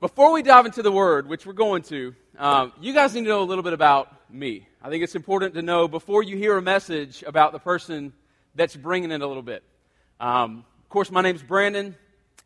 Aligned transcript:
before 0.00 0.32
we 0.32 0.42
dive 0.42 0.64
into 0.64 0.80
the 0.80 0.92
word, 0.92 1.28
which 1.28 1.44
we're 1.44 1.52
going 1.52 1.82
to, 1.82 2.14
um, 2.38 2.72
you 2.80 2.94
guys 2.94 3.14
need 3.14 3.22
to 3.22 3.28
know 3.28 3.42
a 3.42 3.44
little 3.44 3.64
bit 3.64 3.72
about 3.72 4.30
me. 4.30 4.68
I 4.80 4.90
think 4.90 5.02
it's 5.02 5.16
important 5.16 5.54
to 5.54 5.62
know 5.62 5.88
before 5.88 6.22
you 6.22 6.36
hear 6.36 6.56
a 6.56 6.62
message 6.62 7.24
about 7.26 7.50
the 7.50 7.58
person 7.58 8.12
that's 8.54 8.76
bringing 8.76 9.10
it 9.10 9.20
a 9.20 9.26
little 9.26 9.42
bit. 9.42 9.64
Um, 10.20 10.64
of 10.84 10.88
course, 10.88 11.10
my 11.10 11.20
name's 11.20 11.42
Brandon. 11.42 11.96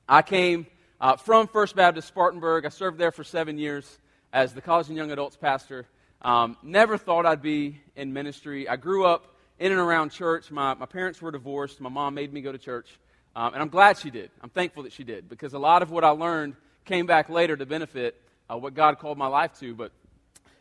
I 0.09 0.23
came 0.23 0.67
uh, 0.99 1.17
from 1.17 1.47
First 1.47 1.77
Baptist 1.77 2.09
Spartanburg. 2.09 2.65
I 2.65 2.71
served 2.71 2.97
there 2.97 3.13
for 3.13 3.23
seven 3.23 3.59
years 3.59 3.99
as 4.33 4.55
the 4.55 4.63
college 4.63 4.89
and 4.89 4.97
young 4.97 5.11
adults 5.11 5.37
pastor. 5.37 5.87
Um, 6.23 6.57
never 6.63 6.97
thought 6.97 7.27
I'd 7.27 7.43
be 7.43 7.83
in 7.97 8.15
ministry. 8.15 8.67
I 8.67 8.77
grew 8.77 9.05
up 9.05 9.37
in 9.59 9.73
and 9.73 9.81
around 9.81 10.09
church. 10.09 10.51
My, 10.51 10.73
my 10.73 10.87
parents 10.87 11.21
were 11.21 11.31
divorced. 11.31 11.83
My 11.83 11.91
mom 11.91 12.15
made 12.15 12.33
me 12.33 12.41
go 12.41 12.51
to 12.51 12.59
church. 12.59 12.99
Um, 13.37 13.53
and 13.53 13.63
I'm 13.63 13.69
glad 13.69 13.99
she 13.99 14.11
did. 14.11 14.31
I'm 14.41 14.49
thankful 14.49 14.85
that 14.85 14.93
she 14.93 15.05
did 15.05 15.29
because 15.29 15.53
a 15.53 15.59
lot 15.59 15.83
of 15.83 15.91
what 15.91 16.03
I 16.03 16.11
learned 16.11 16.55
came 16.85 17.07
back 17.07 17.29
later 17.29 17.57
to 17.57 17.67
benefit 17.67 18.21
uh, 18.51 18.57
what 18.57 18.75
God 18.75 18.99
called 18.99 19.19
my 19.19 19.27
life 19.27 19.59
to. 19.61 19.75
But 19.75 19.93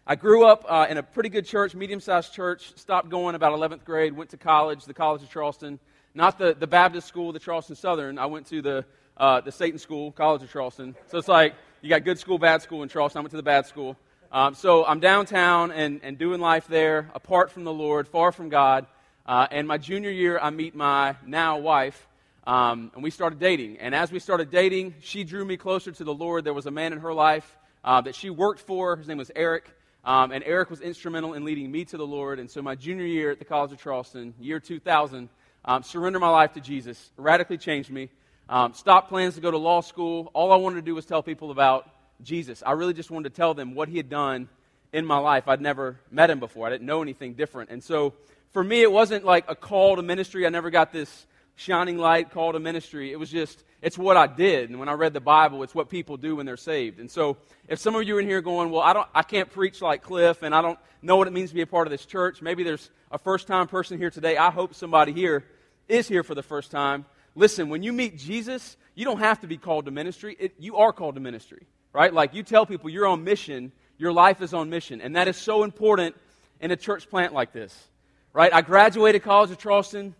I 0.05 0.15
grew 0.15 0.45
up 0.45 0.65
uh, 0.67 0.87
in 0.89 0.97
a 0.97 1.03
pretty 1.03 1.29
good 1.29 1.45
church, 1.45 1.75
medium 1.75 1.99
sized 1.99 2.33
church, 2.33 2.73
stopped 2.75 3.09
going 3.09 3.35
about 3.35 3.53
11th 3.53 3.85
grade, 3.85 4.13
went 4.13 4.31
to 4.31 4.37
college, 4.37 4.85
the 4.85 4.93
College 4.93 5.23
of 5.23 5.29
Charleston. 5.29 5.79
Not 6.13 6.37
the, 6.37 6.53
the 6.53 6.67
Baptist 6.67 7.07
school, 7.07 7.31
the 7.31 7.39
Charleston 7.39 7.75
Southern. 7.75 8.17
I 8.19 8.25
went 8.25 8.47
to 8.47 8.61
the, 8.61 8.85
uh, 9.15 9.41
the 9.41 9.51
Satan 9.51 9.79
school, 9.79 10.11
College 10.11 10.43
of 10.43 10.51
Charleston. 10.51 10.95
So 11.07 11.17
it's 11.17 11.27
like 11.27 11.53
you 11.81 11.89
got 11.89 12.03
good 12.03 12.19
school, 12.19 12.37
bad 12.37 12.61
school 12.61 12.83
in 12.83 12.89
Charleston. 12.89 13.19
I 13.19 13.21
went 13.21 13.31
to 13.31 13.37
the 13.37 13.43
bad 13.43 13.65
school. 13.65 13.95
Um, 14.31 14.55
so 14.55 14.85
I'm 14.85 14.99
downtown 14.99 15.71
and, 15.71 15.99
and 16.03 16.17
doing 16.17 16.39
life 16.39 16.67
there, 16.67 17.09
apart 17.13 17.51
from 17.51 17.63
the 17.63 17.73
Lord, 17.73 18.07
far 18.07 18.31
from 18.31 18.49
God. 18.49 18.85
Uh, 19.25 19.47
and 19.51 19.67
my 19.67 19.77
junior 19.77 20.09
year, 20.09 20.39
I 20.39 20.49
meet 20.49 20.75
my 20.75 21.15
now 21.25 21.57
wife, 21.57 22.07
um, 22.45 22.91
and 22.95 23.03
we 23.03 23.11
started 23.11 23.39
dating. 23.39 23.77
And 23.77 23.93
as 23.93 24.11
we 24.11 24.19
started 24.19 24.49
dating, 24.49 24.95
she 25.01 25.23
drew 25.23 25.45
me 25.45 25.57
closer 25.57 25.91
to 25.91 26.03
the 26.03 26.13
Lord. 26.13 26.43
There 26.43 26.53
was 26.53 26.65
a 26.65 26.71
man 26.71 26.93
in 26.93 26.99
her 26.99 27.13
life 27.13 27.57
uh, 27.83 28.01
that 28.01 28.15
she 28.15 28.29
worked 28.29 28.61
for. 28.61 28.95
His 28.95 29.07
name 29.07 29.17
was 29.17 29.31
Eric. 29.35 29.69
Um, 30.03 30.31
and 30.31 30.43
Eric 30.43 30.71
was 30.71 30.81
instrumental 30.81 31.35
in 31.35 31.45
leading 31.45 31.71
me 31.71 31.85
to 31.85 31.97
the 31.97 32.05
Lord. 32.05 32.39
And 32.39 32.49
so 32.49 32.61
my 32.61 32.73
junior 32.73 33.05
year 33.05 33.31
at 33.31 33.37
the 33.37 33.45
College 33.45 33.71
of 33.71 33.79
Charleston, 33.79 34.33
year 34.39 34.59
2000, 34.59 35.29
um, 35.63 35.83
surrendered 35.83 36.21
my 36.21 36.29
life 36.29 36.53
to 36.53 36.61
Jesus, 36.61 37.11
radically 37.17 37.57
changed 37.57 37.91
me. 37.91 38.09
Um, 38.49 38.73
stopped 38.73 39.09
plans 39.09 39.35
to 39.35 39.41
go 39.41 39.51
to 39.51 39.57
law 39.57 39.81
school. 39.81 40.31
All 40.33 40.51
I 40.51 40.55
wanted 40.55 40.77
to 40.77 40.81
do 40.81 40.95
was 40.95 41.05
tell 41.05 41.21
people 41.21 41.51
about 41.51 41.87
Jesus. 42.23 42.63
I 42.65 42.71
really 42.71 42.93
just 42.93 43.11
wanted 43.11 43.29
to 43.29 43.35
tell 43.35 43.53
them 43.53 43.75
what 43.75 43.87
he 43.87 43.97
had 43.97 44.09
done 44.09 44.49
in 44.91 45.05
my 45.05 45.19
life. 45.19 45.47
I'd 45.47 45.61
never 45.61 45.99
met 46.09 46.29
him 46.29 46.39
before. 46.39 46.67
I 46.67 46.71
didn't 46.71 46.87
know 46.87 47.03
anything 47.03 47.35
different. 47.35 47.69
And 47.69 47.83
so 47.83 48.13
for 48.51 48.63
me, 48.63 48.81
it 48.81 48.91
wasn't 48.91 49.23
like 49.23 49.45
a 49.47 49.55
call 49.55 49.95
to 49.95 50.01
ministry. 50.01 50.45
I 50.45 50.49
never 50.49 50.69
got 50.69 50.91
this 50.91 51.27
shining 51.61 51.97
light 51.97 52.31
call 52.31 52.53
to 52.53 52.59
ministry. 52.59 53.11
It 53.11 53.19
was 53.19 53.29
just, 53.29 53.63
it's 53.81 53.97
what 53.97 54.17
I 54.17 54.25
did. 54.27 54.69
And 54.69 54.79
when 54.79 54.89
I 54.89 54.93
read 54.93 55.13
the 55.13 55.21
Bible, 55.21 55.61
it's 55.63 55.75
what 55.75 55.89
people 55.89 56.17
do 56.17 56.35
when 56.35 56.45
they're 56.45 56.57
saved. 56.57 56.99
And 56.99 57.09
so 57.09 57.37
if 57.67 57.77
some 57.79 57.95
of 57.95 58.03
you 58.03 58.17
are 58.17 58.19
in 58.19 58.25
here 58.25 58.41
going, 58.41 58.71
well, 58.71 58.81
I, 58.81 58.93
don't, 58.93 59.07
I 59.13 59.21
can't 59.21 59.49
preach 59.49 59.81
like 59.81 60.01
Cliff 60.01 60.41
and 60.41 60.55
I 60.55 60.61
don't 60.61 60.79
know 61.01 61.17
what 61.17 61.27
it 61.27 61.31
means 61.31 61.51
to 61.51 61.55
be 61.55 61.61
a 61.61 61.67
part 61.67 61.87
of 61.87 61.91
this 61.91 62.05
church, 62.05 62.41
maybe 62.41 62.63
there's 62.63 62.89
a 63.11 63.19
first 63.19 63.47
time 63.47 63.67
person 63.67 63.99
here 63.99 64.09
today. 64.09 64.37
I 64.37 64.49
hope 64.49 64.73
somebody 64.73 65.13
here 65.13 65.45
is 65.87 66.07
here 66.07 66.23
for 66.23 66.33
the 66.33 66.43
first 66.43 66.71
time. 66.71 67.05
Listen, 67.35 67.69
when 67.69 67.83
you 67.83 67.93
meet 67.93 68.17
Jesus, 68.17 68.75
you 68.95 69.05
don't 69.05 69.19
have 69.19 69.41
to 69.41 69.47
be 69.47 69.57
called 69.57 69.85
to 69.85 69.91
ministry. 69.91 70.35
It, 70.39 70.55
you 70.57 70.77
are 70.77 70.91
called 70.91 71.15
to 71.15 71.21
ministry, 71.21 71.67
right? 71.93 72.13
Like 72.13 72.33
you 72.33 72.41
tell 72.41 72.65
people 72.65 72.89
you're 72.89 73.07
on 73.07 73.23
mission, 73.23 73.71
your 73.97 74.11
life 74.11 74.41
is 74.41 74.53
on 74.53 74.69
mission. 74.69 74.99
And 74.99 75.15
that 75.15 75.27
is 75.27 75.37
so 75.37 75.63
important 75.63 76.15
in 76.59 76.71
a 76.71 76.75
church 76.75 77.09
plant 77.09 77.33
like 77.33 77.53
this, 77.53 77.87
right? 78.33 78.51
I 78.51 78.61
graduated 78.61 79.21
College 79.21 79.51
of 79.51 79.59
Charleston 79.59 80.15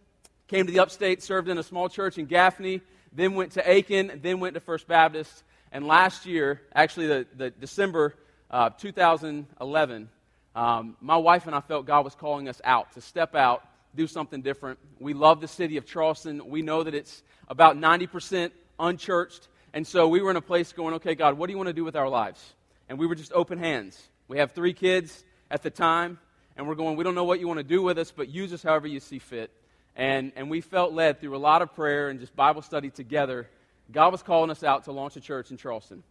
came 0.52 0.68
to 0.68 0.74
the 0.74 0.80
upstate, 0.80 1.24
served 1.24 1.48
in 1.48 1.58
a 1.58 1.64
small 1.64 1.88
church 1.88 2.18
in 2.18 2.26
Gaffney, 2.26 2.82
then 3.14 3.36
went 3.36 3.54
to 3.54 3.72
Aiken, 3.72 4.20
then 4.22 4.42
went 4.42 4.54
to 4.56 4.60
First 4.60 4.86
Baptist. 4.86 5.44
And 5.72 5.88
last 5.88 6.26
year, 6.26 6.62
actually, 6.76 7.08
the, 7.08 7.26
the 7.38 7.50
December 7.52 8.16
uh, 8.52 8.70
2011, 8.72 10.10
um, 10.54 10.98
my 11.00 11.16
wife 11.16 11.48
and 11.48 11.56
I 11.56 11.62
felt 11.62 11.86
God 11.86 12.04
was 12.04 12.16
calling 12.16 12.50
us 12.50 12.60
out 12.66 12.92
to 12.96 13.02
step 13.02 13.34
out, 13.34 13.66
do 13.96 14.08
something 14.08 14.42
different. 14.42 14.78
We 15.00 15.14
love 15.14 15.40
the 15.40 15.48
city 15.48 15.78
of 15.78 15.86
Charleston. 15.86 16.50
We 16.50 16.62
know 16.62 16.84
that 16.84 16.94
it's 16.94 17.24
about 17.48 17.78
90% 17.78 18.52
unchurched. 18.78 19.48
And 19.74 19.88
so 19.88 20.10
we 20.10 20.22
were 20.22 20.32
in 20.32 20.38
a 20.38 20.42
place 20.42 20.74
going, 20.74 20.96
okay, 20.96 21.16
God, 21.16 21.38
what 21.38 21.48
do 21.48 21.54
you 21.54 21.58
want 21.58 21.68
to 21.68 21.74
do 21.74 21.86
with 21.86 21.96
our 21.96 22.10
lives? 22.10 22.44
And 22.90 23.00
we 23.00 23.08
were 23.08 23.16
just 23.16 23.32
open 23.32 23.58
hands. 23.58 23.98
We 24.28 24.40
have 24.40 24.52
three 24.52 24.74
kids 24.74 25.24
at 25.50 25.64
the 25.64 25.70
time, 25.70 26.20
and 26.58 26.68
we're 26.68 26.76
going, 26.76 26.98
we 26.98 27.06
don't 27.06 27.16
know 27.16 27.24
what 27.24 27.40
you 27.40 27.48
want 27.48 27.60
to 27.60 27.64
do 27.64 27.82
with 27.82 27.98
us, 27.98 28.12
but 28.12 28.28
use 28.28 28.52
us 28.52 28.62
however 28.62 28.88
you 28.88 29.00
see 29.00 29.20
fit. 29.20 29.50
And, 29.96 30.32
and 30.36 30.50
we 30.50 30.62
felt 30.62 30.94
led 30.94 31.20
through 31.20 31.36
a 31.36 31.38
lot 31.38 31.62
of 31.62 31.74
prayer 31.76 32.10
and 32.10 32.20
just 32.20 32.36
Bible 32.36 32.62
study 32.62 32.90
together. 32.90 33.50
God 33.92 34.12
was 34.12 34.24
calling 34.24 34.50
us 34.50 34.64
out 34.64 34.86
to 34.86 34.92
launch 34.92 35.16
a 35.18 35.22
church 35.22 35.52
in 35.52 35.58
Charleston. 35.58 36.04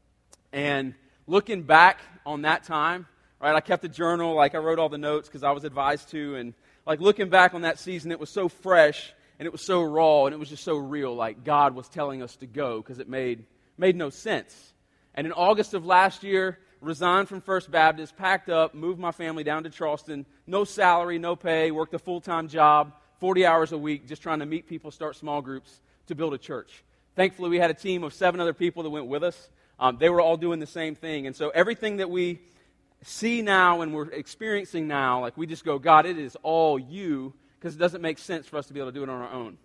And 0.52 0.94
looking 1.26 1.62
back 1.62 2.00
on 2.26 2.42
that 2.42 2.64
time, 2.64 3.06
right, 3.40 3.54
I 3.54 3.60
kept 3.60 3.84
a 3.84 3.88
journal, 3.88 4.34
like 4.34 4.54
I 4.54 4.58
wrote 4.58 4.78
all 4.78 4.88
the 4.88 4.98
notes 4.98 5.28
because 5.28 5.42
I 5.42 5.52
was 5.52 5.64
advised 5.64 6.10
to. 6.10 6.36
And 6.36 6.54
like 6.86 7.00
looking 7.00 7.30
back 7.30 7.54
on 7.54 7.62
that 7.62 7.78
season, 7.78 8.12
it 8.12 8.20
was 8.20 8.30
so 8.30 8.48
fresh 8.48 9.12
and 9.38 9.46
it 9.46 9.52
was 9.52 9.64
so 9.64 9.82
raw 9.82 10.26
and 10.26 10.34
it 10.34 10.38
was 10.38 10.50
just 10.50 10.64
so 10.64 10.76
real. 10.76 11.14
Like 11.14 11.44
God 11.44 11.74
was 11.74 11.88
telling 11.88 12.22
us 12.22 12.36
to 12.36 12.46
go 12.46 12.78
because 12.82 12.98
it 12.98 13.08
made, 13.08 13.44
made 13.78 13.96
no 13.96 14.10
sense. 14.10 14.74
And 15.14 15.26
in 15.26 15.32
August 15.32 15.72
of 15.72 15.86
last 15.86 16.22
year, 16.22 16.58
resigned 16.82 17.28
from 17.28 17.40
First 17.40 17.70
Baptist, 17.70 18.16
packed 18.16 18.50
up, 18.50 18.74
moved 18.74 19.00
my 19.00 19.12
family 19.12 19.42
down 19.42 19.64
to 19.64 19.70
Charleston. 19.70 20.26
No 20.46 20.64
salary, 20.64 21.18
no 21.18 21.34
pay, 21.34 21.70
worked 21.70 21.94
a 21.94 21.98
full 21.98 22.20
time 22.20 22.48
job 22.48 22.92
40 23.20 23.46
hours 23.46 23.72
a 23.72 23.78
week 23.78 24.08
just 24.08 24.22
trying 24.22 24.40
to 24.40 24.46
meet 24.46 24.66
people, 24.66 24.90
start 24.90 25.14
small 25.14 25.42
groups 25.42 25.80
to 26.06 26.14
build 26.14 26.34
a 26.34 26.38
church. 26.38 26.82
Thankfully, 27.16 27.50
we 27.50 27.58
had 27.58 27.70
a 27.70 27.74
team 27.74 28.02
of 28.02 28.14
seven 28.14 28.40
other 28.40 28.54
people 28.54 28.82
that 28.82 28.90
went 28.90 29.06
with 29.06 29.22
us. 29.22 29.50
Um, 29.78 29.98
they 29.98 30.08
were 30.08 30.20
all 30.20 30.36
doing 30.36 30.58
the 30.58 30.66
same 30.66 30.94
thing. 30.94 31.26
And 31.26 31.36
so 31.36 31.50
everything 31.50 31.98
that 31.98 32.08
we 32.08 32.40
see 33.02 33.42
now 33.42 33.82
and 33.82 33.94
we're 33.94 34.10
experiencing 34.10 34.88
now, 34.88 35.20
like 35.20 35.36
we 35.36 35.46
just 35.46 35.64
go, 35.64 35.78
God, 35.78 36.06
it 36.06 36.18
is 36.18 36.36
all 36.42 36.78
you, 36.78 37.34
because 37.58 37.74
it 37.74 37.78
doesn't 37.78 38.02
make 38.02 38.18
sense 38.18 38.46
for 38.46 38.56
us 38.56 38.66
to 38.66 38.72
be 38.72 38.80
able 38.80 38.90
to 38.90 38.94
do 38.94 39.02
it 39.02 39.08
on 39.08 39.20
our 39.20 39.32
own. 39.32 39.58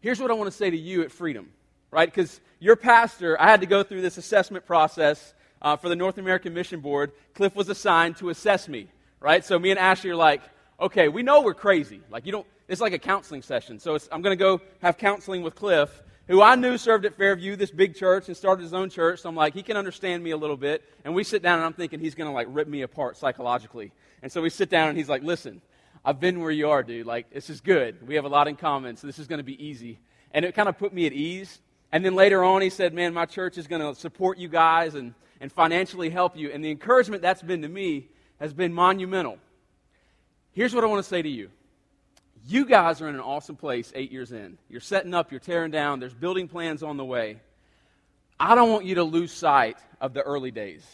Here's 0.00 0.20
what 0.20 0.30
I 0.30 0.34
want 0.34 0.50
to 0.50 0.56
say 0.56 0.70
to 0.70 0.76
you 0.76 1.02
at 1.02 1.10
Freedom, 1.10 1.48
right? 1.90 2.08
Because 2.08 2.40
your 2.60 2.76
pastor, 2.76 3.40
I 3.40 3.50
had 3.50 3.60
to 3.60 3.66
go 3.66 3.82
through 3.82 4.02
this 4.02 4.18
assessment 4.18 4.66
process 4.66 5.34
uh, 5.60 5.76
for 5.76 5.88
the 5.88 5.96
North 5.96 6.18
American 6.18 6.54
Mission 6.54 6.80
Board. 6.80 7.12
Cliff 7.34 7.56
was 7.56 7.68
assigned 7.68 8.18
to 8.18 8.28
assess 8.28 8.68
me, 8.68 8.88
right? 9.20 9.44
So 9.44 9.58
me 9.58 9.70
and 9.70 9.78
Ashley 9.78 10.10
are 10.10 10.16
like, 10.16 10.42
okay, 10.80 11.08
we 11.08 11.22
know 11.22 11.42
we're 11.42 11.54
crazy. 11.54 12.00
Like, 12.10 12.26
you 12.26 12.32
don't, 12.32 12.46
it's 12.68 12.80
like 12.80 12.92
a 12.92 12.98
counseling 12.98 13.42
session. 13.42 13.78
So 13.78 13.98
I'm 14.12 14.22
going 14.22 14.36
to 14.36 14.42
go 14.42 14.60
have 14.82 14.98
counseling 14.98 15.42
with 15.42 15.54
Cliff, 15.54 16.02
who 16.26 16.42
I 16.42 16.54
knew 16.54 16.76
served 16.76 17.06
at 17.06 17.16
Fairview, 17.16 17.56
this 17.56 17.70
big 17.70 17.96
church, 17.96 18.28
and 18.28 18.36
started 18.36 18.62
his 18.62 18.74
own 18.74 18.90
church. 18.90 19.20
So 19.20 19.28
I'm 19.28 19.34
like, 19.34 19.54
he 19.54 19.62
can 19.62 19.76
understand 19.76 20.22
me 20.22 20.30
a 20.32 20.36
little 20.36 20.56
bit. 20.56 20.84
And 21.04 21.14
we 21.14 21.24
sit 21.24 21.42
down, 21.42 21.58
and 21.58 21.64
I'm 21.64 21.72
thinking 21.72 21.98
he's 21.98 22.14
going 22.14 22.28
to 22.28 22.34
like 22.34 22.46
rip 22.50 22.68
me 22.68 22.82
apart 22.82 23.16
psychologically. 23.16 23.92
And 24.22 24.30
so 24.30 24.42
we 24.42 24.50
sit 24.50 24.68
down, 24.68 24.88
and 24.90 24.98
he's 24.98 25.08
like, 25.08 25.22
listen, 25.22 25.62
I've 26.04 26.20
been 26.20 26.40
where 26.40 26.50
you 26.50 26.68
are, 26.68 26.82
dude. 26.82 27.06
Like, 27.06 27.30
this 27.30 27.48
is 27.48 27.60
good. 27.60 28.06
We 28.06 28.16
have 28.16 28.26
a 28.26 28.28
lot 28.28 28.48
in 28.48 28.56
common, 28.56 28.96
so 28.96 29.06
this 29.06 29.18
is 29.18 29.26
going 29.26 29.38
to 29.38 29.44
be 29.44 29.64
easy. 29.64 29.98
And 30.32 30.44
it 30.44 30.54
kind 30.54 30.68
of 30.68 30.78
put 30.78 30.92
me 30.92 31.06
at 31.06 31.12
ease. 31.12 31.60
And 31.90 32.04
then 32.04 32.14
later 32.14 32.44
on, 32.44 32.60
he 32.60 32.68
said, 32.68 32.92
man, 32.92 33.14
my 33.14 33.24
church 33.24 33.56
is 33.56 33.66
going 33.66 33.80
to 33.80 33.98
support 33.98 34.36
you 34.36 34.48
guys 34.48 34.94
and, 34.94 35.14
and 35.40 35.50
financially 35.50 36.10
help 36.10 36.36
you. 36.36 36.50
And 36.50 36.62
the 36.62 36.70
encouragement 36.70 37.22
that's 37.22 37.40
been 37.40 37.62
to 37.62 37.68
me 37.68 38.08
has 38.38 38.52
been 38.52 38.74
monumental. 38.74 39.38
Here's 40.52 40.74
what 40.74 40.84
I 40.84 40.86
want 40.86 41.02
to 41.02 41.08
say 41.08 41.22
to 41.22 41.28
you 41.28 41.48
you 42.48 42.64
guys 42.64 43.02
are 43.02 43.08
in 43.08 43.14
an 43.14 43.20
awesome 43.20 43.56
place 43.56 43.92
eight 43.94 44.10
years 44.10 44.32
in. 44.32 44.56
You're 44.70 44.80
setting 44.80 45.12
up, 45.12 45.30
you're 45.30 45.40
tearing 45.40 45.70
down, 45.70 46.00
there's 46.00 46.14
building 46.14 46.48
plans 46.48 46.82
on 46.82 46.96
the 46.96 47.04
way. 47.04 47.40
I 48.40 48.54
don't 48.54 48.70
want 48.70 48.86
you 48.86 48.96
to 48.96 49.04
lose 49.04 49.32
sight 49.32 49.76
of 50.00 50.14
the 50.14 50.22
early 50.22 50.50
days. 50.50 50.84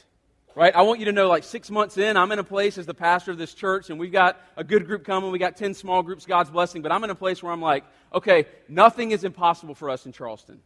Right? 0.57 0.75
I 0.75 0.83
want 0.83 1.01
you 1.01 1.07
to 1.07 1.13
know, 1.13 1.29
like 1.29 1.43
six 1.43 1.71
months 1.71 1.99
in, 1.99 2.17
I'm 2.17 2.31
in 2.31 2.39
a 2.39 2.45
place 2.45 2.79
as 2.79 2.87
the 2.87 2.95
pastor 2.95 3.33
of 3.33 3.39
this 3.39 3.55
church, 3.55 3.91
and 3.91 3.99
we've 3.99 4.13
got 4.13 4.41
a 4.57 4.63
good 4.63 4.87
group 4.87 5.05
coming. 5.05 5.33
We 5.33 5.39
got 5.39 5.57
10 5.57 5.75
small 5.75 6.03
groups, 6.03 6.27
God's 6.27 6.51
blessing. 6.51 6.81
But 6.81 6.93
I'm 6.93 7.03
in 7.03 7.11
a 7.11 7.15
place 7.15 7.43
where 7.43 7.53
I'm 7.53 7.61
like, 7.61 7.85
okay, 8.13 8.47
nothing 8.69 9.11
is 9.11 9.25
impossible 9.25 9.75
for 9.75 9.91
us 9.91 10.07
in 10.07 10.13
Charleston. 10.13 10.61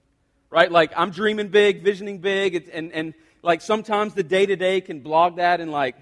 Right? 0.51 0.71
Like, 0.71 0.93
I'm 0.95 1.11
dreaming 1.11 1.49
big, 1.49 1.83
visioning 1.83 2.19
big, 2.19 2.69
and, 2.71 2.93
and 2.93 3.15
like 3.43 3.63
sometimes 3.63 4.13
the 4.13 4.23
day 4.23 4.45
to 4.45 4.57
day 4.57 4.83
can 4.83 5.01
blog 5.01 5.37
that 5.37 5.61
and 5.61 5.71
like 5.71 5.97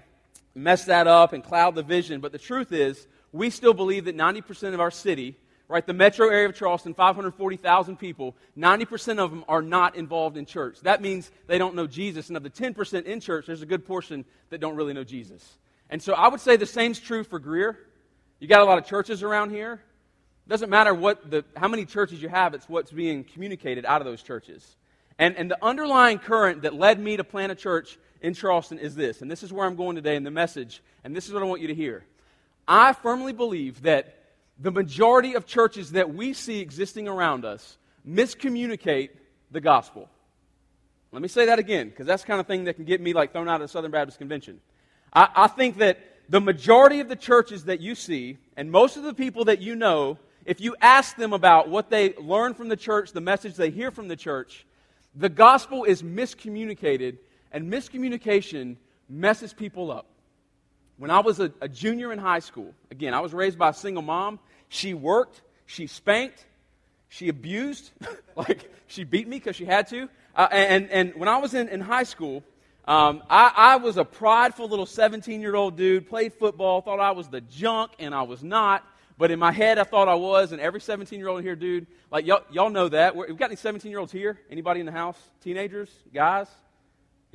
mess 0.53 0.85
that 0.85 1.07
up 1.07 1.31
and 1.31 1.41
cloud 1.41 1.75
the 1.75 1.83
vision. 1.83 2.19
But 2.19 2.33
the 2.33 2.39
truth 2.39 2.73
is, 2.73 3.07
we 3.37 3.49
still 3.49 3.73
believe 3.73 4.05
that 4.05 4.17
90% 4.17 4.73
of 4.73 4.79
our 4.79 4.91
city, 4.91 5.35
right, 5.67 5.85
the 5.85 5.93
metro 5.93 6.29
area 6.29 6.47
of 6.47 6.55
Charleston, 6.55 6.93
540,000 6.93 7.97
people, 7.97 8.35
90% 8.57 9.19
of 9.19 9.31
them 9.31 9.45
are 9.47 9.61
not 9.61 9.95
involved 9.95 10.37
in 10.37 10.45
church. 10.45 10.79
That 10.81 11.01
means 11.01 11.31
they 11.47 11.57
don't 11.57 11.75
know 11.75 11.87
Jesus. 11.87 12.29
And 12.29 12.37
of 12.37 12.43
the 12.43 12.49
10% 12.49 13.05
in 13.05 13.19
church, 13.19 13.47
there's 13.47 13.61
a 13.61 13.67
good 13.67 13.85
portion 13.85 14.25
that 14.49 14.59
don't 14.59 14.75
really 14.75 14.93
know 14.93 15.03
Jesus. 15.03 15.57
And 15.89 16.01
so 16.01 16.13
I 16.13 16.27
would 16.27 16.41
say 16.41 16.57
the 16.57 16.65
same's 16.65 16.99
true 16.99 17.23
for 17.23 17.39
Greer. 17.39 17.77
You 18.39 18.47
got 18.47 18.61
a 18.61 18.65
lot 18.65 18.77
of 18.77 18.85
churches 18.85 19.23
around 19.23 19.51
here. 19.51 19.81
It 20.45 20.49
doesn't 20.49 20.69
matter 20.69 20.93
what 20.93 21.29
the, 21.29 21.43
how 21.55 21.67
many 21.67 21.85
churches 21.85 22.21
you 22.21 22.29
have, 22.29 22.53
it's 22.53 22.69
what's 22.69 22.91
being 22.91 23.23
communicated 23.23 23.85
out 23.85 24.01
of 24.01 24.05
those 24.05 24.23
churches. 24.23 24.75
And, 25.19 25.35
and 25.35 25.49
the 25.49 25.63
underlying 25.63 26.19
current 26.19 26.61
that 26.61 26.73
led 26.73 26.99
me 26.99 27.17
to 27.17 27.23
plant 27.23 27.51
a 27.51 27.55
church 27.55 27.97
in 28.21 28.33
Charleston 28.33 28.79
is 28.79 28.95
this, 28.95 29.21
and 29.21 29.29
this 29.29 29.43
is 29.43 29.51
where 29.51 29.65
I'm 29.65 29.75
going 29.75 29.95
today 29.95 30.15
in 30.15 30.23
the 30.23 30.31
message, 30.31 30.81
and 31.03 31.15
this 31.15 31.27
is 31.27 31.33
what 31.33 31.43
I 31.43 31.45
want 31.45 31.61
you 31.61 31.67
to 31.67 31.75
hear. 31.75 32.05
I 32.67 32.93
firmly 32.93 33.33
believe 33.33 33.83
that 33.83 34.13
the 34.59 34.71
majority 34.71 35.35
of 35.35 35.45
churches 35.45 35.91
that 35.91 36.13
we 36.13 36.33
see 36.33 36.59
existing 36.59 37.07
around 37.07 37.45
us 37.45 37.77
miscommunicate 38.07 39.09
the 39.51 39.61
gospel. 39.61 40.09
Let 41.11 41.21
me 41.21 41.27
say 41.27 41.45
that 41.45 41.59
again, 41.59 41.89
because 41.89 42.05
that's 42.05 42.23
the 42.23 42.27
kind 42.27 42.39
of 42.39 42.47
thing 42.47 42.65
that 42.65 42.75
can 42.75 42.85
get 42.85 42.99
me 42.99 43.13
like 43.13 43.31
thrown 43.31 43.47
out 43.47 43.55
of 43.55 43.61
the 43.61 43.67
Southern 43.71 43.91
Baptist 43.91 44.17
Convention. 44.17 44.59
I, 45.13 45.29
I 45.35 45.47
think 45.47 45.77
that 45.77 45.99
the 46.29 46.41
majority 46.41 46.99
of 46.99 47.07
the 47.07 47.15
churches 47.15 47.65
that 47.65 47.79
you 47.79 47.95
see, 47.95 48.37
and 48.57 48.71
most 48.71 48.97
of 48.97 49.03
the 49.03 49.13
people 49.13 49.45
that 49.45 49.61
you 49.61 49.75
know, 49.75 50.17
if 50.45 50.59
you 50.59 50.75
ask 50.81 51.15
them 51.15 51.33
about 51.33 51.69
what 51.69 51.89
they 51.89 52.13
learn 52.15 52.53
from 52.53 52.67
the 52.67 52.75
church, 52.75 53.13
the 53.13 53.21
message 53.21 53.55
they 53.55 53.69
hear 53.69 53.91
from 53.91 54.07
the 54.07 54.15
church, 54.15 54.65
the 55.15 55.29
gospel 55.29 55.83
is 55.83 56.03
miscommunicated, 56.03 57.17
and 57.51 57.71
miscommunication 57.71 58.75
messes 59.09 59.53
people 59.53 59.91
up. 59.91 60.07
When 60.97 61.11
I 61.11 61.19
was 61.19 61.39
a, 61.39 61.51
a 61.61 61.67
junior 61.67 62.11
in 62.11 62.19
high 62.19 62.39
school, 62.39 62.73
again, 62.89 63.13
I 63.13 63.19
was 63.19 63.33
raised 63.33 63.57
by 63.57 63.69
a 63.69 63.73
single 63.73 64.01
mom. 64.01 64.39
She 64.69 64.93
worked, 64.93 65.41
she 65.65 65.87
spanked, 65.87 66.43
she 67.09 67.29
abused, 67.29 67.91
like 68.35 68.71
she 68.87 69.03
beat 69.03 69.27
me 69.27 69.37
because 69.37 69.55
she 69.55 69.65
had 69.65 69.87
to. 69.89 70.09
Uh, 70.35 70.47
and, 70.51 70.89
and 70.89 71.15
when 71.15 71.29
I 71.29 71.37
was 71.37 71.53
in, 71.53 71.69
in 71.69 71.81
high 71.81 72.03
school, 72.03 72.43
um, 72.87 73.21
I, 73.29 73.51
I 73.55 73.75
was 73.77 73.97
a 73.97 74.05
prideful 74.05 74.69
little 74.69 74.85
17 74.85 75.41
year 75.41 75.55
old 75.55 75.75
dude, 75.75 76.07
played 76.07 76.33
football, 76.33 76.81
thought 76.81 76.99
I 76.99 77.11
was 77.11 77.27
the 77.27 77.41
junk, 77.41 77.91
and 77.99 78.15
I 78.15 78.23
was 78.23 78.43
not. 78.43 78.83
But 79.17 79.31
in 79.31 79.39
my 79.39 79.51
head, 79.51 79.77
I 79.79 79.83
thought 79.83 80.07
I 80.07 80.15
was, 80.15 80.51
and 80.51 80.61
every 80.61 80.79
17 80.79 81.19
year 81.19 81.27
old 81.27 81.41
here, 81.41 81.55
dude, 81.55 81.87
like 82.11 82.25
y'all, 82.25 82.43
y'all 82.51 82.69
know 82.69 82.87
that. 82.89 83.15
We've 83.15 83.37
got 83.37 83.47
any 83.47 83.55
17 83.55 83.89
year 83.89 83.99
olds 83.99 84.11
here? 84.11 84.39
Anybody 84.49 84.79
in 84.79 84.85
the 84.85 84.91
house? 84.91 85.17
Teenagers? 85.41 85.89
Guys? 86.13 86.47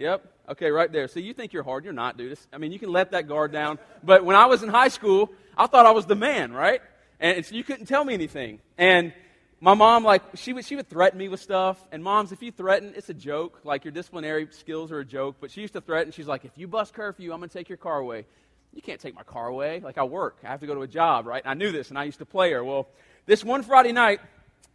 Yep. 0.02 0.26
Okay, 0.48 0.72
right 0.72 0.90
there. 0.90 1.06
So 1.06 1.20
you 1.20 1.32
think 1.32 1.52
you're 1.52 1.62
hard. 1.62 1.84
You're 1.84 1.92
not, 1.92 2.16
dude. 2.16 2.32
It's, 2.32 2.48
I 2.52 2.58
mean, 2.58 2.72
you 2.72 2.80
can 2.80 2.90
let 2.90 3.12
that 3.12 3.28
guard 3.28 3.52
down. 3.52 3.78
But 4.02 4.24
when 4.24 4.34
I 4.34 4.46
was 4.46 4.64
in 4.64 4.68
high 4.68 4.88
school, 4.88 5.30
I 5.56 5.68
thought 5.68 5.86
I 5.86 5.92
was 5.92 6.06
the 6.06 6.16
man, 6.16 6.52
right? 6.52 6.82
And 7.20 7.48
you 7.52 7.62
couldn't 7.62 7.86
tell 7.86 8.04
me 8.04 8.12
anything. 8.12 8.58
And 8.76 9.12
my 9.60 9.74
mom, 9.74 10.02
like, 10.02 10.22
she 10.34 10.52
would, 10.52 10.64
she 10.64 10.74
would 10.74 10.90
threaten 10.90 11.20
me 11.20 11.28
with 11.28 11.38
stuff. 11.38 11.82
And 11.92 12.02
moms, 12.02 12.32
if 12.32 12.42
you 12.42 12.50
threaten, 12.50 12.94
it's 12.96 13.10
a 13.10 13.14
joke. 13.14 13.60
Like, 13.62 13.84
your 13.84 13.92
disciplinary 13.92 14.48
skills 14.50 14.90
are 14.90 14.98
a 14.98 15.04
joke. 15.04 15.36
But 15.40 15.52
she 15.52 15.60
used 15.60 15.74
to 15.74 15.80
threaten. 15.80 16.10
She's 16.10 16.26
like, 16.26 16.44
if 16.44 16.50
you 16.56 16.66
bust 16.66 16.94
curfew, 16.94 17.32
I'm 17.32 17.38
going 17.38 17.48
to 17.48 17.56
take 17.56 17.68
your 17.68 17.78
car 17.78 17.98
away. 17.98 18.26
You 18.74 18.82
can't 18.82 19.00
take 19.00 19.14
my 19.14 19.22
car 19.22 19.46
away. 19.46 19.78
Like, 19.78 19.98
I 19.98 20.02
work. 20.02 20.38
I 20.42 20.48
have 20.48 20.58
to 20.62 20.66
go 20.66 20.74
to 20.74 20.82
a 20.82 20.88
job, 20.88 21.28
right? 21.28 21.44
And 21.44 21.50
I 21.52 21.54
knew 21.54 21.70
this, 21.70 21.90
and 21.90 21.98
I 21.98 22.02
used 22.02 22.18
to 22.18 22.26
play 22.26 22.50
her. 22.50 22.64
Well, 22.64 22.88
this 23.26 23.44
one 23.44 23.62
Friday 23.62 23.92
night, 23.92 24.18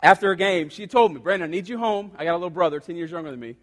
after 0.01 0.31
a 0.31 0.38
game, 0.38 0.69
she 0.69 0.88
told 0.88 1.13
me, 1.13 1.19
Brandon, 1.19 1.50
I 1.50 1.51
need 1.51 1.68
you 1.68 1.77
home. 1.77 2.12
I 2.18 2.24
got 2.24 2.31
a 2.31 2.39
little 2.39 2.50
brother, 2.50 2.79
10 2.79 2.95
years 2.95 3.12
younger 3.12 3.29
than 3.29 3.41
me. 3.41 3.57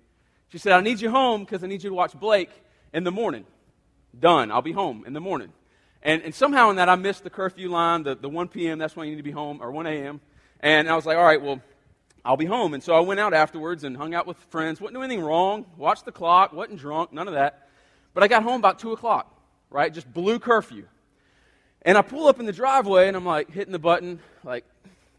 She 0.54 0.58
said, 0.58 0.72
I 0.74 0.82
need 0.82 1.00
you 1.00 1.10
home 1.10 1.40
because 1.40 1.64
I 1.64 1.66
need 1.66 1.82
you 1.82 1.90
to 1.90 1.96
watch 1.96 2.12
Blake 2.12 2.50
in 2.92 3.02
the 3.02 3.10
morning. 3.10 3.44
Done. 4.16 4.52
I'll 4.52 4.62
be 4.62 4.70
home 4.70 5.02
in 5.04 5.12
the 5.12 5.20
morning. 5.20 5.52
And, 6.00 6.22
and 6.22 6.32
somehow 6.32 6.70
in 6.70 6.76
that, 6.76 6.88
I 6.88 6.94
missed 6.94 7.24
the 7.24 7.30
curfew 7.30 7.68
line, 7.68 8.04
the, 8.04 8.14
the 8.14 8.28
1 8.28 8.46
p.m., 8.46 8.78
that's 8.78 8.94
when 8.94 9.08
you 9.08 9.16
need 9.16 9.20
to 9.20 9.24
be 9.24 9.32
home, 9.32 9.60
or 9.60 9.72
1 9.72 9.88
a.m. 9.88 10.20
And 10.60 10.88
I 10.88 10.94
was 10.94 11.06
like, 11.06 11.16
all 11.16 11.24
right, 11.24 11.42
well, 11.42 11.60
I'll 12.24 12.36
be 12.36 12.44
home. 12.44 12.72
And 12.72 12.84
so 12.84 12.94
I 12.94 13.00
went 13.00 13.18
out 13.18 13.34
afterwards 13.34 13.82
and 13.82 13.96
hung 13.96 14.14
out 14.14 14.28
with 14.28 14.36
friends. 14.50 14.80
Wasn't 14.80 14.94
doing 14.94 15.10
anything 15.10 15.24
wrong. 15.24 15.66
Watched 15.76 16.04
the 16.04 16.12
clock. 16.12 16.52
Wasn't 16.52 16.78
drunk. 16.78 17.12
None 17.12 17.26
of 17.26 17.34
that. 17.34 17.68
But 18.12 18.22
I 18.22 18.28
got 18.28 18.44
home 18.44 18.60
about 18.60 18.78
2 18.78 18.92
o'clock, 18.92 19.36
right? 19.70 19.92
Just 19.92 20.14
blew 20.14 20.38
curfew. 20.38 20.86
And 21.82 21.98
I 21.98 22.02
pull 22.02 22.28
up 22.28 22.38
in 22.38 22.46
the 22.46 22.52
driveway 22.52 23.08
and 23.08 23.16
I'm 23.16 23.26
like 23.26 23.50
hitting 23.50 23.72
the 23.72 23.80
button, 23.80 24.20
like 24.44 24.64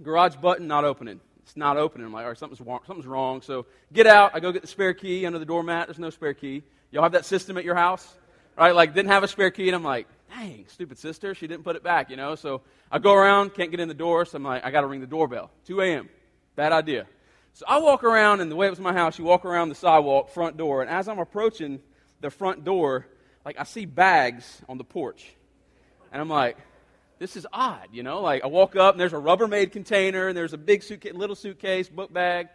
garage 0.02 0.38
button 0.38 0.68
not 0.68 0.86
opening. 0.86 1.20
It's 1.46 1.56
not 1.56 1.78
opening. 1.78 2.08
I'm 2.08 2.14
like, 2.14 2.24
all 2.24 2.30
right, 2.30 2.38
something's 2.38 2.60
wrong. 2.60 2.80
Something's 2.88 3.06
wrong. 3.06 3.42
So 3.44 3.68
get 3.94 4.08
out. 4.08 4.32
I 4.34 4.40
go 4.40 4.52
get 4.52 4.64
the 4.64 4.68
spare 4.68 4.96
key 4.96 5.28
under 5.28 5.38
the 5.38 5.46
doormat. 5.46 5.88
There's 5.88 6.00
no 6.00 6.10
spare 6.10 6.34
key. 6.34 6.64
Y'all 6.90 7.04
have 7.04 7.12
that 7.12 7.26
system 7.26 7.56
at 7.58 7.64
your 7.64 7.76
house? 7.76 8.16
Right? 8.58 8.74
Like, 8.74 8.96
didn't 8.96 9.12
have 9.12 9.24
a 9.24 9.28
spare 9.28 9.52
key. 9.52 9.68
And 9.68 9.76
I'm 9.76 9.84
like, 9.84 10.08
dang, 10.30 10.66
stupid 10.70 10.98
sister. 10.98 11.36
She 11.36 11.46
didn't 11.46 11.64
put 11.64 11.76
it 11.76 11.84
back, 11.84 12.10
you 12.10 12.18
know? 12.18 12.34
So 12.34 12.62
I 12.92 12.98
go 12.98 13.14
around, 13.14 13.54
can't 13.54 13.70
get 13.70 13.80
in 13.80 13.88
the 13.88 13.94
door. 13.94 14.26
So 14.26 14.38
I'm 14.38 14.44
like, 14.44 14.66
I 14.66 14.72
got 14.72 14.82
to 14.82 14.88
ring 14.88 15.02
the 15.02 15.08
doorbell. 15.08 15.52
2 15.68 15.82
a.m. 15.82 16.10
Bad 16.56 16.72
idea. 16.72 17.06
So 17.54 17.64
I 17.68 17.78
walk 17.78 18.04
around, 18.04 18.42
and 18.42 18.52
the 18.52 18.56
way 18.56 18.68
it 18.68 18.72
was 18.72 18.80
my 18.80 18.94
house, 18.94 19.20
you 19.20 19.24
walk 19.24 19.46
around 19.46 19.70
the 19.70 19.76
sidewalk, 19.76 20.32
front 20.32 20.58
door, 20.58 20.82
and 20.82 20.90
as 20.90 21.08
I'm 21.08 21.20
approaching 21.20 21.80
the 22.20 22.30
front 22.30 22.66
door, 22.66 23.08
like 23.46 23.60
I 23.60 23.64
see 23.64 23.86
bags 23.86 24.62
on 24.68 24.78
the 24.78 24.84
porch. 24.84 25.32
And 26.12 26.20
I'm 26.20 26.28
like, 26.28 26.58
this 27.20 27.36
is 27.36 27.48
odd, 27.52 27.88
you 27.92 28.04
know? 28.04 28.22
Like 28.22 28.44
I 28.44 28.48
walk 28.48 28.76
up 28.76 28.94
and 28.94 29.00
there's 29.00 29.14
a 29.14 29.18
Rubbermaid 29.18 29.72
container 29.72 30.28
and 30.28 30.38
there's 30.38 30.54
a 30.54 30.58
big 30.58 30.84
suitcase, 30.84 31.14
little 31.14 31.36
suitcase, 31.36 31.90
book 31.90 32.12
bag. 32.12 32.48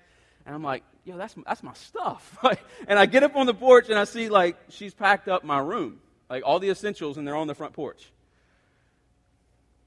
And 0.46 0.54
I'm 0.54 0.62
like, 0.62 0.82
yo, 1.04 1.16
that's, 1.16 1.34
that's 1.46 1.62
my 1.62 1.74
stuff. 1.74 2.38
and 2.88 2.98
I 2.98 3.06
get 3.06 3.22
up 3.22 3.36
on 3.36 3.46
the 3.46 3.54
porch 3.54 3.88
and 3.88 3.98
I 3.98 4.04
see 4.04 4.28
like 4.28 4.56
she's 4.68 4.94
packed 4.94 5.28
up 5.28 5.44
my 5.44 5.58
room, 5.58 6.00
like 6.28 6.42
all 6.44 6.58
the 6.58 6.70
essentials, 6.70 7.18
and 7.18 7.26
they're 7.26 7.36
on 7.36 7.46
the 7.46 7.54
front 7.54 7.72
porch. 7.72 8.10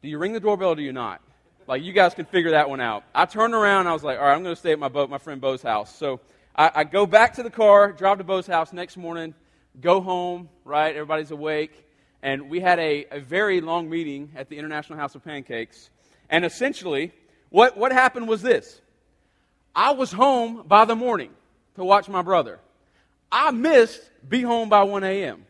Do 0.02 0.10
you 0.10 0.18
ring 0.18 0.34
the 0.34 0.40
doorbell 0.40 0.70
or 0.70 0.76
do 0.76 0.84
you 0.84 0.92
not? 0.92 1.22
Like, 1.68 1.82
you 1.82 1.94
guys 1.94 2.14
can 2.14 2.26
figure 2.26 2.52
that 2.52 2.70
one 2.70 2.82
out. 2.82 3.04
I 3.16 3.26
turned 3.26 3.54
around 3.54 3.88
I 3.88 3.94
was 3.94 4.04
like, 4.04 4.18
all 4.20 4.26
right, 4.26 4.36
I'm 4.36 4.44
going 4.44 4.56
to 4.56 4.60
stay 4.60 4.74
at 4.74 4.80
my, 4.80 4.90
boat, 4.90 5.10
my 5.10 5.18
friend 5.18 5.40
Bo's 5.40 5.62
house. 5.62 5.96
So 5.96 6.20
I, 6.56 6.72
I 6.76 6.84
go 6.84 7.06
back 7.06 7.36
to 7.36 7.44
the 7.44 7.50
car, 7.50 7.92
drive 7.92 8.18
to 8.18 8.24
Bo's 8.24 8.46
house 8.46 8.74
next 8.74 8.98
morning, 8.98 9.34
go 9.80 10.02
home, 10.02 10.50
right? 10.66 10.94
Everybody's 10.94 11.32
awake. 11.32 11.72
And 12.24 12.50
we 12.50 12.62
had 12.62 12.80
a, 12.80 13.06
a 13.12 13.20
very 13.20 13.60
long 13.60 13.90
meeting 13.90 14.32
at 14.36 14.48
the 14.48 14.58
International 14.58 14.98
House 14.98 15.14
of 15.14 15.24
Pancakes. 15.26 15.90
And 16.30 16.46
essentially, 16.46 17.12
what, 17.50 17.78
what 17.78 17.92
happened 17.92 18.28
was 18.30 18.42
this 18.42 18.82
I 19.76 19.92
was 19.92 20.12
home 20.12 20.64
by 20.66 20.86
the 20.86 20.96
morning 20.96 21.32
to 21.76 21.84
watch 21.84 22.08
my 22.08 22.22
brother. 22.22 22.60
I 23.32 23.52
missed 23.52 24.02
be 24.28 24.42
home 24.42 24.70
by 24.70 24.84
1 24.84 25.04
a.m. 25.04 25.46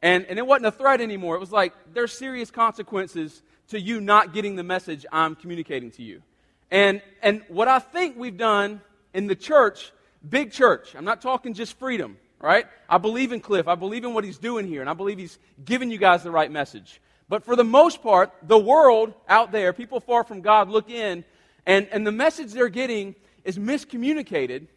And, 0.00 0.24
and 0.26 0.38
it 0.38 0.46
wasn't 0.46 0.66
a 0.66 0.70
threat 0.70 1.00
anymore. 1.00 1.36
It 1.36 1.40
was 1.40 1.52
like 1.52 1.74
there's 1.92 2.12
serious 2.12 2.50
consequences 2.50 3.42
to 3.68 3.80
you 3.80 4.00
not 4.00 4.32
getting 4.32 4.56
the 4.56 4.62
message 4.62 5.04
I'm 5.12 5.34
communicating 5.34 5.90
to 5.92 6.02
you. 6.02 6.22
And, 6.70 7.02
and 7.22 7.42
what 7.48 7.68
I 7.68 7.78
think 7.78 8.16
we've 8.16 8.36
done 8.36 8.80
in 9.12 9.26
the 9.26 9.36
church, 9.36 9.92
big 10.26 10.50
church, 10.50 10.94
I'm 10.96 11.04
not 11.04 11.20
talking 11.20 11.52
just 11.52 11.78
freedom, 11.78 12.16
right? 12.46 12.66
I 12.88 12.98
believe 12.98 13.32
in 13.32 13.40
Cliff. 13.40 13.66
I 13.66 13.74
believe 13.74 14.04
in 14.04 14.14
what 14.14 14.22
he's 14.22 14.38
doing 14.38 14.68
here, 14.68 14.80
and 14.80 14.88
I 14.88 14.92
believe 14.94 15.18
he's 15.18 15.36
giving 15.64 15.90
you 15.90 15.98
guys 15.98 16.22
the 16.22 16.30
right 16.30 16.50
message. 16.50 17.00
But 17.28 17.44
for 17.44 17.56
the 17.56 17.64
most 17.64 18.04
part, 18.04 18.32
the 18.44 18.56
world 18.56 19.12
out 19.28 19.50
there, 19.50 19.72
people 19.72 19.98
far 19.98 20.22
from 20.22 20.42
God, 20.42 20.68
look 20.68 20.88
in, 20.88 21.24
and, 21.66 21.88
and 21.90 22.06
the 22.06 22.12
message 22.12 22.52
they're 22.52 22.68
getting 22.68 23.16
is 23.44 23.58
miscommunicated. 23.58 24.68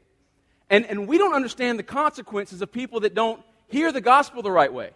And, 0.71 0.83
and 0.87 1.07
we 1.07 1.19
don't 1.19 1.35
understand 1.35 1.77
the 1.77 1.83
consequences 1.83 2.63
of 2.63 2.71
people 2.71 3.01
that 3.01 3.13
don't 3.13 3.39
hear 3.67 3.91
the 3.91 4.01
gospel 4.01 4.41
the 4.41 4.51
right 4.51 4.73
way. 4.73 4.89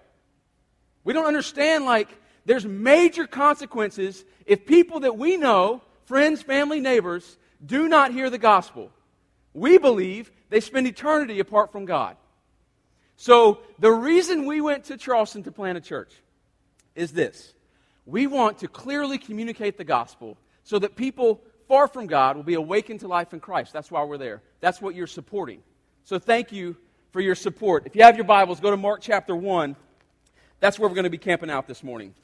We 1.04 1.14
don't 1.14 1.28
understand, 1.28 1.86
like, 1.86 2.10
there's 2.46 2.66
major 2.66 3.28
consequences 3.28 4.26
if 4.48 4.66
people 4.66 5.02
that 5.02 5.16
we 5.16 5.38
know, 5.38 5.84
friends, 6.06 6.42
family, 6.42 6.80
neighbors, 6.80 7.38
do 7.64 7.88
not 7.88 8.12
hear 8.12 8.32
the 8.32 8.40
gospel. 8.40 8.90
We 9.54 9.78
believe 9.78 10.32
they 10.50 10.60
spend 10.60 10.88
eternity 10.88 11.40
apart 11.40 11.72
from 11.72 11.86
God. 11.86 12.18
So, 13.24 13.60
the 13.80 13.90
reason 13.90 14.46
we 14.46 14.60
went 14.60 14.84
to 14.86 14.98
Charleston 14.98 15.44
to 15.44 15.52
plant 15.54 15.78
a 15.78 15.82
church 15.82 16.12
is 16.94 17.14
this 17.14 17.54
we 18.06 18.28
want 18.28 18.58
to 18.58 18.68
clearly 18.68 19.18
communicate 19.18 19.78
the 19.78 19.86
gospel 19.86 20.38
so 20.66 20.78
that 20.80 20.98
people 20.98 21.42
far 21.70 21.88
from 21.88 22.08
God 22.08 22.36
will 22.36 22.44
be 22.44 22.56
awakened 22.56 23.00
to 23.00 23.08
life 23.08 23.32
in 23.32 23.40
Christ. 23.40 23.72
That's 23.72 23.90
why 23.90 24.04
we're 24.04 24.18
there. 24.18 24.42
That's 24.60 24.82
what 24.82 24.94
you're 24.94 25.08
supporting. 25.08 25.64
So, 26.04 26.20
thank 26.20 26.52
you 26.52 26.76
for 27.14 27.22
your 27.22 27.36
support. 27.36 27.84
If 27.86 27.96
you 27.96 28.04
have 28.04 28.18
your 28.18 28.26
Bibles, 28.26 28.60
go 28.60 28.72
to 28.72 28.76
Mark 28.76 29.00
chapter 29.00 29.34
1. 29.34 29.78
That's 30.60 30.78
where 30.78 30.90
we're 30.90 30.96
going 30.96 31.06
to 31.06 31.10
be 31.10 31.18
camping 31.18 31.50
out 31.50 31.66
this 31.66 31.82
morning. 31.82 32.16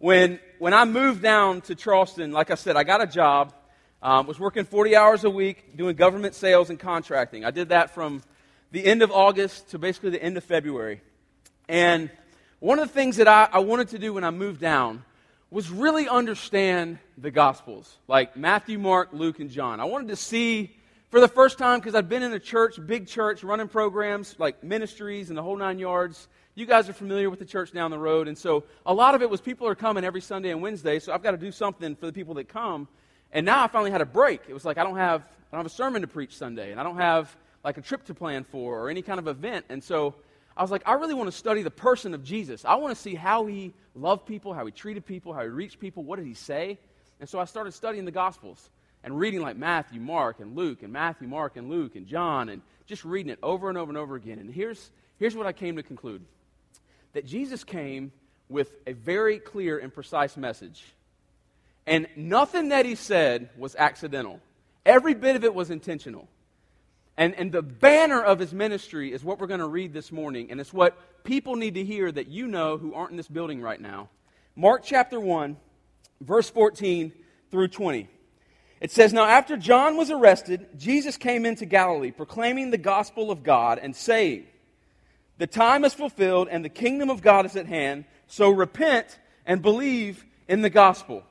When, 0.00 0.38
when 0.58 0.74
I 0.74 0.84
moved 0.84 1.22
down 1.22 1.62
to 1.62 1.74
Charleston, 1.74 2.30
like 2.30 2.50
I 2.50 2.56
said, 2.56 2.76
I 2.76 2.84
got 2.84 3.00
a 3.00 3.06
job. 3.06 3.54
Um, 4.02 4.26
was 4.26 4.38
working 4.38 4.66
40 4.66 4.96
hours 4.96 5.24
a 5.24 5.30
week 5.30 5.78
doing 5.78 5.96
government 5.96 6.34
sales 6.34 6.68
and 6.68 6.78
contracting. 6.78 7.46
I 7.46 7.50
did 7.50 7.70
that 7.70 7.94
from 7.94 8.22
the 8.70 8.84
end 8.84 9.02
of 9.02 9.10
August 9.10 9.70
to 9.70 9.78
basically 9.78 10.10
the 10.10 10.22
end 10.22 10.36
of 10.36 10.44
February. 10.44 11.00
And 11.68 12.10
one 12.58 12.78
of 12.78 12.88
the 12.88 12.94
things 12.94 13.16
that 13.16 13.28
I, 13.28 13.48
I 13.52 13.58
wanted 13.60 13.88
to 13.88 13.98
do 13.98 14.14
when 14.14 14.24
I 14.24 14.30
moved 14.30 14.60
down 14.60 15.04
was 15.50 15.70
really 15.70 16.08
understand 16.08 16.98
the 17.18 17.30
Gospels, 17.30 17.98
like 18.06 18.36
Matthew, 18.36 18.78
Mark, 18.78 19.08
Luke, 19.12 19.40
and 19.40 19.50
John. 19.50 19.80
I 19.80 19.84
wanted 19.84 20.08
to 20.08 20.16
see 20.16 20.76
for 21.10 21.20
the 21.20 21.28
first 21.28 21.58
time, 21.58 21.80
because 21.80 21.96
I'd 21.96 22.08
been 22.08 22.22
in 22.22 22.32
a 22.32 22.38
church, 22.38 22.78
big 22.86 23.08
church, 23.08 23.42
running 23.42 23.66
programs 23.66 24.36
like 24.38 24.62
ministries 24.62 25.28
and 25.28 25.36
the 25.36 25.42
whole 25.42 25.56
nine 25.56 25.78
yards 25.78 26.28
you 26.54 26.66
guys 26.66 26.88
are 26.88 26.92
familiar 26.92 27.30
with 27.30 27.38
the 27.38 27.44
church 27.44 27.72
down 27.72 27.90
the 27.90 27.98
road. 27.98 28.28
And 28.28 28.36
so 28.36 28.64
a 28.84 28.92
lot 28.92 29.14
of 29.14 29.22
it 29.22 29.30
was 29.30 29.40
people 29.40 29.66
are 29.66 29.74
coming 29.74 30.04
every 30.04 30.20
Sunday 30.20 30.50
and 30.50 30.60
Wednesday, 30.60 30.98
so 30.98 31.12
I've 31.12 31.22
got 31.22 31.30
to 31.30 31.36
do 31.36 31.52
something 31.52 31.96
for 31.96 32.06
the 32.06 32.12
people 32.12 32.34
that 32.34 32.48
come. 32.48 32.88
And 33.32 33.46
now 33.46 33.64
I 33.64 33.68
finally 33.68 33.90
had 33.90 34.00
a 34.00 34.06
break. 34.06 34.42
It 34.48 34.54
was 34.54 34.64
like 34.64 34.76
I 34.76 34.84
don't 34.84 34.96
have 34.96 35.22
I 35.22 35.56
don't 35.56 35.60
have 35.60 35.72
a 35.72 35.74
sermon 35.74 36.02
to 36.02 36.08
preach 36.08 36.36
Sunday, 36.36 36.70
and 36.70 36.80
I 36.80 36.82
don't 36.82 36.96
have 36.96 37.34
like 37.64 37.78
a 37.78 37.82
trip 37.82 38.04
to 38.06 38.14
plan 38.14 38.44
for 38.44 38.80
or 38.80 38.90
any 38.90 39.02
kind 39.02 39.18
of 39.18 39.28
event. 39.28 39.66
And 39.68 39.82
so 39.82 40.14
I 40.56 40.62
was 40.62 40.70
like, 40.70 40.82
I 40.86 40.94
really 40.94 41.14
want 41.14 41.30
to 41.30 41.36
study 41.36 41.62
the 41.62 41.70
person 41.70 42.14
of 42.14 42.24
Jesus. 42.24 42.64
I 42.64 42.74
want 42.74 42.94
to 42.94 43.00
see 43.00 43.14
how 43.14 43.46
he 43.46 43.72
loved 43.94 44.26
people, 44.26 44.52
how 44.52 44.66
he 44.66 44.72
treated 44.72 45.04
people, 45.06 45.32
how 45.32 45.42
he 45.42 45.48
reached 45.48 45.80
people, 45.80 46.04
what 46.04 46.16
did 46.16 46.26
he 46.26 46.34
say? 46.34 46.78
And 47.20 47.28
so 47.28 47.38
I 47.38 47.44
started 47.44 47.72
studying 47.72 48.04
the 48.04 48.10
Gospels 48.10 48.70
and 49.02 49.18
reading 49.18 49.40
like 49.40 49.56
Matthew, 49.56 50.00
Mark, 50.00 50.40
and 50.40 50.56
Luke, 50.56 50.82
and 50.82 50.92
Matthew, 50.92 51.28
Mark, 51.28 51.56
and 51.56 51.70
Luke, 51.70 51.96
and 51.96 52.06
John, 52.06 52.48
and 52.48 52.62
just 52.86 53.04
reading 53.04 53.32
it 53.32 53.38
over 53.42 53.68
and 53.68 53.78
over 53.78 53.90
and 53.90 53.98
over 53.98 54.16
again. 54.16 54.38
And 54.38 54.52
here's, 54.52 54.90
here's 55.18 55.36
what 55.36 55.46
I 55.46 55.52
came 55.52 55.76
to 55.76 55.82
conclude 55.82 56.24
that 57.12 57.26
Jesus 57.26 57.64
came 57.64 58.12
with 58.48 58.72
a 58.86 58.92
very 58.92 59.38
clear 59.38 59.78
and 59.78 59.92
precise 59.92 60.36
message. 60.36 60.84
And 61.86 62.06
nothing 62.16 62.68
that 62.68 62.86
he 62.86 62.94
said 62.94 63.48
was 63.56 63.74
accidental, 63.74 64.40
every 64.84 65.14
bit 65.14 65.36
of 65.36 65.44
it 65.44 65.54
was 65.54 65.70
intentional. 65.70 66.28
And, 67.20 67.34
and 67.34 67.52
the 67.52 67.60
banner 67.60 68.22
of 68.22 68.38
his 68.38 68.54
ministry 68.54 69.12
is 69.12 69.22
what 69.22 69.38
we're 69.38 69.46
going 69.46 69.60
to 69.60 69.68
read 69.68 69.92
this 69.92 70.10
morning. 70.10 70.50
And 70.50 70.58
it's 70.58 70.72
what 70.72 71.22
people 71.22 71.54
need 71.54 71.74
to 71.74 71.84
hear 71.84 72.10
that 72.10 72.28
you 72.28 72.46
know 72.46 72.78
who 72.78 72.94
aren't 72.94 73.10
in 73.10 73.18
this 73.18 73.28
building 73.28 73.60
right 73.60 73.78
now. 73.78 74.08
Mark 74.56 74.84
chapter 74.86 75.20
1, 75.20 75.58
verse 76.22 76.48
14 76.48 77.12
through 77.50 77.68
20. 77.68 78.08
It 78.80 78.90
says, 78.90 79.12
Now 79.12 79.26
after 79.26 79.58
John 79.58 79.98
was 79.98 80.10
arrested, 80.10 80.66
Jesus 80.78 81.18
came 81.18 81.44
into 81.44 81.66
Galilee, 81.66 82.10
proclaiming 82.10 82.70
the 82.70 82.78
gospel 82.78 83.30
of 83.30 83.42
God 83.42 83.78
and 83.78 83.94
saying, 83.94 84.46
The 85.36 85.46
time 85.46 85.84
is 85.84 85.92
fulfilled 85.92 86.48
and 86.50 86.64
the 86.64 86.70
kingdom 86.70 87.10
of 87.10 87.20
God 87.20 87.44
is 87.44 87.54
at 87.54 87.66
hand, 87.66 88.06
so 88.28 88.48
repent 88.48 89.18
and 89.44 89.60
believe 89.60 90.24
in 90.48 90.62
the 90.62 90.70
gospel. 90.70 91.22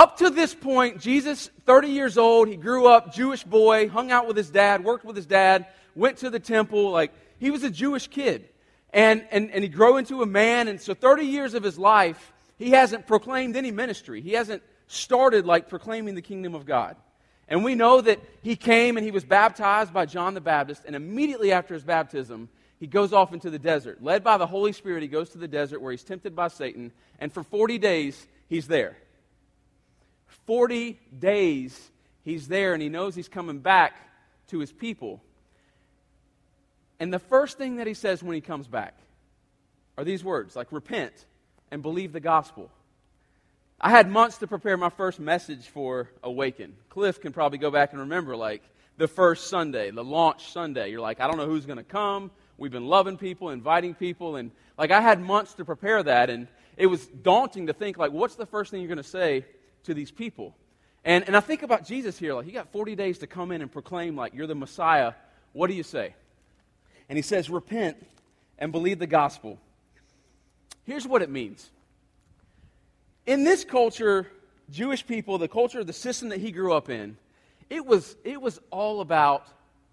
Up 0.00 0.16
to 0.16 0.30
this 0.30 0.54
point, 0.54 0.98
Jesus, 0.98 1.50
30 1.66 1.88
years 1.88 2.16
old, 2.16 2.48
he 2.48 2.56
grew 2.56 2.86
up, 2.86 3.12
Jewish 3.12 3.44
boy, 3.44 3.86
hung 3.86 4.10
out 4.10 4.26
with 4.26 4.34
his 4.34 4.48
dad, 4.48 4.82
worked 4.82 5.04
with 5.04 5.14
his 5.14 5.26
dad, 5.26 5.66
went 5.94 6.16
to 6.20 6.30
the 6.30 6.40
temple. 6.40 6.90
Like, 6.90 7.12
he 7.38 7.50
was 7.50 7.64
a 7.64 7.70
Jewish 7.70 8.08
kid. 8.08 8.48
And, 8.94 9.26
and, 9.30 9.50
and 9.50 9.62
he 9.62 9.68
grew 9.68 9.98
into 9.98 10.22
a 10.22 10.26
man. 10.26 10.68
And 10.68 10.80
so, 10.80 10.94
30 10.94 11.26
years 11.26 11.52
of 11.52 11.62
his 11.62 11.78
life, 11.78 12.32
he 12.56 12.70
hasn't 12.70 13.06
proclaimed 13.06 13.56
any 13.56 13.72
ministry. 13.72 14.22
He 14.22 14.32
hasn't 14.32 14.62
started 14.86 15.44
like 15.44 15.68
proclaiming 15.68 16.14
the 16.14 16.22
kingdom 16.22 16.54
of 16.54 16.64
God. 16.64 16.96
And 17.46 17.62
we 17.62 17.74
know 17.74 18.00
that 18.00 18.20
he 18.40 18.56
came 18.56 18.96
and 18.96 19.04
he 19.04 19.12
was 19.12 19.26
baptized 19.26 19.92
by 19.92 20.06
John 20.06 20.32
the 20.32 20.40
Baptist. 20.40 20.84
And 20.86 20.96
immediately 20.96 21.52
after 21.52 21.74
his 21.74 21.84
baptism, 21.84 22.48
he 22.78 22.86
goes 22.86 23.12
off 23.12 23.34
into 23.34 23.50
the 23.50 23.58
desert. 23.58 24.02
Led 24.02 24.24
by 24.24 24.38
the 24.38 24.46
Holy 24.46 24.72
Spirit, 24.72 25.02
he 25.02 25.08
goes 25.08 25.28
to 25.32 25.38
the 25.38 25.46
desert 25.46 25.82
where 25.82 25.90
he's 25.90 26.04
tempted 26.04 26.34
by 26.34 26.48
Satan. 26.48 26.90
And 27.18 27.30
for 27.30 27.42
40 27.42 27.76
days, 27.76 28.26
he's 28.48 28.66
there. 28.66 28.96
40 30.46 30.98
days 31.18 31.90
he's 32.24 32.48
there 32.48 32.72
and 32.72 32.82
he 32.82 32.88
knows 32.88 33.14
he's 33.14 33.28
coming 33.28 33.58
back 33.58 33.94
to 34.48 34.58
his 34.58 34.72
people. 34.72 35.20
And 36.98 37.12
the 37.12 37.18
first 37.18 37.58
thing 37.58 37.76
that 37.76 37.86
he 37.86 37.94
says 37.94 38.22
when 38.22 38.34
he 38.34 38.40
comes 38.40 38.66
back 38.66 38.94
are 39.96 40.04
these 40.04 40.22
words 40.22 40.54
like 40.56 40.70
repent 40.70 41.12
and 41.70 41.82
believe 41.82 42.12
the 42.12 42.20
gospel. 42.20 42.70
I 43.80 43.90
had 43.90 44.10
months 44.10 44.38
to 44.38 44.46
prepare 44.46 44.76
my 44.76 44.90
first 44.90 45.18
message 45.18 45.66
for 45.68 46.10
Awaken. 46.22 46.74
Cliff 46.90 47.20
can 47.20 47.32
probably 47.32 47.58
go 47.58 47.70
back 47.70 47.92
and 47.92 48.00
remember 48.00 48.36
like 48.36 48.62
the 48.98 49.08
first 49.08 49.48
Sunday, 49.48 49.90
the 49.90 50.04
launch 50.04 50.52
Sunday. 50.52 50.90
You're 50.90 51.00
like, 51.00 51.20
I 51.20 51.26
don't 51.26 51.38
know 51.38 51.46
who's 51.46 51.64
going 51.64 51.78
to 51.78 51.84
come. 51.84 52.30
We've 52.58 52.70
been 52.70 52.86
loving 52.86 53.16
people, 53.16 53.48
inviting 53.48 53.94
people, 53.94 54.36
and 54.36 54.50
like 54.76 54.90
I 54.90 55.00
had 55.00 55.18
months 55.18 55.54
to 55.54 55.64
prepare 55.64 56.02
that, 56.02 56.28
and 56.28 56.46
it 56.76 56.86
was 56.86 57.06
daunting 57.06 57.68
to 57.68 57.72
think 57.72 57.96
like, 57.96 58.12
what's 58.12 58.34
the 58.34 58.44
first 58.44 58.70
thing 58.70 58.82
you're 58.82 58.88
going 58.88 58.98
to 58.98 59.02
say 59.02 59.46
to 59.84 59.94
these 59.94 60.10
people. 60.10 60.54
And, 61.04 61.24
and 61.26 61.36
I 61.36 61.40
think 61.40 61.62
about 61.62 61.86
Jesus 61.86 62.18
here, 62.18 62.34
like, 62.34 62.46
you 62.46 62.52
got 62.52 62.72
40 62.72 62.94
days 62.94 63.18
to 63.18 63.26
come 63.26 63.52
in 63.52 63.62
and 63.62 63.72
proclaim, 63.72 64.16
like, 64.16 64.34
you're 64.34 64.46
the 64.46 64.54
Messiah. 64.54 65.14
What 65.52 65.68
do 65.68 65.74
you 65.74 65.82
say? 65.82 66.14
And 67.08 67.16
he 67.16 67.22
says, 67.22 67.48
repent 67.48 67.96
and 68.58 68.70
believe 68.70 68.98
the 68.98 69.06
gospel. 69.06 69.58
Here's 70.84 71.06
what 71.06 71.22
it 71.22 71.30
means. 71.30 71.70
In 73.26 73.44
this 73.44 73.64
culture, 73.64 74.26
Jewish 74.70 75.06
people, 75.06 75.38
the 75.38 75.48
culture, 75.48 75.82
the 75.84 75.92
system 75.92 76.28
that 76.28 76.40
he 76.40 76.52
grew 76.52 76.72
up 76.72 76.90
in, 76.90 77.16
it 77.68 77.86
was, 77.86 78.16
it 78.24 78.40
was 78.40 78.60
all 78.70 79.00
about 79.00 79.46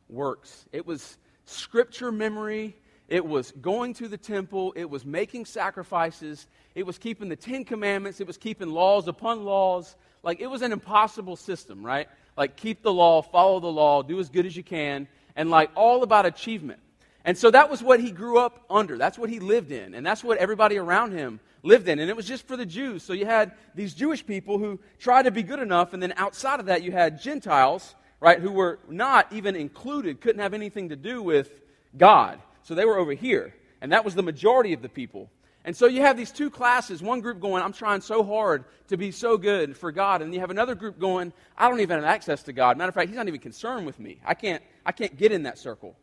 works. 0.10 0.65
It 0.72 0.86
was 0.86 1.17
scripture 1.46 2.12
memory. 2.12 2.75
It 3.08 3.26
was 3.26 3.52
going 3.62 3.94
to 3.96 4.08
the 4.08 4.18
temple. 4.18 4.74
It 4.76 4.90
was 4.90 5.06
making 5.06 5.46
sacrifices. 5.46 6.48
It 6.76 6.86
was 6.86 6.98
keeping 6.98 7.30
the 7.30 7.36
Ten 7.36 7.64
Commandments. 7.64 8.20
It 8.20 8.28
was 8.28 8.38
keeping 8.38 8.70
laws 8.70 9.08
upon 9.08 9.46
laws. 9.46 9.96
Like, 10.24 10.42
it 10.42 10.48
was 10.48 10.62
an 10.62 10.74
impossible 10.74 11.38
system, 11.38 11.86
right? 11.86 12.10
Like, 12.36 12.58
keep 12.58 12.84
the 12.84 12.92
law, 12.92 13.22
follow 13.22 13.60
the 13.60 13.68
law, 13.68 14.04
do 14.04 14.20
as 14.20 14.30
good 14.30 14.46
as 14.46 14.58
you 14.58 14.64
can, 14.64 15.08
and 15.36 15.50
like 15.50 15.72
all 15.76 16.04
about 16.04 16.26
achievement. 16.26 16.80
And 17.24 17.38
so 17.38 17.52
that 17.52 17.70
was 17.70 17.84
what 17.84 18.00
he 18.00 18.12
grew 18.12 18.40
up 18.40 18.64
under. 18.70 18.98
That's 18.98 19.18
what 19.18 19.30
he 19.30 19.40
lived 19.40 19.72
in. 19.72 19.94
And 19.94 20.06
that's 20.06 20.24
what 20.24 20.38
everybody 20.38 20.78
around 20.78 21.12
him 21.12 21.42
lived 21.62 21.90
in. 21.90 22.00
And 22.00 22.10
it 22.10 22.16
was 22.16 22.26
just 22.26 22.48
for 22.48 22.56
the 22.56 22.66
Jews. 22.66 23.04
So 23.04 23.12
you 23.12 23.26
had 23.26 23.52
these 23.76 23.94
Jewish 23.94 24.26
people 24.26 24.58
who 24.58 24.80
tried 24.98 25.24
to 25.24 25.32
be 25.32 25.44
good 25.44 25.60
enough. 25.60 25.94
And 25.94 26.02
then 26.02 26.14
outside 26.16 26.62
of 26.62 26.68
that, 26.68 26.84
you 26.84 26.94
had 26.94 27.22
Gentiles, 27.22 27.96
right, 28.22 28.40
who 28.40 28.52
were 28.52 28.80
not 28.88 29.32
even 29.34 29.58
included, 29.58 30.22
couldn't 30.22 30.42
have 30.42 30.54
anything 30.54 30.90
to 30.90 30.96
do 30.96 31.22
with 31.22 31.62
God. 31.98 32.40
So 32.68 32.76
they 32.76 32.84
were 32.84 32.98
over 32.98 33.14
here. 33.14 33.56
And 33.80 33.94
that 33.94 34.04
was 34.04 34.14
the 34.14 34.24
majority 34.24 34.74
of 34.74 34.82
the 34.82 34.90
people. 34.90 35.32
And 35.64 35.74
so 35.74 35.86
you 35.86 36.02
have 36.02 36.18
these 36.18 36.32
two 36.32 36.50
classes 36.50 37.02
one 37.02 37.22
group 37.22 37.40
going, 37.40 37.64
I'm 37.64 37.72
trying 37.72 38.02
so 38.02 38.26
hard 38.26 38.66
to 38.90 38.98
be 38.98 39.12
so 39.12 39.38
good 39.38 39.78
for 39.78 39.90
God. 39.94 40.22
And 40.22 40.34
you 40.34 40.42
have 40.42 40.50
another 40.50 40.76
group 40.76 41.00
going, 41.00 41.32
I 41.58 41.70
don't 41.70 41.80
even 41.80 41.96
have 41.96 42.06
access 42.06 42.44
to 42.44 42.54
God. 42.54 42.78
Matter 42.78 42.90
of 42.90 42.96
fact, 42.96 43.08
He's 43.08 43.16
not 43.16 43.30
even 43.30 43.40
concerned 43.40 43.86
with 43.86 43.98
me. 44.02 44.20
I 44.26 44.34
can't, 44.34 44.62
I 44.86 44.92
can't 44.92 45.16
get 45.16 45.32
in 45.32 45.44
that 45.44 45.58
circle. 45.58 45.96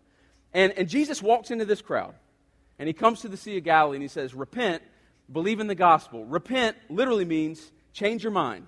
And, 0.54 0.72
and 0.72 0.88
Jesus 0.88 1.20
walks 1.20 1.50
into 1.50 1.66
this 1.66 1.82
crowd. 1.82 2.14
And 2.78 2.86
He 2.86 2.94
comes 2.94 3.20
to 3.20 3.28
the 3.28 3.36
Sea 3.36 3.58
of 3.58 3.64
Galilee 3.64 3.96
and 3.96 4.02
He 4.02 4.08
says, 4.08 4.34
Repent, 4.34 4.82
believe 5.30 5.60
in 5.60 5.66
the 5.66 5.74
gospel. 5.74 6.24
Repent 6.24 6.78
literally 6.88 7.26
means 7.26 7.72
change 7.92 8.22
your 8.22 8.32
mind. 8.32 8.66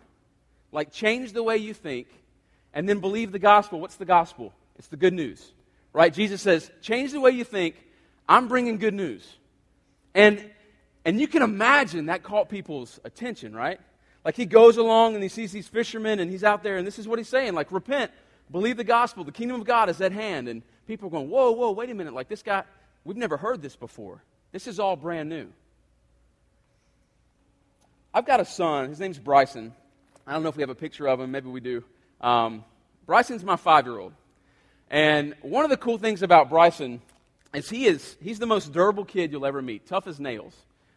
Like 0.71 0.93
change 0.93 1.33
the 1.33 1.43
way 1.43 1.57
you 1.57 1.73
think, 1.73 2.09
and 2.75 2.87
then 2.87 3.01
believe 3.01 3.33
the 3.33 3.39
gospel. 3.39 3.81
What's 3.81 3.97
the 3.97 4.05
gospel? 4.05 4.53
It's 4.79 4.89
the 4.89 4.99
good 4.99 5.15
news. 5.15 5.51
Right? 5.95 6.13
Jesus 6.13 6.43
says, 6.43 6.71
change 6.83 7.13
the 7.13 7.21
way 7.21 7.31
you 7.31 7.43
think, 7.43 7.75
I'm 8.29 8.49
bringing 8.49 8.79
good 8.79 8.95
news. 8.95 9.27
And, 10.15 10.43
and 11.05 11.21
you 11.21 11.29
can 11.29 11.43
imagine 11.43 12.07
that 12.07 12.23
caught 12.23 12.49
people's 12.49 12.99
attention, 13.05 13.55
right? 13.55 13.81
Like 14.25 14.37
he 14.37 14.47
goes 14.47 14.77
along 14.77 15.15
and 15.15 15.23
he 15.23 15.29
sees 15.29 15.53
these 15.53 15.69
fishermen 15.69 16.19
and 16.19 16.31
he's 16.31 16.43
out 16.43 16.63
there 16.63 16.79
and 16.79 16.87
this 16.87 16.99
is 16.99 17.07
what 17.07 17.19
he's 17.19 17.29
saying 17.29 17.55
like, 17.55 17.71
repent, 17.71 18.11
believe 18.51 18.77
the 18.77 18.85
gospel, 18.85 19.23
the 19.23 19.33
kingdom 19.33 19.61
of 19.61 19.67
God 19.67 19.89
is 19.89 20.01
at 20.01 20.13
hand. 20.13 20.49
And 20.49 20.63
people 20.87 21.09
are 21.09 21.11
going, 21.11 21.31
whoa, 21.31 21.53
whoa, 21.53 21.71
wait 21.71 21.91
a 21.91 21.95
minute. 21.95 22.15
Like 22.15 22.29
this 22.29 22.43
guy, 22.43 22.65
we've 23.05 23.17
never 23.17 23.37
heard 23.37 23.63
this 23.63 23.77
before. 23.77 24.23
This 24.53 24.67
is 24.67 24.81
all 24.81 24.97
brand 24.97 25.29
new. 25.29 25.47
I've 28.13 28.27
got 28.27 28.41
a 28.41 28.45
son. 28.45 28.89
His 28.89 28.99
name's 28.99 29.19
Bryson. 29.19 29.73
I 30.27 30.33
don't 30.33 30.43
know 30.43 30.49
if 30.49 30.57
we 30.57 30.63
have 30.63 30.71
a 30.71 30.75
picture 30.75 31.07
of 31.07 31.21
him. 31.21 31.31
Maybe 31.31 31.49
we 31.49 31.61
do. 31.61 31.85
Um, 32.21 32.65
Bryson's 33.07 33.45
my 33.45 33.57
five 33.57 33.85
year 33.85 33.99
old. 33.99 34.13
And 34.91 35.35
one 35.43 35.65
of 35.65 35.71
the 35.71 35.77
cool 35.77 35.99
things 35.99 36.23
about 36.23 36.49
Bryson 36.49 37.01
is 37.55 37.69
he 37.71 37.87
is 37.87 38.17
he's 38.21 38.39
the 38.39 38.47
most 38.47 38.73
durable 38.73 39.05
kid 39.05 39.33
you'll 39.33 39.47
ever 39.47 39.63
meet, 39.63 39.87
tough 39.87 40.07
as 40.07 40.21
nails. 40.21 40.55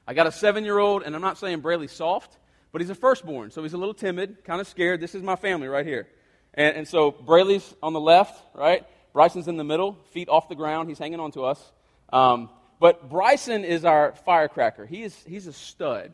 I 0.07 0.13
got 0.13 0.27
a 0.27 0.31
seven 0.31 0.63
year 0.65 0.79
old, 0.79 1.03
and 1.03 1.15
I'm 1.15 1.21
not 1.21 1.37
saying 1.37 1.61
Brayley's 1.61 1.91
soft, 1.91 2.37
but 2.71 2.81
he's 2.81 2.89
a 2.89 2.95
firstborn, 2.95 3.51
so 3.51 3.63
he's 3.63 3.73
a 3.73 3.77
little 3.77 3.93
timid, 3.93 4.43
kind 4.43 4.59
of 4.59 4.67
scared. 4.67 4.99
This 5.01 5.15
is 5.15 5.21
my 5.21 5.35
family 5.35 5.67
right 5.67 5.85
here. 5.85 6.07
And, 6.53 6.77
and 6.77 6.87
so 6.87 7.11
Brayley's 7.11 7.75
on 7.83 7.93
the 7.93 7.99
left, 7.99 8.41
right? 8.55 8.85
Bryson's 9.13 9.47
in 9.47 9.57
the 9.57 9.63
middle, 9.63 9.97
feet 10.11 10.29
off 10.29 10.49
the 10.49 10.55
ground. 10.55 10.89
He's 10.89 10.99
hanging 10.99 11.19
on 11.19 11.31
to 11.31 11.43
us. 11.43 11.71
Um, 12.11 12.49
but 12.79 13.09
Bryson 13.09 13.65
is 13.65 13.85
our 13.85 14.13
firecracker. 14.25 14.85
He 14.85 15.03
is, 15.03 15.15
he's 15.27 15.47
a 15.47 15.53
stud 15.53 16.11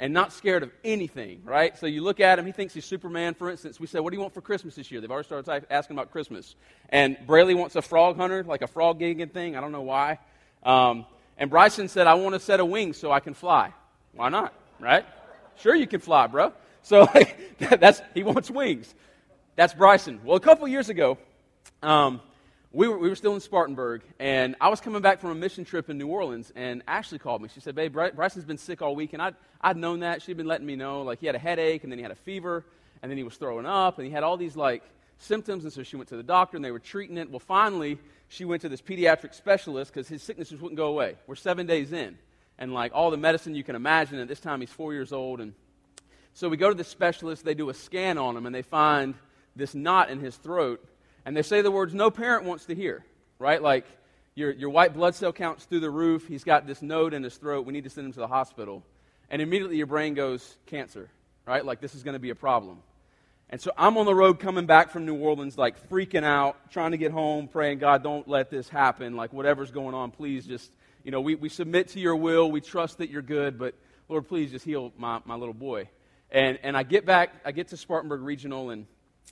and 0.00 0.12
not 0.12 0.32
scared 0.32 0.62
of 0.62 0.70
anything, 0.82 1.42
right? 1.44 1.76
So 1.78 1.86
you 1.86 2.02
look 2.02 2.20
at 2.20 2.38
him, 2.38 2.46
he 2.46 2.52
thinks 2.52 2.74
he's 2.74 2.84
Superman, 2.84 3.34
for 3.34 3.50
instance. 3.50 3.78
We 3.78 3.86
say, 3.86 4.00
What 4.00 4.10
do 4.10 4.16
you 4.16 4.20
want 4.20 4.34
for 4.34 4.40
Christmas 4.40 4.74
this 4.74 4.90
year? 4.90 5.00
They've 5.00 5.10
already 5.10 5.26
started 5.26 5.66
asking 5.70 5.96
about 5.96 6.10
Christmas. 6.10 6.56
And 6.88 7.16
Brayley 7.26 7.54
wants 7.54 7.76
a 7.76 7.82
frog 7.82 8.16
hunter, 8.16 8.42
like 8.44 8.62
a 8.62 8.66
frog 8.66 9.00
gigging 9.00 9.32
thing. 9.32 9.56
I 9.56 9.60
don't 9.60 9.72
know 9.72 9.82
why. 9.82 10.18
Um, 10.62 11.06
and 11.38 11.50
Bryson 11.50 11.88
said, 11.88 12.06
I 12.06 12.14
want 12.14 12.34
a 12.34 12.40
set 12.40 12.60
of 12.60 12.68
wings 12.68 12.96
so 12.96 13.12
I 13.12 13.20
can 13.20 13.34
fly. 13.34 13.72
Why 14.12 14.28
not, 14.28 14.52
right? 14.80 15.04
Sure, 15.56 15.74
you 15.74 15.86
can 15.86 16.00
fly, 16.00 16.26
bro. 16.26 16.52
So 16.82 17.08
that's, 17.58 18.02
he 18.14 18.22
wants 18.22 18.50
wings. 18.50 18.94
That's 19.56 19.74
Bryson. 19.74 20.20
Well, 20.24 20.36
a 20.36 20.40
couple 20.40 20.66
years 20.66 20.88
ago, 20.88 21.18
um, 21.82 22.20
we 22.74 22.88
were, 22.88 22.98
we 22.98 23.08
were 23.08 23.14
still 23.14 23.34
in 23.34 23.40
Spartanburg, 23.40 24.02
and 24.18 24.56
I 24.60 24.68
was 24.68 24.80
coming 24.80 25.00
back 25.00 25.20
from 25.20 25.30
a 25.30 25.34
mission 25.36 25.64
trip 25.64 25.88
in 25.88 25.96
New 25.96 26.08
Orleans, 26.08 26.52
and 26.56 26.82
Ashley 26.88 27.20
called 27.20 27.40
me. 27.40 27.48
She 27.54 27.60
said, 27.60 27.76
Babe, 27.76 27.92
Bryson's 27.92 28.44
been 28.44 28.58
sick 28.58 28.82
all 28.82 28.96
week, 28.96 29.12
and 29.12 29.22
I'd, 29.22 29.36
I'd 29.60 29.76
known 29.76 30.00
that. 30.00 30.22
She'd 30.22 30.36
been 30.36 30.48
letting 30.48 30.66
me 30.66 30.74
know. 30.74 31.02
Like, 31.02 31.20
he 31.20 31.26
had 31.26 31.36
a 31.36 31.38
headache, 31.38 31.84
and 31.84 31.92
then 31.92 32.00
he 32.00 32.02
had 32.02 32.10
a 32.10 32.16
fever, 32.16 32.64
and 33.00 33.08
then 33.08 33.16
he 33.16 33.22
was 33.22 33.36
throwing 33.36 33.64
up, 33.64 33.98
and 33.98 34.06
he 34.08 34.12
had 34.12 34.24
all 34.24 34.36
these, 34.36 34.56
like, 34.56 34.82
symptoms, 35.18 35.62
and 35.62 35.72
so 35.72 35.84
she 35.84 35.94
went 35.94 36.08
to 36.08 36.16
the 36.16 36.24
doctor, 36.24 36.56
and 36.56 36.64
they 36.64 36.72
were 36.72 36.80
treating 36.80 37.16
it. 37.16 37.30
Well, 37.30 37.38
finally, 37.38 37.96
she 38.26 38.44
went 38.44 38.62
to 38.62 38.68
this 38.68 38.82
pediatric 38.82 39.34
specialist 39.34 39.94
because 39.94 40.08
his 40.08 40.20
sickness 40.20 40.48
just 40.48 40.60
wouldn't 40.60 40.76
go 40.76 40.88
away. 40.88 41.14
We're 41.28 41.36
seven 41.36 41.68
days 41.68 41.92
in, 41.92 42.18
and, 42.58 42.74
like, 42.74 42.90
all 42.92 43.12
the 43.12 43.16
medicine 43.16 43.54
you 43.54 43.62
can 43.62 43.76
imagine, 43.76 44.18
at 44.18 44.26
this 44.26 44.40
time 44.40 44.58
he's 44.60 44.70
four 44.70 44.92
years 44.92 45.12
old, 45.12 45.40
and 45.40 45.54
so 46.32 46.48
we 46.48 46.56
go 46.56 46.70
to 46.70 46.74
the 46.74 46.82
specialist, 46.82 47.44
they 47.44 47.54
do 47.54 47.70
a 47.70 47.74
scan 47.74 48.18
on 48.18 48.36
him, 48.36 48.46
and 48.46 48.54
they 48.54 48.62
find 48.62 49.14
this 49.54 49.76
knot 49.76 50.10
in 50.10 50.18
his 50.18 50.34
throat 50.34 50.84
and 51.24 51.36
they 51.36 51.42
say 51.42 51.62
the 51.62 51.70
words 51.70 51.94
no 51.94 52.10
parent 52.10 52.44
wants 52.44 52.66
to 52.66 52.74
hear, 52.74 53.04
right? 53.38 53.62
Like, 53.62 53.86
your, 54.34 54.50
your 54.50 54.70
white 54.70 54.94
blood 54.94 55.14
cell 55.14 55.32
count's 55.32 55.64
through 55.64 55.80
the 55.80 55.90
roof. 55.90 56.26
He's 56.26 56.44
got 56.44 56.66
this 56.66 56.82
node 56.82 57.14
in 57.14 57.22
his 57.22 57.36
throat. 57.36 57.66
We 57.66 57.72
need 57.72 57.84
to 57.84 57.90
send 57.90 58.06
him 58.06 58.12
to 58.14 58.20
the 58.20 58.26
hospital. 58.26 58.82
And 59.30 59.40
immediately 59.40 59.76
your 59.76 59.86
brain 59.86 60.14
goes, 60.14 60.56
cancer, 60.66 61.08
right? 61.46 61.64
Like, 61.64 61.80
this 61.80 61.94
is 61.94 62.02
going 62.02 62.14
to 62.14 62.20
be 62.20 62.30
a 62.30 62.34
problem. 62.34 62.78
And 63.50 63.60
so 63.60 63.70
I'm 63.76 63.96
on 63.98 64.06
the 64.06 64.14
road 64.14 64.40
coming 64.40 64.66
back 64.66 64.90
from 64.90 65.06
New 65.06 65.16
Orleans, 65.16 65.56
like 65.56 65.88
freaking 65.88 66.24
out, 66.24 66.72
trying 66.72 66.90
to 66.90 66.96
get 66.96 67.12
home, 67.12 67.46
praying, 67.46 67.78
God, 67.78 68.02
don't 68.02 68.26
let 68.26 68.50
this 68.50 68.68
happen. 68.68 69.16
Like, 69.16 69.32
whatever's 69.32 69.70
going 69.70 69.94
on, 69.94 70.10
please 70.10 70.46
just, 70.46 70.72
you 71.04 71.10
know, 71.10 71.20
we, 71.20 71.36
we 71.36 71.48
submit 71.48 71.88
to 71.90 72.00
your 72.00 72.16
will. 72.16 72.50
We 72.50 72.60
trust 72.60 72.98
that 72.98 73.10
you're 73.10 73.22
good, 73.22 73.58
but 73.58 73.74
Lord, 74.08 74.26
please 74.26 74.50
just 74.50 74.64
heal 74.64 74.92
my, 74.98 75.20
my 75.24 75.36
little 75.36 75.54
boy. 75.54 75.88
And, 76.30 76.58
and 76.64 76.76
I 76.76 76.82
get 76.82 77.06
back, 77.06 77.32
I 77.44 77.52
get 77.52 77.68
to 77.68 77.76
Spartanburg 77.76 78.22
Regional, 78.22 78.70
and 78.70 78.86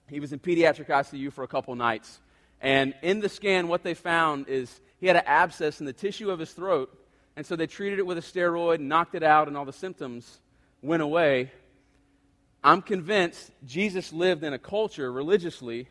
he 0.08 0.20
was 0.20 0.32
in 0.32 0.38
pediatric 0.38 0.86
ICU 0.86 1.32
for 1.32 1.44
a 1.44 1.48
couple 1.48 1.74
nights. 1.74 2.20
And 2.60 2.94
in 3.02 3.20
the 3.20 3.28
scan, 3.28 3.68
what 3.68 3.82
they 3.82 3.94
found 3.94 4.48
is 4.48 4.80
he 5.00 5.06
had 5.06 5.16
an 5.16 5.24
abscess 5.26 5.80
in 5.80 5.86
the 5.86 5.92
tissue 5.92 6.30
of 6.30 6.38
his 6.38 6.52
throat. 6.52 6.96
And 7.36 7.44
so 7.44 7.56
they 7.56 7.66
treated 7.66 7.98
it 7.98 8.06
with 8.06 8.18
a 8.18 8.22
steroid, 8.22 8.80
knocked 8.80 9.14
it 9.14 9.22
out, 9.22 9.48
and 9.48 9.56
all 9.56 9.64
the 9.64 9.72
symptoms 9.72 10.38
went 10.82 11.02
away. 11.02 11.50
I'm 12.62 12.82
convinced 12.82 13.50
Jesus 13.64 14.12
lived 14.12 14.44
in 14.44 14.52
a 14.52 14.58
culture 14.58 15.10
religiously 15.10 15.88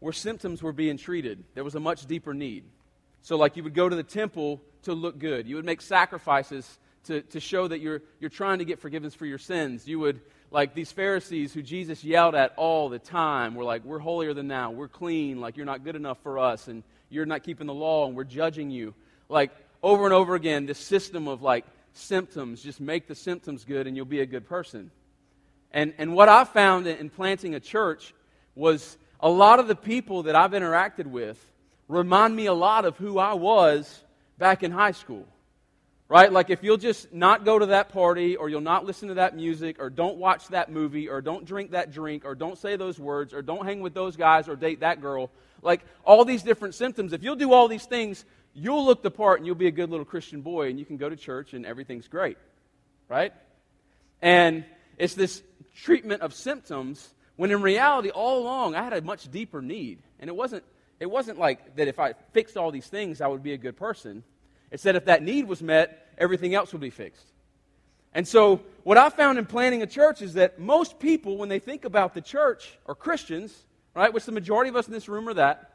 where 0.00 0.12
symptoms 0.12 0.62
were 0.62 0.72
being 0.72 0.96
treated. 0.96 1.44
There 1.54 1.64
was 1.64 1.74
a 1.74 1.80
much 1.80 2.06
deeper 2.06 2.34
need. 2.34 2.64
So, 3.22 3.36
like, 3.36 3.56
you 3.56 3.62
would 3.62 3.74
go 3.74 3.88
to 3.88 3.96
the 3.96 4.02
temple 4.02 4.60
to 4.82 4.94
look 4.94 5.18
good, 5.18 5.46
you 5.46 5.56
would 5.56 5.64
make 5.64 5.82
sacrifices 5.82 6.78
to, 7.04 7.22
to 7.22 7.40
show 7.40 7.68
that 7.68 7.80
you're, 7.80 8.02
you're 8.18 8.30
trying 8.30 8.58
to 8.58 8.64
get 8.64 8.78
forgiveness 8.78 9.14
for 9.14 9.26
your 9.26 9.38
sins. 9.38 9.86
You 9.86 9.98
would, 10.00 10.20
like 10.50 10.74
these 10.74 10.90
Pharisees 10.90 11.52
who 11.52 11.62
Jesus 11.62 12.02
yelled 12.02 12.34
at 12.34 12.52
all 12.56 12.88
the 12.88 12.98
time, 12.98 13.54
were 13.54 13.64
like, 13.64 13.84
We're 13.84 13.98
holier 13.98 14.34
than 14.34 14.48
thou, 14.48 14.70
we're 14.70 14.88
clean, 14.88 15.40
like, 15.40 15.56
you're 15.56 15.66
not 15.66 15.84
good 15.84 15.96
enough 15.96 16.18
for 16.22 16.38
us, 16.38 16.68
and 16.68 16.82
you're 17.08 17.26
not 17.26 17.42
keeping 17.42 17.66
the 17.66 17.74
law, 17.74 18.06
and 18.06 18.16
we're 18.16 18.24
judging 18.24 18.70
you. 18.70 18.94
Like, 19.28 19.50
over 19.82 20.04
and 20.04 20.14
over 20.14 20.34
again, 20.34 20.66
this 20.66 20.78
system 20.78 21.28
of 21.28 21.42
like 21.42 21.64
symptoms, 21.92 22.62
just 22.62 22.80
make 22.80 23.06
the 23.06 23.14
symptoms 23.14 23.64
good, 23.64 23.86
and 23.86 23.96
you'll 23.96 24.04
be 24.04 24.20
a 24.20 24.26
good 24.26 24.48
person. 24.48 24.90
And, 25.72 25.94
and 25.98 26.14
what 26.14 26.28
I 26.28 26.44
found 26.44 26.86
in, 26.86 26.98
in 26.98 27.10
planting 27.10 27.54
a 27.54 27.60
church 27.60 28.14
was 28.54 28.98
a 29.20 29.28
lot 29.28 29.60
of 29.60 29.68
the 29.68 29.76
people 29.76 30.24
that 30.24 30.34
I've 30.34 30.52
interacted 30.52 31.06
with 31.06 31.38
remind 31.88 32.34
me 32.34 32.46
a 32.46 32.54
lot 32.54 32.84
of 32.84 32.96
who 32.96 33.18
I 33.18 33.34
was 33.34 34.02
back 34.38 34.62
in 34.62 34.70
high 34.70 34.92
school. 34.92 35.26
Right? 36.10 36.32
Like 36.32 36.50
if 36.50 36.64
you'll 36.64 36.76
just 36.76 37.12
not 37.14 37.44
go 37.44 37.56
to 37.56 37.66
that 37.66 37.90
party, 37.90 38.36
or 38.36 38.48
you'll 38.48 38.60
not 38.60 38.84
listen 38.84 39.08
to 39.08 39.14
that 39.14 39.36
music, 39.36 39.76
or 39.78 39.88
don't 39.88 40.16
watch 40.16 40.48
that 40.48 40.70
movie, 40.70 41.08
or 41.08 41.20
don't 41.20 41.44
drink 41.44 41.70
that 41.70 41.92
drink, 41.92 42.24
or 42.24 42.34
don't 42.34 42.58
say 42.58 42.74
those 42.74 42.98
words, 42.98 43.32
or 43.32 43.42
don't 43.42 43.64
hang 43.64 43.80
with 43.80 43.94
those 43.94 44.16
guys, 44.16 44.48
or 44.48 44.56
date 44.56 44.80
that 44.80 45.00
girl, 45.00 45.30
like 45.62 45.82
all 46.04 46.24
these 46.24 46.42
different 46.42 46.74
symptoms, 46.74 47.12
if 47.12 47.22
you'll 47.22 47.36
do 47.36 47.52
all 47.52 47.68
these 47.68 47.86
things, 47.86 48.24
you'll 48.54 48.84
look 48.84 49.02
the 49.02 49.10
part 49.10 49.38
and 49.38 49.46
you'll 49.46 49.54
be 49.54 49.68
a 49.68 49.70
good 49.70 49.88
little 49.88 50.04
Christian 50.04 50.40
boy 50.40 50.68
and 50.68 50.80
you 50.80 50.84
can 50.84 50.96
go 50.96 51.08
to 51.08 51.14
church 51.14 51.54
and 51.54 51.64
everything's 51.64 52.08
great. 52.08 52.38
Right? 53.08 53.32
And 54.20 54.64
it's 54.98 55.14
this 55.14 55.42
treatment 55.76 56.22
of 56.22 56.34
symptoms 56.34 57.08
when 57.36 57.50
in 57.50 57.62
reality, 57.62 58.10
all 58.10 58.40
along, 58.40 58.74
I 58.74 58.82
had 58.82 58.92
a 58.92 59.00
much 59.00 59.30
deeper 59.30 59.62
need. 59.62 60.02
And 60.18 60.28
it 60.28 60.36
wasn't, 60.36 60.64
it 60.98 61.06
wasn't 61.06 61.38
like 61.38 61.76
that 61.76 61.88
if 61.88 61.98
I 61.98 62.14
fixed 62.32 62.56
all 62.56 62.70
these 62.70 62.86
things, 62.86 63.20
I 63.20 63.28
would 63.28 63.42
be 63.42 63.52
a 63.52 63.58
good 63.58 63.76
person. 63.76 64.24
It's 64.70 64.82
said 64.82 64.96
if 64.96 65.06
that 65.06 65.22
need 65.22 65.46
was 65.46 65.62
met, 65.62 66.06
everything 66.16 66.54
else 66.54 66.72
would 66.72 66.80
be 66.80 66.90
fixed. 66.90 67.26
And 68.12 68.26
so, 68.26 68.60
what 68.82 68.98
I 68.98 69.08
found 69.08 69.38
in 69.38 69.46
planning 69.46 69.82
a 69.82 69.86
church 69.86 70.22
is 70.22 70.34
that 70.34 70.58
most 70.58 70.98
people, 70.98 71.36
when 71.36 71.48
they 71.48 71.58
think 71.58 71.84
about 71.84 72.14
the 72.14 72.20
church 72.20 72.76
or 72.84 72.94
Christians, 72.94 73.56
right, 73.94 74.12
which 74.12 74.24
the 74.24 74.32
majority 74.32 74.68
of 74.68 74.76
us 74.76 74.86
in 74.86 74.92
this 74.92 75.08
room 75.08 75.28
are 75.28 75.34
that, 75.34 75.70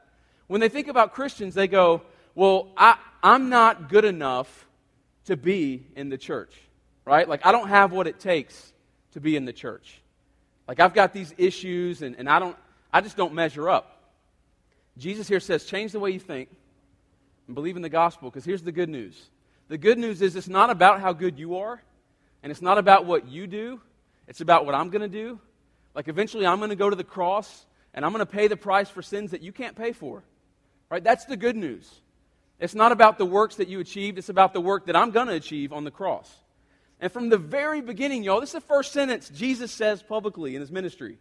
when 0.47 0.61
they 0.61 0.69
think 0.69 0.87
about 0.87 1.13
Christians, 1.13 1.53
they 1.53 1.67
go, 1.67 2.01
Well, 2.33 2.69
I, 2.77 2.97
I'm 3.23 3.49
not 3.49 3.89
good 3.89 4.05
enough 4.05 4.67
to 5.25 5.37
be 5.37 5.87
in 5.95 6.09
the 6.09 6.17
church, 6.17 6.53
right? 7.05 7.27
Like, 7.27 7.45
I 7.45 7.51
don't 7.51 7.69
have 7.69 7.91
what 7.91 8.07
it 8.07 8.19
takes 8.19 8.73
to 9.13 9.21
be 9.21 9.35
in 9.35 9.45
the 9.45 9.53
church. 9.53 10.01
Like, 10.67 10.79
I've 10.79 10.93
got 10.93 11.13
these 11.13 11.33
issues, 11.37 12.01
and, 12.01 12.15
and 12.17 12.29
I, 12.29 12.39
don't, 12.39 12.57
I 12.91 13.01
just 13.01 13.15
don't 13.15 13.33
measure 13.33 13.69
up. 13.69 14.13
Jesus 14.97 15.27
here 15.27 15.39
says, 15.39 15.65
Change 15.65 15.93
the 15.93 15.99
way 15.99 16.11
you 16.11 16.19
think 16.19 16.49
and 17.47 17.55
believe 17.55 17.75
in 17.75 17.81
the 17.81 17.89
gospel 17.89 18.29
because 18.29 18.45
here's 18.45 18.63
the 18.63 18.71
good 18.71 18.89
news. 18.89 19.29
The 19.67 19.77
good 19.77 19.97
news 19.97 20.21
is 20.21 20.35
it's 20.35 20.47
not 20.47 20.69
about 20.69 21.01
how 21.01 21.13
good 21.13 21.39
you 21.39 21.57
are, 21.57 21.81
and 22.43 22.51
it's 22.51 22.61
not 22.61 22.77
about 22.77 23.05
what 23.05 23.27
you 23.27 23.47
do, 23.47 23.81
it's 24.27 24.41
about 24.41 24.65
what 24.65 24.75
I'm 24.75 24.89
going 24.89 25.01
to 25.01 25.07
do. 25.07 25.39
Like 25.93 26.07
eventually 26.07 26.45
I'm 26.45 26.57
going 26.57 26.69
to 26.69 26.75
go 26.75 26.89
to 26.89 26.95
the 26.95 27.03
cross 27.03 27.65
and 27.93 28.03
I'm 28.03 28.11
going 28.11 28.25
to 28.25 28.31
pay 28.31 28.47
the 28.47 28.57
price 28.57 28.89
for 28.89 29.01
sins 29.01 29.31
that 29.31 29.41
you 29.41 29.51
can't 29.51 29.75
pay 29.75 29.93
for. 29.93 30.23
Right? 30.89 31.03
That's 31.03 31.25
the 31.25 31.37
good 31.37 31.55
news. 31.55 31.89
It's 32.59 32.75
not 32.75 32.91
about 32.91 33.17
the 33.17 33.25
works 33.25 33.55
that 33.55 33.67
you 33.67 33.79
achieved, 33.79 34.17
it's 34.17 34.29
about 34.29 34.53
the 34.53 34.61
work 34.61 34.85
that 34.85 34.95
I'm 34.95 35.11
going 35.11 35.27
to 35.27 35.33
achieve 35.33 35.73
on 35.73 35.83
the 35.83 35.91
cross. 35.91 36.33
And 36.99 37.11
from 37.11 37.29
the 37.29 37.37
very 37.37 37.81
beginning, 37.81 38.23
y'all, 38.23 38.39
this 38.39 38.49
is 38.49 38.53
the 38.53 38.61
first 38.61 38.93
sentence 38.93 39.29
Jesus 39.29 39.71
says 39.71 40.01
publicly 40.01 40.55
in 40.55 40.61
his 40.61 40.71
ministry. 40.71 41.17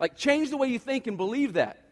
Like, 0.00 0.16
change 0.16 0.50
the 0.50 0.56
way 0.56 0.68
you 0.68 0.78
think 0.78 1.06
and 1.06 1.16
believe 1.16 1.54
that. 1.54 1.82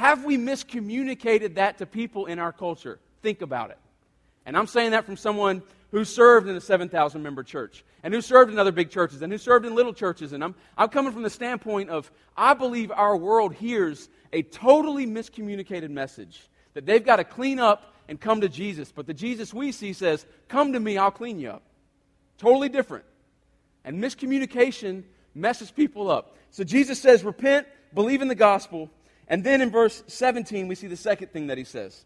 Have 0.00 0.24
we 0.24 0.38
miscommunicated 0.38 1.56
that 1.56 1.76
to 1.76 1.84
people 1.84 2.24
in 2.24 2.38
our 2.38 2.52
culture? 2.52 2.98
Think 3.20 3.42
about 3.42 3.68
it. 3.68 3.76
And 4.46 4.56
I'm 4.56 4.66
saying 4.66 4.92
that 4.92 5.04
from 5.04 5.18
someone 5.18 5.62
who 5.90 6.06
served 6.06 6.48
in 6.48 6.56
a 6.56 6.60
7,000 6.62 7.22
member 7.22 7.42
church 7.42 7.84
and 8.02 8.14
who 8.14 8.22
served 8.22 8.50
in 8.50 8.58
other 8.58 8.72
big 8.72 8.88
churches 8.88 9.20
and 9.20 9.30
who 9.30 9.36
served 9.36 9.66
in 9.66 9.74
little 9.74 9.92
churches. 9.92 10.32
And 10.32 10.42
I'm, 10.42 10.54
I'm 10.78 10.88
coming 10.88 11.12
from 11.12 11.22
the 11.22 11.28
standpoint 11.28 11.90
of 11.90 12.10
I 12.34 12.54
believe 12.54 12.90
our 12.90 13.14
world 13.14 13.52
hears 13.52 14.08
a 14.32 14.40
totally 14.40 15.06
miscommunicated 15.06 15.90
message 15.90 16.48
that 16.72 16.86
they've 16.86 17.04
got 17.04 17.16
to 17.16 17.24
clean 17.24 17.58
up 17.58 17.94
and 18.08 18.18
come 18.18 18.40
to 18.40 18.48
Jesus. 18.48 18.90
But 18.90 19.06
the 19.06 19.12
Jesus 19.12 19.52
we 19.52 19.70
see 19.70 19.92
says, 19.92 20.24
Come 20.48 20.72
to 20.72 20.80
me, 20.80 20.96
I'll 20.96 21.10
clean 21.10 21.38
you 21.38 21.50
up. 21.50 21.62
Totally 22.38 22.70
different. 22.70 23.04
And 23.84 24.02
miscommunication 24.02 25.02
messes 25.34 25.70
people 25.70 26.10
up. 26.10 26.38
So 26.52 26.64
Jesus 26.64 26.98
says, 26.98 27.22
Repent, 27.22 27.66
believe 27.92 28.22
in 28.22 28.28
the 28.28 28.34
gospel. 28.34 28.88
And 29.30 29.44
then 29.44 29.62
in 29.62 29.70
verse 29.70 30.02
17, 30.08 30.66
we 30.68 30.74
see 30.74 30.88
the 30.88 30.96
second 30.96 31.28
thing 31.28 31.46
that 31.46 31.56
he 31.56 31.64
says. 31.64 32.04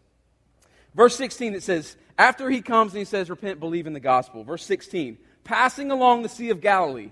Verse 0.93 1.15
16, 1.17 1.55
it 1.55 1.63
says, 1.63 1.97
After 2.17 2.49
he 2.49 2.61
comes 2.61 2.93
and 2.93 2.99
he 2.99 3.05
says, 3.05 3.29
Repent, 3.29 3.59
believe 3.59 3.87
in 3.87 3.93
the 3.93 3.99
gospel. 3.99 4.43
Verse 4.43 4.63
16, 4.63 5.17
Passing 5.43 5.91
along 5.91 6.21
the 6.21 6.29
Sea 6.29 6.51
of 6.51 6.61
Galilee, 6.61 7.09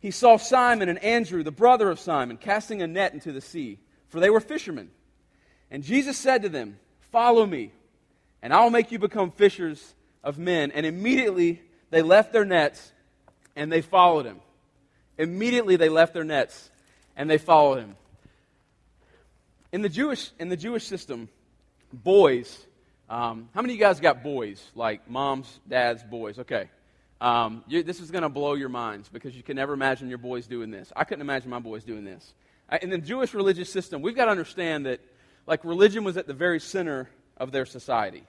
he 0.00 0.10
saw 0.10 0.36
Simon 0.36 0.88
and 0.88 1.02
Andrew, 1.02 1.42
the 1.42 1.50
brother 1.50 1.90
of 1.90 1.98
Simon, 1.98 2.36
casting 2.36 2.82
a 2.82 2.86
net 2.86 3.14
into 3.14 3.32
the 3.32 3.40
sea, 3.40 3.78
for 4.08 4.20
they 4.20 4.30
were 4.30 4.40
fishermen. 4.40 4.90
And 5.70 5.82
Jesus 5.82 6.16
said 6.16 6.42
to 6.42 6.48
them, 6.48 6.78
Follow 7.10 7.46
me, 7.46 7.72
and 8.42 8.52
I 8.52 8.62
will 8.62 8.70
make 8.70 8.92
you 8.92 8.98
become 8.98 9.30
fishers 9.30 9.94
of 10.22 10.38
men. 10.38 10.70
And 10.72 10.84
immediately 10.84 11.62
they 11.90 12.02
left 12.02 12.34
their 12.34 12.44
nets 12.44 12.92
and 13.56 13.72
they 13.72 13.80
followed 13.80 14.26
him. 14.26 14.40
Immediately 15.16 15.76
they 15.76 15.88
left 15.88 16.12
their 16.12 16.24
nets 16.24 16.70
and 17.16 17.28
they 17.28 17.38
followed 17.38 17.78
him. 17.78 17.96
In 19.70 19.82
the 19.82 19.88
Jewish, 19.90 20.30
in 20.38 20.48
the 20.48 20.56
Jewish 20.56 20.86
system, 20.86 21.28
boys, 21.92 22.66
um, 23.10 23.50
how 23.54 23.60
many 23.60 23.74
of 23.74 23.78
you 23.78 23.84
guys 23.84 24.00
got 24.00 24.22
boys? 24.22 24.64
Like 24.74 25.10
moms, 25.10 25.60
dads, 25.68 26.02
boys? 26.02 26.38
Okay. 26.38 26.70
Um, 27.20 27.64
you, 27.68 27.82
this 27.82 28.00
is 28.00 28.10
going 28.10 28.22
to 28.22 28.30
blow 28.30 28.54
your 28.54 28.70
minds 28.70 29.10
because 29.10 29.36
you 29.36 29.42
can 29.42 29.56
never 29.56 29.74
imagine 29.74 30.08
your 30.08 30.18
boys 30.18 30.46
doing 30.46 30.70
this. 30.70 30.90
I 30.96 31.04
couldn't 31.04 31.20
imagine 31.20 31.50
my 31.50 31.58
boys 31.58 31.84
doing 31.84 32.04
this. 32.04 32.32
In 32.80 32.88
the 32.88 32.98
Jewish 32.98 33.34
religious 33.34 33.70
system, 33.70 34.00
we've 34.00 34.16
got 34.16 34.26
to 34.26 34.30
understand 34.30 34.86
that 34.86 35.00
like 35.46 35.64
religion 35.64 36.02
was 36.02 36.16
at 36.16 36.26
the 36.26 36.34
very 36.34 36.60
center 36.60 37.10
of 37.36 37.52
their 37.52 37.66
society. 37.66 38.22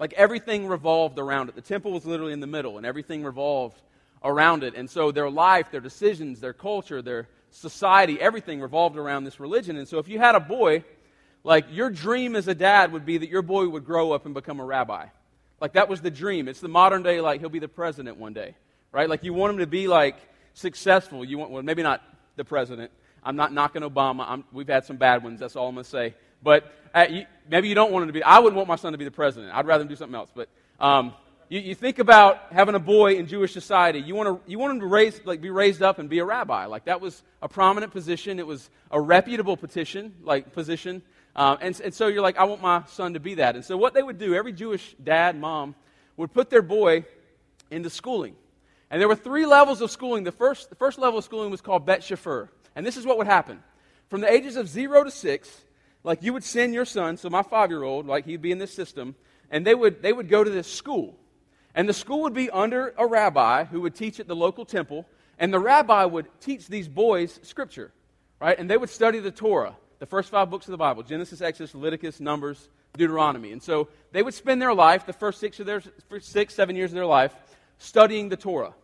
Like 0.00 0.12
everything 0.14 0.66
revolved 0.66 1.18
around 1.18 1.50
it. 1.50 1.54
The 1.54 1.60
temple 1.60 1.92
was 1.92 2.04
literally 2.04 2.32
in 2.32 2.40
the 2.40 2.46
middle, 2.46 2.78
and 2.78 2.86
everything 2.86 3.22
revolved 3.22 3.80
around 4.24 4.64
it. 4.64 4.74
And 4.74 4.88
so 4.90 5.12
their 5.12 5.30
life, 5.30 5.70
their 5.70 5.80
decisions, 5.80 6.40
their 6.40 6.52
culture, 6.52 7.00
their 7.00 7.28
society, 7.50 8.20
everything 8.20 8.60
revolved 8.60 8.96
around 8.96 9.24
this 9.24 9.40
religion. 9.40 9.76
And 9.76 9.86
so 9.86 9.98
if 9.98 10.08
you 10.08 10.18
had 10.18 10.34
a 10.34 10.40
boy, 10.40 10.84
like 11.44 11.66
your 11.70 11.90
dream 11.90 12.36
as 12.36 12.48
a 12.48 12.54
dad 12.54 12.92
would 12.92 13.04
be 13.04 13.18
that 13.18 13.28
your 13.28 13.42
boy 13.42 13.68
would 13.68 13.84
grow 13.84 14.12
up 14.12 14.24
and 14.24 14.34
become 14.34 14.60
a 14.60 14.64
rabbi. 14.64 15.06
Like 15.60 15.74
that 15.74 15.88
was 15.88 16.00
the 16.00 16.10
dream. 16.10 16.48
It's 16.48 16.60
the 16.60 16.68
modern 16.68 17.02
day, 17.02 17.20
like 17.20 17.40
he'll 17.40 17.48
be 17.48 17.58
the 17.58 17.68
president 17.68 18.16
one 18.16 18.32
day, 18.32 18.54
right? 18.92 19.08
Like 19.08 19.24
you 19.24 19.34
want 19.34 19.52
him 19.52 19.58
to 19.58 19.66
be 19.66 19.88
like 19.88 20.16
successful. 20.54 21.24
You 21.24 21.38
want, 21.38 21.50
well, 21.50 21.62
maybe 21.62 21.82
not 21.82 22.02
the 22.36 22.44
president. 22.44 22.90
I'm 23.22 23.36
not 23.36 23.52
knocking 23.52 23.82
Obama. 23.82 24.24
I'm, 24.26 24.44
we've 24.52 24.68
had 24.68 24.84
some 24.86 24.96
bad 24.96 25.22
ones. 25.22 25.40
That's 25.40 25.56
all 25.56 25.68
I'm 25.68 25.74
going 25.74 25.84
to 25.84 25.90
say. 25.90 26.14
But 26.42 26.72
uh, 26.94 27.06
you, 27.10 27.26
maybe 27.48 27.68
you 27.68 27.74
don't 27.74 27.92
want 27.92 28.04
him 28.04 28.08
to 28.08 28.12
be. 28.12 28.22
I 28.22 28.38
wouldn't 28.38 28.56
want 28.56 28.68
my 28.68 28.76
son 28.76 28.92
to 28.92 28.98
be 28.98 29.04
the 29.04 29.10
president. 29.10 29.54
I'd 29.54 29.66
rather 29.66 29.82
him 29.82 29.88
do 29.88 29.96
something 29.96 30.14
else. 30.14 30.30
But 30.34 30.48
um, 30.78 31.12
you, 31.50 31.60
you, 31.60 31.74
think 31.74 31.98
about 31.98 32.52
having 32.52 32.76
a 32.76 32.80
boy 32.80 33.16
in 33.16 33.26
Jewish 33.26 33.52
society. 33.52 33.98
You 33.98 34.14
want 34.14 34.28
to 34.28 34.50
you 34.50 34.58
want 34.58 34.74
him 34.74 34.80
to 34.80 34.86
raise 34.86 35.20
like 35.24 35.40
be 35.40 35.50
raised 35.50 35.82
up 35.82 35.98
and 35.98 36.08
be 36.08 36.20
a 36.20 36.24
rabbi. 36.24 36.66
Like 36.66 36.84
that 36.84 37.00
was 37.00 37.22
a 37.42 37.48
prominent 37.48 37.92
position. 37.92 38.38
It 38.38 38.46
was 38.46 38.70
a 38.90 39.00
reputable 39.00 39.56
petition 39.56 40.14
like 40.22 40.52
position. 40.52 41.02
Um, 41.34 41.58
and, 41.60 41.80
and 41.80 41.92
so 41.92 42.06
you're 42.06 42.22
like, 42.22 42.38
I 42.38 42.44
want 42.44 42.62
my 42.62 42.84
son 42.86 43.14
to 43.14 43.20
be 43.20 43.34
that. 43.34 43.56
And 43.56 43.64
so 43.64 43.76
what 43.76 43.94
they 43.94 44.02
would 44.02 44.18
do, 44.18 44.34
every 44.34 44.52
Jewish 44.52 44.94
dad, 45.02 45.38
mom, 45.38 45.74
would 46.16 46.32
put 46.32 46.50
their 46.50 46.62
boy 46.62 47.04
into 47.70 47.90
schooling. 47.90 48.36
And 48.90 49.00
there 49.00 49.08
were 49.08 49.16
three 49.16 49.46
levels 49.46 49.80
of 49.80 49.90
schooling. 49.90 50.24
The 50.24 50.32
first, 50.32 50.70
the 50.70 50.76
first 50.76 50.98
level 50.98 51.18
of 51.18 51.24
schooling 51.24 51.50
was 51.50 51.60
called 51.60 51.86
Bet 51.86 52.02
Sefer. 52.02 52.50
And 52.74 52.86
this 52.86 52.96
is 52.96 53.04
what 53.04 53.18
would 53.18 53.26
happen. 53.26 53.62
From 54.08 54.20
the 54.20 54.30
ages 54.30 54.56
of 54.56 54.68
zero 54.68 55.04
to 55.04 55.10
six, 55.10 55.48
like 56.02 56.22
you 56.22 56.32
would 56.32 56.44
send 56.44 56.74
your 56.74 56.84
son, 56.84 57.16
so 57.16 57.30
my 57.30 57.42
five 57.42 57.70
year 57.70 57.82
old, 57.82 58.06
like 58.06 58.24
he'd 58.24 58.42
be 58.42 58.52
in 58.52 58.58
this 58.58 58.72
system, 58.72 59.14
and 59.50 59.66
they 59.66 59.74
would, 59.74 60.02
they 60.02 60.12
would 60.12 60.28
go 60.28 60.42
to 60.42 60.50
this 60.50 60.66
school. 60.66 61.16
And 61.74 61.88
the 61.88 61.92
school 61.92 62.22
would 62.22 62.34
be 62.34 62.50
under 62.50 62.94
a 62.98 63.06
rabbi 63.06 63.64
who 63.64 63.80
would 63.82 63.94
teach 63.94 64.20
at 64.20 64.26
the 64.26 64.36
local 64.36 64.64
temple, 64.64 65.06
and 65.38 65.52
the 65.52 65.60
rabbi 65.60 66.04
would 66.04 66.26
teach 66.40 66.66
these 66.66 66.88
boys 66.88 67.38
scripture, 67.42 67.92
right? 68.40 68.58
And 68.58 68.68
they 68.68 68.76
would 68.76 68.90
study 68.90 69.20
the 69.20 69.30
Torah, 69.30 69.76
the 69.98 70.06
first 70.06 70.30
five 70.30 70.50
books 70.50 70.66
of 70.66 70.72
the 70.72 70.78
Bible 70.78 71.02
Genesis, 71.02 71.40
Exodus, 71.40 71.74
Leviticus, 71.74 72.20
Numbers, 72.20 72.68
Deuteronomy. 72.96 73.52
And 73.52 73.62
so 73.62 73.88
they 74.12 74.22
would 74.22 74.34
spend 74.34 74.60
their 74.60 74.74
life, 74.74 75.06
the 75.06 75.12
first 75.12 75.38
six, 75.38 75.60
of 75.60 75.66
their, 75.66 75.82
six 76.20 76.54
seven 76.54 76.76
years 76.76 76.90
of 76.90 76.96
their 76.96 77.06
life, 77.06 77.34
studying 77.78 78.28
the 78.28 78.36
Torah. 78.36 78.74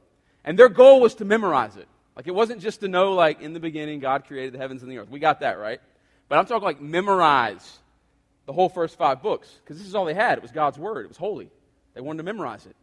And 0.44 0.59
their 0.59 0.68
goal 0.68 1.01
was 1.01 1.16
to 1.16 1.25
memorize 1.25 1.77
it. 1.77 1.88
Like 2.14 2.29
it 2.29 2.35
wasn't 2.35 2.62
just 2.62 2.81
to 2.81 2.88
know, 2.88 3.12
like, 3.12 3.42
in 3.42 3.53
the 3.53 3.61
beginning, 3.61 4.01
God 4.01 4.25
created 4.27 4.55
the 4.55 4.59
heavens 4.59 4.83
and 4.83 4.90
the 4.90 4.99
earth. 4.99 5.11
We 5.11 5.18
got 5.18 5.40
that, 5.40 5.59
right? 5.59 5.81
But 6.29 6.38
I'm 6.38 6.46
talking 6.46 6.64
like 6.64 6.81
memorize 6.81 7.79
the 8.46 8.53
whole 8.53 8.68
first 8.68 8.96
five 8.96 9.22
books 9.22 9.53
because 9.62 9.77
this 9.79 9.87
is 9.87 9.94
all 9.94 10.05
they 10.05 10.14
had. 10.14 10.38
It 10.38 10.42
was 10.42 10.53
God's 10.53 10.79
Word, 10.79 11.05
it 11.05 11.09
was 11.09 11.16
holy. 11.16 11.51
They 11.96 12.02
wanted 12.02 12.18
to 12.18 12.24
memorize 12.24 12.66
it. 12.66 12.76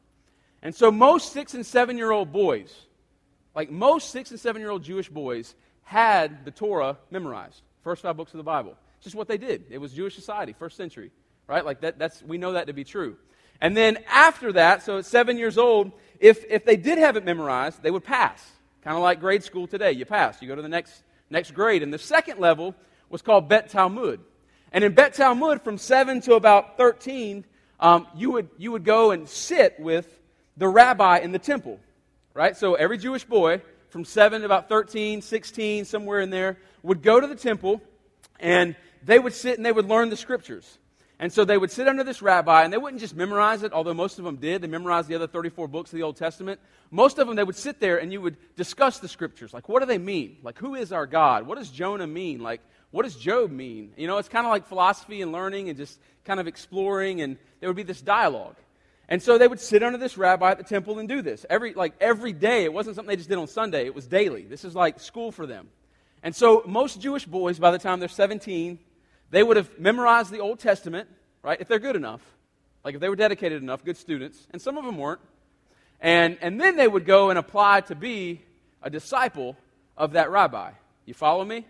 And 0.64 0.74
so 0.74 0.92
most 0.92 1.34
six 1.34 1.54
and 1.54 1.64
seven 1.64 1.98
year 1.98 2.10
old 2.10 2.32
boys, 2.32 2.74
like 3.56 3.70
most 3.70 4.10
six 4.10 4.32
and 4.32 4.40
seven 4.40 4.60
year 4.60 4.72
old 4.72 4.84
Jewish 4.84 5.08
boys, 5.08 5.54
had 5.84 6.44
the 6.46 6.52
Torah 6.52 6.98
memorized, 7.12 7.62
first 7.84 8.02
five 8.02 8.18
books 8.18 8.34
of 8.34 8.40
the 8.40 8.44
Bible. 8.44 8.76
It's 8.96 9.04
just 9.04 9.16
what 9.16 9.28
they 9.28 9.38
did. 9.38 9.66
It 9.70 9.78
was 9.78 9.94
Jewish 9.94 10.16
society, 10.16 10.56
first 10.58 10.76
century, 10.76 11.12
right? 11.48 11.64
Like 11.64 11.82
that, 11.82 12.00
that's, 12.00 12.24
we 12.24 12.40
know 12.40 12.54
that 12.54 12.68
to 12.68 12.74
be 12.74 12.84
true. 12.84 13.16
And 13.62 13.78
then 13.78 14.00
after 14.10 14.52
that, 14.54 14.82
so 14.82 14.98
at 14.98 15.06
seven 15.06 15.38
years 15.38 15.60
old, 15.60 15.92
if, 16.20 16.44
if 16.50 16.66
they 16.66 16.76
did 16.76 16.98
have 16.98 17.16
it 17.16 17.24
memorized, 17.24 17.84
they 17.84 17.92
would 17.92 18.04
pass. 18.04 18.44
Kind 18.82 18.98
of 18.98 19.04
like 19.04 19.20
grade 19.20 19.44
school 19.44 19.68
today. 19.68 19.92
You 19.92 20.06
pass. 20.06 20.42
You 20.42 20.48
go 20.48 20.56
to 20.56 20.62
the 20.62 20.70
next, 20.70 21.04
next 21.30 21.52
grade. 21.52 21.84
And 21.84 21.94
the 21.94 22.00
second 22.00 22.40
level 22.40 22.74
was 23.10 23.22
called 23.22 23.48
Bet 23.48 23.70
Talmud. 23.70 24.22
And 24.72 24.84
in 24.84 24.94
Bet 24.94 25.14
Talmud, 25.14 25.62
from 25.62 25.78
7 25.78 26.22
to 26.22 26.34
about 26.34 26.78
13, 26.78 27.46
um, 27.80 28.08
you, 28.16 28.32
would, 28.32 28.50
you 28.58 28.72
would 28.72 28.84
go 28.84 29.12
and 29.12 29.28
sit 29.28 29.80
with 29.80 30.08
the 30.58 30.68
rabbi 30.68 31.20
in 31.20 31.32
the 31.32 31.40
temple, 31.40 31.80
right? 32.34 32.56
So 32.56 32.76
every 32.76 32.98
Jewish 32.98 33.24
boy 33.24 33.62
from 33.90 34.06
7 34.06 34.42
to 34.42 34.46
about 34.46 34.70
13, 34.70 35.22
16, 35.22 35.86
somewhere 35.86 36.22
in 36.22 36.30
there, 36.30 36.58
would 36.82 37.02
go 37.02 37.20
to 37.20 37.28
the 37.28 37.36
temple 37.36 37.82
and 38.40 38.76
they 39.04 39.20
would 39.20 39.34
sit 39.34 39.58
and 39.58 39.66
they 39.66 39.72
would 39.72 39.88
learn 39.88 40.10
the 40.10 40.18
scriptures. 40.18 40.78
And 41.20 41.32
so 41.32 41.46
they 41.46 41.58
would 41.58 41.72
sit 41.72 41.88
under 41.88 42.04
this 42.04 42.22
rabbi, 42.22 42.64
and 42.64 42.74
they 42.74 42.78
wouldn't 42.78 43.00
just 43.00 43.16
memorize 43.16 43.64
it, 43.64 43.72
although 43.72 43.94
most 43.94 44.20
of 44.20 44.26
them 44.26 44.36
did. 44.38 44.62
They 44.62 44.68
memorized 44.68 45.08
the 45.08 45.16
other 45.16 45.28
34 45.28 45.68
books 45.70 45.94
of 45.94 45.98
the 45.98 46.04
Old 46.04 46.18
Testament. 46.18 46.60
Most 46.92 47.18
of 47.18 47.28
them, 47.28 47.36
they 47.36 47.44
would 47.44 47.56
sit 47.56 47.80
there 47.80 47.98
and 48.02 48.12
you 48.12 48.20
would 48.20 48.36
discuss 48.58 49.00
the 49.00 49.08
scriptures. 49.08 49.54
Like, 49.54 49.70
what 49.70 49.80
do 49.80 49.86
they 49.86 49.98
mean? 49.98 50.38
Like, 50.44 50.58
who 50.58 50.76
is 50.76 50.92
our 50.92 51.06
God? 51.06 51.48
What 51.48 51.58
does 51.58 51.70
Jonah 51.70 52.08
mean? 52.08 52.42
Like, 52.42 52.62
what 52.94 53.06
does 53.06 53.16
Job 53.16 53.50
mean? 53.50 53.92
You 53.98 54.06
know, 54.06 54.20
it's 54.20 54.30
kind 54.30 54.46
of 54.46 54.52
like 54.52 54.68
philosophy 54.68 55.24
and 55.24 55.32
learning 55.32 55.68
and 55.68 55.76
just 55.76 56.00
kind 56.26 56.40
of 56.40 56.46
exploring, 56.46 57.22
and 57.22 57.38
there 57.60 57.68
would 57.68 57.76
be 57.76 57.82
this 57.82 58.02
dialogue. 58.02 58.56
And 59.10 59.20
so 59.20 59.40
they 59.40 59.48
would 59.48 59.60
sit 59.60 59.82
under 59.82 59.98
this 59.98 60.16
rabbi 60.16 60.52
at 60.52 60.60
the 60.60 60.64
temple 60.64 61.00
and 61.00 61.10
do 61.10 61.24
this. 61.24 61.44
Every, 61.50 61.74
like 61.74 61.96
every 62.00 62.34
day. 62.34 62.66
It 62.66 62.72
wasn't 62.72 62.96
something 62.96 63.10
they 63.10 63.16
just 63.16 63.30
did 63.30 63.40
on 63.40 63.48
Sunday, 63.48 63.88
it 63.88 63.96
was 63.96 64.06
daily. 64.06 64.44
This 64.44 64.64
is 64.64 64.76
like 64.76 65.00
school 65.00 65.32
for 65.32 65.48
them. 65.48 65.70
And 66.22 66.36
so 66.36 66.62
most 66.68 67.02
Jewish 67.02 67.26
boys, 67.26 67.58
by 67.58 67.72
the 67.72 67.80
time 67.80 68.00
they're 68.00 68.08
17, 68.08 68.78
they 69.32 69.42
would 69.42 69.58
have 69.58 69.80
memorized 69.80 70.30
the 70.30 70.40
Old 70.40 70.60
Testament, 70.60 71.10
right? 71.42 71.60
If 71.60 71.68
they're 71.68 71.80
good 71.80 71.96
enough. 71.96 72.22
Like 72.86 72.94
if 72.94 73.02
they 73.02 73.10
were 73.10 73.16
dedicated 73.16 73.64
enough, 73.64 73.84
good 73.84 73.98
students. 73.98 74.46
And 74.52 74.62
some 74.62 74.78
of 74.78 74.86
them 74.86 75.00
weren't. 75.00 75.22
And, 76.00 76.38
and 76.42 76.62
then 76.62 76.76
they 76.76 76.88
would 76.88 77.08
go 77.08 77.32
and 77.32 77.40
apply 77.40 77.82
to 77.82 77.96
be 77.96 78.44
a 78.84 78.92
disciple 78.92 79.58
of 79.98 80.12
that 80.12 80.30
rabbi. 80.30 80.74
You 81.08 81.16
follow 81.16 81.44
me? 81.44 81.66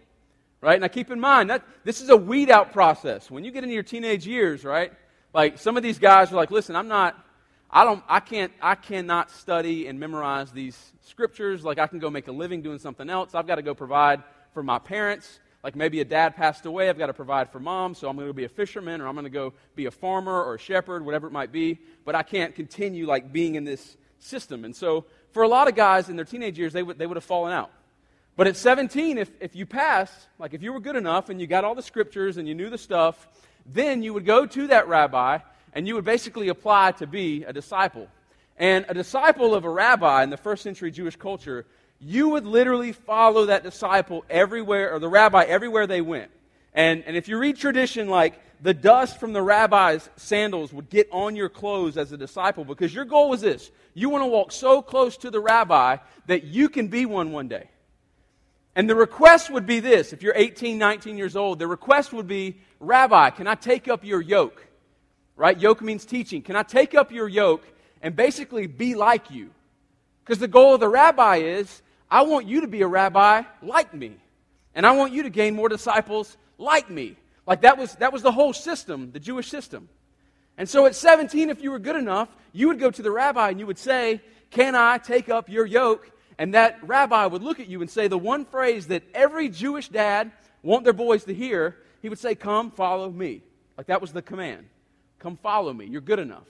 Right? 0.63 0.79
Now 0.79 0.87
keep 0.87 1.11
in 1.11 1.19
mind 1.19 1.49
that 1.49 1.61
this 1.83 1.99
is 1.99 2.09
a 2.09 2.15
weed 2.15 2.49
out 2.49 2.71
process. 2.71 3.29
When 3.29 3.43
you 3.43 3.51
get 3.51 3.63
into 3.63 3.73
your 3.73 3.83
teenage 3.83 4.25
years, 4.25 4.63
right? 4.63 4.93
Like 5.33 5.57
some 5.57 5.75
of 5.75 5.83
these 5.83 5.99
guys 5.99 6.31
are 6.31 6.35
like, 6.35 6.51
listen, 6.51 6.77
I'm 6.77 6.87
not, 6.87 7.21
I 7.69 7.83
don't, 7.83 8.01
I 8.07 8.21
can't, 8.21 8.51
I 8.61 8.75
cannot 8.75 9.29
study 9.29 9.87
and 9.87 9.99
memorize 9.99 10.51
these 10.53 10.93
scriptures. 11.01 11.65
Like 11.65 11.79
I 11.79 11.87
can 11.87 11.99
go 11.99 12.09
make 12.09 12.29
a 12.29 12.31
living 12.31 12.61
doing 12.61 12.79
something 12.79 13.09
else. 13.09 13.35
I've 13.35 13.45
got 13.45 13.55
to 13.55 13.61
go 13.61 13.75
provide 13.75 14.23
for 14.53 14.63
my 14.63 14.79
parents. 14.79 15.41
Like 15.65 15.75
maybe 15.75 15.99
a 15.99 16.05
dad 16.05 16.37
passed 16.37 16.65
away, 16.65 16.89
I've 16.89 16.97
got 16.97 17.07
to 17.07 17.13
provide 17.13 17.49
for 17.51 17.59
mom, 17.59 17.93
so 17.93 18.07
I'm 18.07 18.15
going 18.15 18.27
to 18.27 18.33
be 18.33 18.45
a 18.45 18.49
fisherman 18.49 19.01
or 19.01 19.07
I'm 19.07 19.15
going 19.15 19.25
to 19.25 19.29
go 19.29 19.53
be 19.75 19.85
a 19.85 19.91
farmer 19.91 20.43
or 20.43 20.55
a 20.55 20.59
shepherd, 20.59 21.05
whatever 21.05 21.27
it 21.27 21.31
might 21.31 21.51
be. 21.51 21.79
But 22.05 22.15
I 22.15 22.23
can't 22.23 22.55
continue 22.55 23.05
like 23.05 23.33
being 23.33 23.55
in 23.55 23.65
this 23.65 23.97
system. 24.19 24.63
And 24.63 24.73
so 24.73 25.05
for 25.31 25.43
a 25.43 25.47
lot 25.49 25.67
of 25.67 25.75
guys 25.75 26.07
in 26.07 26.15
their 26.15 26.25
teenage 26.25 26.57
years, 26.57 26.71
they 26.71 26.83
would, 26.83 26.97
they 26.97 27.05
would 27.05 27.17
have 27.17 27.23
fallen 27.25 27.51
out. 27.51 27.71
But 28.35 28.47
at 28.47 28.57
17, 28.57 29.17
if, 29.17 29.29
if 29.39 29.55
you 29.55 29.65
passed, 29.65 30.27
like 30.39 30.53
if 30.53 30.63
you 30.63 30.73
were 30.73 30.79
good 30.79 30.95
enough 30.95 31.29
and 31.29 31.39
you 31.39 31.47
got 31.47 31.63
all 31.63 31.75
the 31.75 31.83
scriptures 31.83 32.37
and 32.37 32.47
you 32.47 32.55
knew 32.55 32.69
the 32.69 32.77
stuff, 32.77 33.27
then 33.65 34.01
you 34.01 34.13
would 34.13 34.25
go 34.25 34.45
to 34.45 34.67
that 34.67 34.87
rabbi 34.87 35.39
and 35.73 35.87
you 35.87 35.95
would 35.95 36.05
basically 36.05 36.49
apply 36.49 36.93
to 36.93 37.07
be 37.07 37.43
a 37.43 37.53
disciple. 37.53 38.07
And 38.57 38.85
a 38.89 38.93
disciple 38.93 39.55
of 39.55 39.65
a 39.65 39.69
rabbi 39.69 40.23
in 40.23 40.29
the 40.29 40.37
first 40.37 40.63
century 40.63 40.91
Jewish 40.91 41.15
culture, 41.15 41.65
you 41.99 42.29
would 42.29 42.45
literally 42.45 42.91
follow 42.91 43.45
that 43.45 43.63
disciple 43.63 44.25
everywhere, 44.29 44.93
or 44.93 44.99
the 44.99 45.09
rabbi 45.09 45.43
everywhere 45.43 45.87
they 45.87 46.01
went. 46.01 46.31
And, 46.73 47.03
and 47.05 47.15
if 47.15 47.27
you 47.27 47.37
read 47.37 47.57
tradition, 47.57 48.09
like 48.09 48.39
the 48.61 48.73
dust 48.73 49.19
from 49.19 49.33
the 49.33 49.41
rabbi's 49.41 50.09
sandals 50.15 50.73
would 50.73 50.89
get 50.89 51.07
on 51.11 51.35
your 51.35 51.49
clothes 51.49 51.97
as 51.97 52.11
a 52.11 52.17
disciple 52.17 52.65
because 52.65 52.93
your 52.93 53.05
goal 53.05 53.29
was 53.29 53.41
this 53.41 53.71
you 53.93 54.09
want 54.09 54.23
to 54.23 54.27
walk 54.27 54.51
so 54.51 54.81
close 54.81 55.17
to 55.17 55.29
the 55.29 55.39
rabbi 55.39 55.97
that 56.25 56.45
you 56.45 56.67
can 56.67 56.87
be 56.87 57.05
one 57.05 57.31
one 57.31 57.47
day. 57.47 57.69
And 58.75 58.89
the 58.89 58.95
request 58.95 59.51
would 59.51 59.65
be 59.65 59.79
this 59.79 60.13
if 60.13 60.23
you're 60.23 60.33
18, 60.35 60.77
19 60.77 61.17
years 61.17 61.35
old, 61.35 61.59
the 61.59 61.67
request 61.67 62.13
would 62.13 62.27
be, 62.27 62.57
Rabbi, 62.79 63.29
can 63.31 63.47
I 63.47 63.55
take 63.55 63.87
up 63.87 64.03
your 64.03 64.21
yoke? 64.21 64.65
Right? 65.35 65.59
Yoke 65.59 65.81
means 65.81 66.05
teaching. 66.05 66.41
Can 66.41 66.55
I 66.55 66.63
take 66.63 66.95
up 66.95 67.11
your 67.11 67.27
yoke 67.27 67.65
and 68.01 68.15
basically 68.15 68.67
be 68.67 68.95
like 68.95 69.31
you? 69.31 69.51
Because 70.23 70.39
the 70.39 70.47
goal 70.47 70.73
of 70.75 70.79
the 70.79 70.87
rabbi 70.87 71.37
is, 71.37 71.81
I 72.09 72.23
want 72.23 72.47
you 72.47 72.61
to 72.61 72.67
be 72.67 72.81
a 72.81 72.87
rabbi 72.87 73.43
like 73.61 73.93
me. 73.93 74.15
And 74.75 74.85
I 74.85 74.91
want 74.91 75.13
you 75.13 75.23
to 75.23 75.29
gain 75.29 75.55
more 75.55 75.69
disciples 75.69 76.37
like 76.57 76.89
me. 76.89 77.15
Like 77.45 77.61
that 77.61 77.77
was, 77.77 77.95
that 77.95 78.13
was 78.13 78.21
the 78.21 78.31
whole 78.31 78.53
system, 78.53 79.11
the 79.11 79.19
Jewish 79.19 79.49
system. 79.49 79.89
And 80.57 80.69
so 80.69 80.85
at 80.85 80.95
17, 80.95 81.49
if 81.49 81.61
you 81.61 81.71
were 81.71 81.79
good 81.79 81.95
enough, 81.95 82.29
you 82.51 82.67
would 82.67 82.79
go 82.79 82.91
to 82.91 83.01
the 83.01 83.11
rabbi 83.11 83.49
and 83.49 83.59
you 83.59 83.67
would 83.67 83.79
say, 83.79 84.21
Can 84.51 84.75
I 84.75 84.97
take 84.99 85.29
up 85.29 85.49
your 85.49 85.65
yoke 85.65 86.09
and 86.37 86.53
that 86.53 86.79
rabbi 86.83 87.25
would 87.25 87.43
look 87.43 87.59
at 87.59 87.67
you 87.67 87.81
and 87.81 87.89
say 87.89 88.07
the 88.07 88.17
one 88.17 88.45
phrase 88.45 88.87
that 88.87 89.03
every 89.13 89.49
Jewish 89.49 89.89
dad 89.89 90.31
want 90.61 90.83
their 90.83 90.93
boys 90.93 91.25
to 91.25 91.33
hear, 91.33 91.77
he 92.01 92.09
would 92.09 92.19
say, 92.19 92.35
Come, 92.35 92.71
follow 92.71 93.09
me. 93.09 93.41
Like 93.77 93.87
that 93.87 94.01
was 94.01 94.13
the 94.13 94.21
command. 94.21 94.65
Come, 95.19 95.37
follow 95.37 95.73
me. 95.73 95.85
You're 95.85 96.01
good 96.01 96.19
enough. 96.19 96.47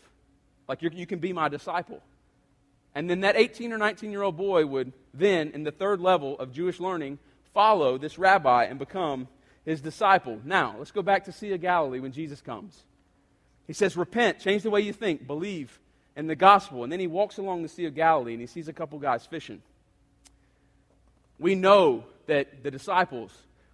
Like 0.67 0.81
you 0.81 1.05
can 1.05 1.19
be 1.19 1.33
my 1.33 1.49
disciple. 1.49 2.01
And 2.95 3.09
then 3.09 3.21
that 3.21 3.35
18 3.35 3.73
or 3.73 3.77
19 3.77 4.11
year 4.11 4.21
old 4.21 4.37
boy 4.37 4.65
would 4.65 4.93
then, 5.13 5.51
in 5.51 5.63
the 5.63 5.71
third 5.71 5.99
level 5.99 6.37
of 6.39 6.53
Jewish 6.53 6.79
learning, 6.79 7.19
follow 7.53 7.97
this 7.97 8.17
rabbi 8.17 8.65
and 8.65 8.79
become 8.79 9.27
his 9.65 9.81
disciple. 9.81 10.39
Now, 10.43 10.75
let's 10.77 10.91
go 10.91 11.01
back 11.01 11.25
to 11.25 11.31
Sea 11.31 11.53
of 11.53 11.61
Galilee 11.61 11.99
when 11.99 12.11
Jesus 12.11 12.41
comes. 12.41 12.83
He 13.67 13.73
says, 13.73 13.97
Repent, 13.97 14.39
change 14.39 14.63
the 14.63 14.69
way 14.69 14.81
you 14.81 14.93
think, 14.93 15.25
believe 15.25 15.79
in 16.15 16.27
the 16.27 16.35
gospel. 16.35 16.83
And 16.83 16.91
then 16.91 16.99
he 16.99 17.07
walks 17.07 17.37
along 17.37 17.63
the 17.63 17.69
Sea 17.69 17.85
of 17.85 17.95
Galilee 17.95 18.33
and 18.33 18.41
he 18.41 18.47
sees 18.47 18.67
a 18.67 18.73
couple 18.73 18.99
guys 18.99 19.25
fishing 19.25 19.61
we 21.39 21.55
know 21.55 22.05
that 22.27 22.63
the 22.63 22.71
disciples 22.71 23.31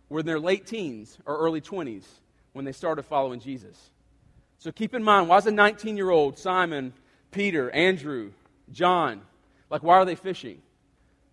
were 0.10 0.22
in 0.22 0.26
their 0.26 0.40
late 0.40 0.66
teens 0.66 1.18
or 1.26 1.38
early 1.38 1.62
20s 1.62 2.06
when 2.54 2.66
they 2.66 2.72
started 2.72 3.04
following 3.04 3.40
Jesus. 3.40 3.78
So 4.58 4.72
keep 4.72 4.94
in 4.94 5.04
mind, 5.04 5.30
why 5.30 5.38
is 5.38 5.46
a 5.46 5.52
19 5.52 5.96
year 5.96 6.10
old 6.10 6.38
Simon, 6.38 6.94
Peter, 7.32 7.70
Andrew, 7.72 8.32
John, 8.72 9.22
like, 9.70 9.84
why 9.84 9.96
are 9.96 10.06
they 10.06 10.16
fishing? 10.16 10.62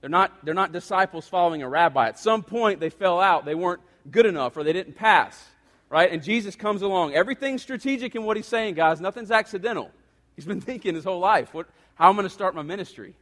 They're 0.00 0.10
not, 0.10 0.44
they're 0.44 0.54
not 0.54 0.72
disciples 0.72 1.26
following 1.26 1.62
a 1.62 1.68
rabbi. 1.68 2.08
At 2.08 2.18
some 2.18 2.42
point, 2.42 2.80
they 2.80 2.90
fell 2.90 3.18
out. 3.18 3.44
They 3.44 3.54
weren't 3.54 3.80
good 4.10 4.26
enough 4.26 4.56
or 4.56 4.62
they 4.62 4.72
didn't 4.72 4.94
pass, 4.94 5.42
right? 5.88 6.12
And 6.12 6.22
Jesus 6.22 6.54
comes 6.54 6.82
along. 6.82 7.14
Everything's 7.14 7.62
strategic 7.62 8.14
in 8.14 8.24
what 8.24 8.36
he's 8.36 8.46
saying, 8.46 8.74
guys. 8.74 9.00
Nothing's 9.00 9.30
accidental. 9.30 9.90
He's 10.34 10.44
been 10.44 10.60
thinking 10.70 10.94
his 10.94 11.04
whole 11.04 11.20
life 11.20 11.52
what, 11.54 11.66
how 11.94 12.04
am 12.04 12.10
I'm 12.10 12.16
going 12.16 12.28
to 12.28 12.34
start 12.34 12.54
my 12.54 12.62
ministry. 12.62 13.14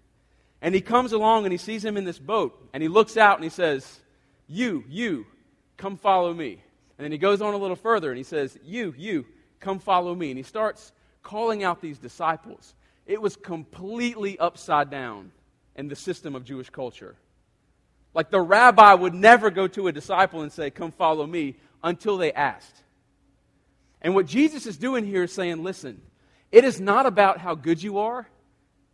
And 0.65 0.75
he 0.75 0.81
comes 0.81 1.13
along 1.13 1.45
and 1.45 1.53
he 1.53 1.59
sees 1.59 1.85
him 1.85 1.99
in 1.99 2.05
this 2.05 2.19
boat. 2.19 2.59
And 2.73 2.83
he 2.83 2.89
looks 2.89 3.19
out 3.19 3.37
and 3.37 3.45
he 3.45 3.51
says, 3.51 4.01
You, 4.49 4.83
you, 4.89 5.27
come 5.77 5.99
follow 5.99 6.33
me. 6.33 6.53
And 6.97 7.05
then 7.05 7.13
he 7.13 7.19
goes 7.19 7.43
on 7.43 7.53
a 7.53 7.59
little 7.59 7.77
further 7.77 8.11
and 8.11 8.17
he 8.17 8.25
says, 8.25 8.59
You, 8.65 8.95
you, 8.97 9.27
come 9.61 9.79
follow 9.79 10.15
me. 10.15 10.31
And 10.31 10.39
he 10.39 10.43
starts 10.43 10.93
calling 11.23 11.63
out 11.63 11.83
these 11.83 11.99
disciples. 11.99 12.75
It 13.05 13.21
was 13.21 13.37
completely 13.37 14.39
upside 14.39 14.89
down 14.89 15.33
in 15.77 15.89
the 15.89 15.97
system 15.97 16.35
of 16.35 16.47
Jewish 16.47 16.71
culture. 16.71 17.15
Like 18.15 18.31
the 18.31 18.41
rabbi 18.41 18.95
would 18.95 19.13
never 19.13 19.51
go 19.51 19.69
to 19.69 19.89
a 19.89 19.93
disciple 19.93 20.41
and 20.41 20.51
say, 20.51 20.71
Come 20.71 20.93
follow 20.93 21.27
me, 21.27 21.57
until 21.83 22.17
they 22.17 22.33
asked. 22.33 22.83
And 24.01 24.15
what 24.15 24.25
Jesus 24.25 24.65
is 24.65 24.79
doing 24.79 25.05
here 25.05 25.25
is 25.25 25.33
saying, 25.35 25.63
Listen, 25.63 26.01
it 26.51 26.65
is 26.65 26.81
not 26.81 27.05
about 27.05 27.37
how 27.37 27.55
good 27.55 27.83
you 27.83 27.99
are. 27.99 28.27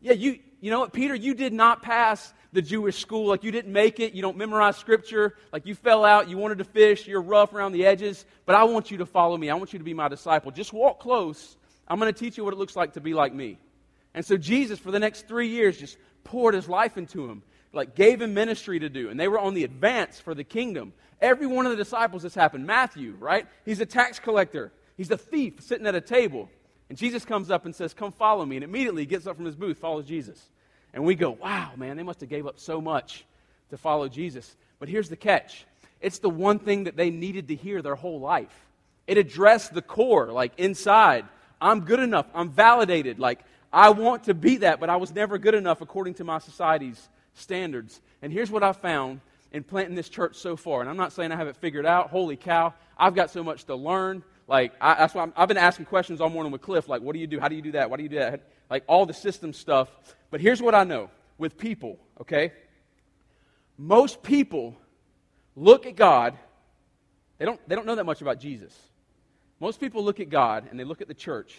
Yeah, 0.00 0.14
you, 0.14 0.40
you 0.60 0.70
know 0.70 0.80
what, 0.80 0.92
Peter, 0.92 1.14
you 1.14 1.34
did 1.34 1.52
not 1.52 1.82
pass 1.82 2.32
the 2.52 2.62
Jewish 2.62 2.98
school. 2.98 3.28
Like 3.28 3.44
you 3.44 3.50
didn't 3.50 3.72
make 3.72 4.00
it. 4.00 4.12
You 4.12 4.22
don't 4.22 4.36
memorize 4.36 4.76
scripture. 4.76 5.36
Like 5.52 5.66
you 5.66 5.74
fell 5.74 6.04
out. 6.04 6.28
You 6.28 6.36
wanted 6.36 6.58
to 6.58 6.64
fish. 6.64 7.06
You're 7.06 7.22
rough 7.22 7.54
around 7.54 7.72
the 7.72 7.86
edges. 7.86 8.24
But 8.46 8.56
I 8.56 8.64
want 8.64 8.90
you 8.90 8.98
to 8.98 9.06
follow 9.06 9.36
me. 9.36 9.50
I 9.50 9.54
want 9.54 9.72
you 9.72 9.78
to 9.78 9.84
be 9.84 9.94
my 9.94 10.08
disciple. 10.08 10.50
Just 10.50 10.72
walk 10.72 11.00
close. 11.00 11.56
I'm 11.88 11.98
going 11.98 12.12
to 12.12 12.18
teach 12.18 12.36
you 12.36 12.44
what 12.44 12.52
it 12.52 12.58
looks 12.58 12.76
like 12.76 12.94
to 12.94 13.00
be 13.00 13.14
like 13.14 13.34
me. 13.34 13.58
And 14.14 14.24
so 14.24 14.36
Jesus, 14.36 14.78
for 14.78 14.90
the 14.90 14.98
next 14.98 15.28
three 15.28 15.48
years, 15.48 15.78
just 15.78 15.96
poured 16.24 16.54
his 16.54 16.68
life 16.68 16.98
into 16.98 17.28
him, 17.28 17.42
like 17.72 17.94
gave 17.94 18.20
him 18.20 18.34
ministry 18.34 18.80
to 18.80 18.88
do. 18.88 19.08
And 19.08 19.18
they 19.18 19.28
were 19.28 19.38
on 19.38 19.54
the 19.54 19.64
advance 19.64 20.20
for 20.20 20.34
the 20.34 20.44
kingdom. 20.44 20.92
Every 21.20 21.46
one 21.46 21.66
of 21.66 21.70
the 21.70 21.76
disciples 21.76 22.22
this 22.22 22.34
happened. 22.34 22.66
Matthew, 22.66 23.16
right? 23.18 23.46
He's 23.64 23.80
a 23.80 23.86
tax 23.86 24.18
collector. 24.18 24.72
He's 24.96 25.10
a 25.10 25.16
thief 25.16 25.60
sitting 25.60 25.86
at 25.86 25.94
a 25.94 26.00
table. 26.00 26.48
And 26.90 26.98
Jesus 26.98 27.24
comes 27.24 27.50
up 27.50 27.64
and 27.64 27.74
says, 27.74 27.94
Come 27.94 28.12
follow 28.12 28.44
me. 28.44 28.56
And 28.56 28.64
immediately 28.64 29.02
he 29.02 29.06
gets 29.06 29.26
up 29.26 29.36
from 29.36 29.46
his 29.46 29.54
booth, 29.54 29.78
follows 29.78 30.04
Jesus. 30.04 30.44
And 30.92 31.04
we 31.04 31.14
go, 31.14 31.30
Wow, 31.30 31.70
man, 31.76 31.96
they 31.96 32.02
must 32.02 32.20
have 32.20 32.28
gave 32.28 32.46
up 32.46 32.58
so 32.58 32.80
much 32.80 33.24
to 33.70 33.78
follow 33.78 34.08
Jesus. 34.08 34.56
But 34.80 34.88
here's 34.88 35.08
the 35.08 35.16
catch 35.16 35.64
it's 36.00 36.18
the 36.18 36.28
one 36.28 36.58
thing 36.58 36.84
that 36.84 36.96
they 36.96 37.10
needed 37.10 37.48
to 37.48 37.54
hear 37.54 37.80
their 37.80 37.94
whole 37.94 38.20
life. 38.20 38.66
It 39.06 39.18
addressed 39.18 39.72
the 39.72 39.82
core, 39.82 40.32
like 40.32 40.52
inside. 40.58 41.26
I'm 41.60 41.80
good 41.80 42.00
enough. 42.00 42.26
I'm 42.34 42.50
validated. 42.50 43.18
Like, 43.18 43.40
I 43.72 43.90
want 43.90 44.24
to 44.24 44.34
be 44.34 44.58
that, 44.58 44.80
but 44.80 44.90
I 44.90 44.96
was 44.96 45.14
never 45.14 45.38
good 45.38 45.54
enough 45.54 45.80
according 45.82 46.14
to 46.14 46.24
my 46.24 46.38
society's 46.38 47.08
standards. 47.34 48.00
And 48.22 48.32
here's 48.32 48.50
what 48.50 48.64
I 48.64 48.72
found 48.72 49.20
in 49.52 49.62
planting 49.62 49.94
this 49.94 50.08
church 50.08 50.36
so 50.36 50.56
far. 50.56 50.80
And 50.80 50.90
I'm 50.90 50.96
not 50.96 51.12
saying 51.12 51.30
I 51.30 51.36
have 51.36 51.48
it 51.48 51.56
figured 51.56 51.86
out. 51.86 52.10
Holy 52.10 52.36
cow, 52.36 52.74
I've 52.98 53.14
got 53.14 53.30
so 53.30 53.44
much 53.44 53.64
to 53.64 53.76
learn. 53.76 54.24
Like, 54.50 54.72
I, 54.80 54.94
that's 54.94 55.14
why 55.14 55.28
i 55.36 55.40
have 55.40 55.48
been 55.48 55.56
asking 55.56 55.84
questions 55.84 56.20
all 56.20 56.28
morning 56.28 56.50
with 56.50 56.60
Cliff. 56.60 56.88
Like, 56.88 57.02
what 57.02 57.12
do 57.12 57.20
you 57.20 57.28
do? 57.28 57.38
How 57.38 57.46
do 57.46 57.54
you 57.54 57.62
do 57.62 57.70
that? 57.72 57.88
Why 57.88 57.96
do 57.96 58.02
you 58.02 58.08
do 58.08 58.18
that? 58.18 58.48
Like, 58.68 58.82
all 58.88 59.06
the 59.06 59.14
system 59.14 59.52
stuff. 59.52 59.88
But 60.32 60.40
here's 60.40 60.60
what 60.60 60.74
I 60.74 60.82
know 60.82 61.08
with 61.38 61.56
people, 61.56 62.00
okay? 62.20 62.52
Most 63.78 64.24
people 64.24 64.76
look 65.54 65.86
at 65.86 65.94
God, 65.94 66.36
they 67.38 67.44
don't, 67.44 67.60
they 67.68 67.76
don't 67.76 67.86
know 67.86 67.94
that 67.94 68.04
much 68.04 68.22
about 68.22 68.40
Jesus. 68.40 68.76
Most 69.60 69.78
people 69.78 70.02
look 70.02 70.18
at 70.18 70.30
God 70.30 70.66
and 70.68 70.80
they 70.80 70.84
look 70.84 71.00
at 71.00 71.06
the 71.06 71.14
church, 71.14 71.54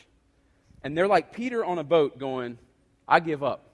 and 0.83 0.97
they're 0.97 1.07
like 1.07 1.31
Peter 1.31 1.63
on 1.63 1.79
a 1.79 1.85
boat 1.85 2.19
going, 2.19 2.57
I 3.07 3.21
give 3.21 3.41
up. 3.41 3.69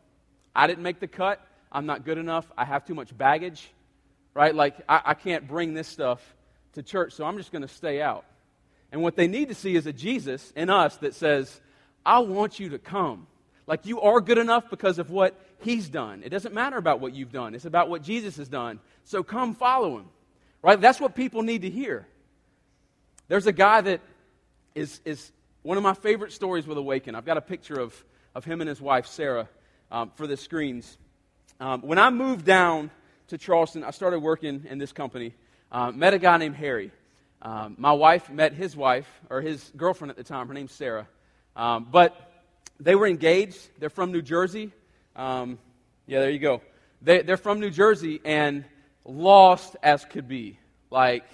I 0.55 0.67
didn't 0.67 0.83
make 0.83 0.99
the 0.99 1.07
cut. 1.07 1.41
I'm 1.71 1.87
not 1.87 2.05
good 2.05 2.19
enough. 2.19 2.45
I 2.55 2.65
have 2.65 2.85
too 2.85 2.93
much 2.93 3.17
baggage, 3.17 3.67
right? 4.35 4.53
Like, 4.53 4.75
I, 4.87 5.01
I 5.05 5.13
can't 5.15 5.47
bring 5.47 5.73
this 5.73 5.87
stuff 5.87 6.21
to 6.73 6.83
church, 6.83 7.13
so 7.13 7.25
I'm 7.25 7.37
just 7.37 7.51
going 7.51 7.63
to 7.63 7.67
stay 7.67 7.99
out. 7.99 8.23
And 8.91 9.01
what 9.01 9.15
they 9.15 9.27
need 9.27 9.49
to 9.49 9.55
see 9.55 9.75
is 9.75 9.85
a 9.85 9.93
Jesus 9.93 10.51
in 10.55 10.69
us 10.69 10.97
that 10.97 11.13
says, 11.13 11.59
I 12.05 12.19
want 12.19 12.59
you 12.59 12.69
to 12.69 12.79
come. 12.79 13.27
Like 13.65 13.85
you 13.85 13.99
are 14.01 14.21
good 14.21 14.37
enough 14.37 14.69
because 14.69 14.97
of 14.97 15.09
what 15.09 15.39
he's 15.59 15.89
done. 15.89 16.23
It 16.23 16.29
doesn't 16.29 16.53
matter 16.53 16.77
about 16.77 17.01
what 17.01 17.13
you've 17.13 17.31
done, 17.31 17.53
it's 17.53 17.65
about 17.65 17.89
what 17.89 18.01
Jesus 18.01 18.37
has 18.37 18.47
done. 18.47 18.79
So 19.03 19.23
come 19.23 19.55
follow 19.55 19.97
him. 19.97 20.05
Right? 20.61 20.79
That's 20.79 20.99
what 20.99 21.15
people 21.15 21.43
need 21.43 21.61
to 21.61 21.69
hear. 21.69 22.07
There's 23.27 23.45
a 23.45 23.51
guy 23.51 23.81
that 23.81 24.01
is, 24.73 25.01
is 25.05 25.31
one 25.63 25.77
of 25.77 25.83
my 25.83 25.93
favorite 25.93 26.31
stories 26.31 26.65
with 26.65 26.77
Awaken. 26.77 27.13
I've 27.13 27.25
got 27.25 27.37
a 27.37 27.41
picture 27.41 27.79
of, 27.79 27.93
of 28.33 28.45
him 28.45 28.61
and 28.61 28.69
his 28.69 28.81
wife, 28.81 29.05
Sarah, 29.05 29.49
um, 29.91 30.11
for 30.15 30.27
the 30.27 30.37
screens. 30.37 30.97
Um, 31.59 31.81
when 31.81 31.99
I 31.99 32.09
moved 32.09 32.45
down 32.45 32.89
to 33.27 33.37
Charleston, 33.37 33.83
I 33.83 33.91
started 33.91 34.19
working 34.19 34.65
in 34.69 34.77
this 34.77 34.93
company. 34.93 35.33
Uh, 35.71 35.91
met 35.91 36.13
a 36.13 36.19
guy 36.19 36.37
named 36.37 36.55
Harry. 36.55 36.91
Um, 37.41 37.75
my 37.77 37.91
wife 37.91 38.29
met 38.29 38.53
his 38.53 38.75
wife, 38.75 39.07
or 39.29 39.41
his 39.41 39.71
girlfriend 39.75 40.11
at 40.11 40.17
the 40.17 40.23
time. 40.23 40.47
Her 40.47 40.53
name's 40.53 40.71
Sarah. 40.71 41.07
Um, 41.55 41.87
but 41.89 42.31
they 42.79 42.95
were 42.95 43.07
engaged. 43.07 43.59
They're 43.79 43.89
from 43.89 44.11
New 44.11 44.21
Jersey. 44.21 44.71
Um, 45.15 45.59
yeah, 46.05 46.19
there 46.19 46.29
you 46.29 46.39
go. 46.39 46.61
They, 47.01 47.21
they're 47.21 47.37
from 47.37 47.59
New 47.59 47.69
Jersey 47.69 48.21
and 48.25 48.65
lost 49.05 49.75
as 49.83 50.03
could 50.05 50.27
be. 50.27 50.59
Like, 50.89 51.25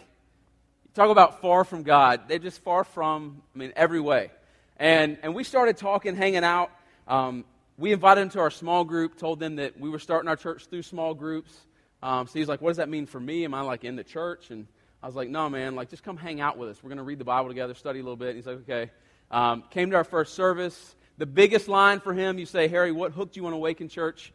talk 0.93 1.09
about 1.09 1.41
far 1.41 1.63
from 1.63 1.83
God. 1.83 2.27
They're 2.27 2.39
just 2.39 2.61
far 2.63 2.83
from, 2.83 3.41
I 3.55 3.57
mean, 3.57 3.73
every 3.75 3.99
way. 3.99 4.31
And, 4.77 5.17
and 5.23 5.35
we 5.35 5.43
started 5.43 5.77
talking, 5.77 6.15
hanging 6.15 6.43
out. 6.43 6.71
Um, 7.07 7.45
we 7.77 7.91
invited 7.91 8.21
them 8.21 8.29
to 8.31 8.39
our 8.39 8.51
small 8.51 8.83
group, 8.83 9.17
told 9.17 9.39
them 9.39 9.55
that 9.57 9.79
we 9.79 9.89
were 9.89 9.99
starting 9.99 10.27
our 10.27 10.35
church 10.35 10.67
through 10.67 10.83
small 10.83 11.13
groups. 11.13 11.53
Um, 12.01 12.27
so 12.27 12.37
he's 12.37 12.47
like, 12.47 12.61
What 12.61 12.71
does 12.71 12.77
that 12.77 12.89
mean 12.89 13.05
for 13.05 13.19
me? 13.19 13.45
Am 13.45 13.53
I 13.53 13.61
like 13.61 13.83
in 13.83 13.95
the 13.95 14.03
church? 14.03 14.49
And 14.49 14.67
I 15.03 15.05
was 15.05 15.15
like, 15.15 15.29
No, 15.29 15.49
man, 15.49 15.75
like 15.75 15.89
just 15.89 16.03
come 16.03 16.15
hang 16.15 16.39
out 16.39 16.57
with 16.57 16.69
us. 16.69 16.81
We're 16.81 16.87
going 16.87 16.97
to 16.97 17.03
read 17.03 17.19
the 17.19 17.25
Bible 17.25 17.49
together, 17.49 17.75
study 17.75 17.99
a 17.99 18.03
little 18.03 18.15
bit. 18.15 18.29
And 18.29 18.37
he's 18.37 18.47
like, 18.47 18.59
Okay. 18.59 18.89
Um, 19.29 19.63
came 19.69 19.89
to 19.89 19.97
our 19.97 20.05
first 20.05 20.33
service. 20.33 20.95
The 21.17 21.25
biggest 21.25 21.67
line 21.67 21.99
for 21.99 22.13
him, 22.13 22.39
you 22.39 22.45
say, 22.45 22.67
Harry, 22.69 22.91
what 22.91 23.11
hooked 23.11 23.35
you 23.35 23.45
on 23.45 23.53
Awaken 23.53 23.89
Church? 23.89 24.31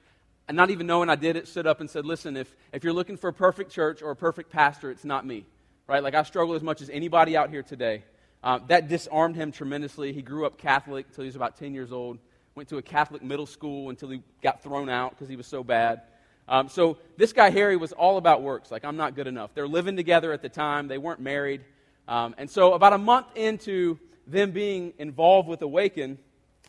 And 0.46 0.56
not 0.56 0.70
even 0.70 0.86
knowing 0.86 1.08
I 1.08 1.16
did 1.16 1.36
it, 1.36 1.48
stood 1.48 1.66
up 1.66 1.80
and 1.80 1.88
said, 1.88 2.04
Listen, 2.04 2.36
if, 2.36 2.54
if 2.72 2.84
you're 2.84 2.92
looking 2.92 3.16
for 3.16 3.28
a 3.28 3.32
perfect 3.32 3.72
church 3.72 4.02
or 4.02 4.10
a 4.10 4.16
perfect 4.16 4.50
pastor, 4.50 4.90
it's 4.90 5.04
not 5.04 5.26
me. 5.26 5.46
Right? 5.86 6.02
Like 6.02 6.14
I 6.14 6.22
struggle 6.22 6.54
as 6.54 6.62
much 6.62 6.82
as 6.82 6.90
anybody 6.90 7.34
out 7.34 7.48
here 7.48 7.62
today. 7.62 8.04
Um, 8.44 8.64
that 8.68 8.88
disarmed 8.88 9.36
him 9.36 9.50
tremendously. 9.50 10.12
He 10.12 10.22
grew 10.22 10.44
up 10.44 10.58
Catholic 10.58 11.06
until 11.08 11.24
he 11.24 11.28
was 11.28 11.36
about 11.36 11.56
10 11.56 11.72
years 11.72 11.92
old. 11.92 12.18
Went 12.54 12.68
to 12.68 12.76
a 12.76 12.82
Catholic 12.82 13.22
middle 13.22 13.46
school 13.46 13.88
until 13.88 14.10
he 14.10 14.22
got 14.42 14.62
thrown 14.62 14.90
out 14.90 15.12
because 15.12 15.28
he 15.28 15.36
was 15.36 15.46
so 15.46 15.64
bad. 15.64 16.02
Um, 16.48 16.68
so 16.68 16.98
this 17.16 17.32
guy, 17.32 17.50
Harry, 17.50 17.76
was 17.76 17.92
all 17.92 18.16
about 18.16 18.42
works. 18.42 18.70
Like, 18.70 18.84
I'm 18.84 18.96
not 18.96 19.14
good 19.14 19.26
enough. 19.26 19.50
They're 19.54 19.68
living 19.68 19.96
together 19.96 20.32
at 20.32 20.42
the 20.42 20.48
time, 20.48 20.88
they 20.88 20.98
weren't 20.98 21.20
married. 21.20 21.62
Um, 22.06 22.34
and 22.38 22.50
so, 22.50 22.72
about 22.72 22.94
a 22.94 22.98
month 22.98 23.26
into 23.34 23.98
them 24.26 24.52
being 24.52 24.94
involved 24.98 25.48
with 25.48 25.60
Awaken, 25.62 26.18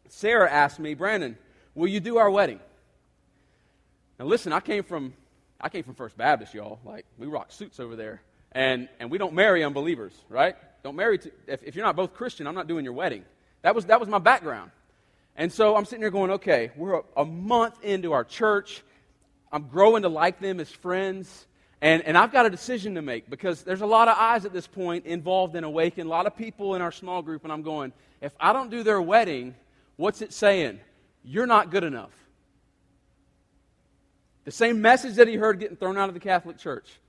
Sarah 0.10 0.52
asked 0.52 0.80
me, 0.80 0.96
Brandon, 0.96 1.38
will 1.76 1.88
you 1.88 2.00
do 2.00 2.18
our 2.18 2.30
wedding? 2.30 2.60
Now 4.20 4.26
listen, 4.26 4.52
I 4.52 4.60
came 4.60 4.84
from 4.84 5.14
I 5.62 5.70
came 5.70 5.84
from 5.84 5.96
First 5.96 6.18
Baptist, 6.18 6.54
y'all. 6.54 6.80
Like 6.84 7.06
we 7.18 7.28
rock 7.28 7.52
suits 7.52 7.80
over 7.80 7.96
there. 7.96 8.22
And 8.52 8.90
and 9.00 9.10
we 9.10 9.18
don't 9.18 9.34
marry 9.34 9.64
unbelievers, 9.64 10.14
right? 10.28 10.56
Don't 10.84 10.96
marry 10.96 11.18
to, 11.20 11.32
if, 11.48 11.64
if 11.64 11.76
you're 11.76 11.86
not 11.86 11.96
both 11.96 12.14
Christian, 12.14 12.48
I'm 12.48 12.56
not 12.56 12.68
doing 12.68 12.84
your 12.84 12.94
wedding. 12.94 13.24
That 13.62 13.76
was 13.76 13.86
that 13.86 14.00
was 14.00 14.10
my 14.10 14.20
background. 14.20 14.72
And 15.36 15.52
so 15.54 15.76
I'm 15.76 15.86
sitting 15.86 16.02
there 16.02 16.10
going, 16.10 16.32
okay, 16.32 16.72
we're 16.76 16.96
a, 16.96 17.04
a 17.18 17.26
month 17.26 17.82
into 17.84 18.12
our 18.12 18.26
church. 18.26 18.84
I'm 19.52 19.68
growing 19.68 20.04
to 20.04 20.10
like 20.10 20.40
them 20.40 20.60
as 20.60 20.70
friends. 20.70 21.48
And, 21.82 22.04
and 22.04 22.18
I've 22.18 22.32
got 22.32 22.46
a 22.46 22.50
decision 22.50 22.96
to 22.96 23.02
make 23.02 23.30
because 23.30 23.64
there's 23.64 23.82
a 23.82 23.86
lot 23.86 24.08
of 24.08 24.18
eyes 24.18 24.46
at 24.46 24.52
this 24.52 24.68
point 24.68 25.06
involved 25.06 25.56
in 25.56 25.64
Awaken, 25.64 26.08
a 26.08 26.10
lot 26.10 26.28
of 26.28 26.36
people 26.36 26.76
in 26.76 26.82
our 26.82 26.92
small 26.92 27.22
group, 27.22 27.44
and 27.44 27.54
I'm 27.54 27.62
going, 27.62 27.94
if 28.22 28.34
I 28.40 28.52
don't 28.52 28.70
do 28.70 28.84
their 28.84 29.02
wedding, 29.02 29.56
what's 29.96 30.22
it 30.22 30.34
saying? 30.34 30.80
You're 31.24 31.48
not 31.48 31.72
good 31.72 31.86
enough. 31.86 32.12
The 34.44 34.52
same 34.52 34.82
message 34.82 35.16
that 35.16 35.28
he 35.28 35.36
heard 35.36 35.60
getting 35.60 35.78
thrown 35.78 35.98
out 35.98 36.10
of 36.10 36.16
the 36.16 36.20
Catholic 36.20 36.58
Church. 36.58 37.00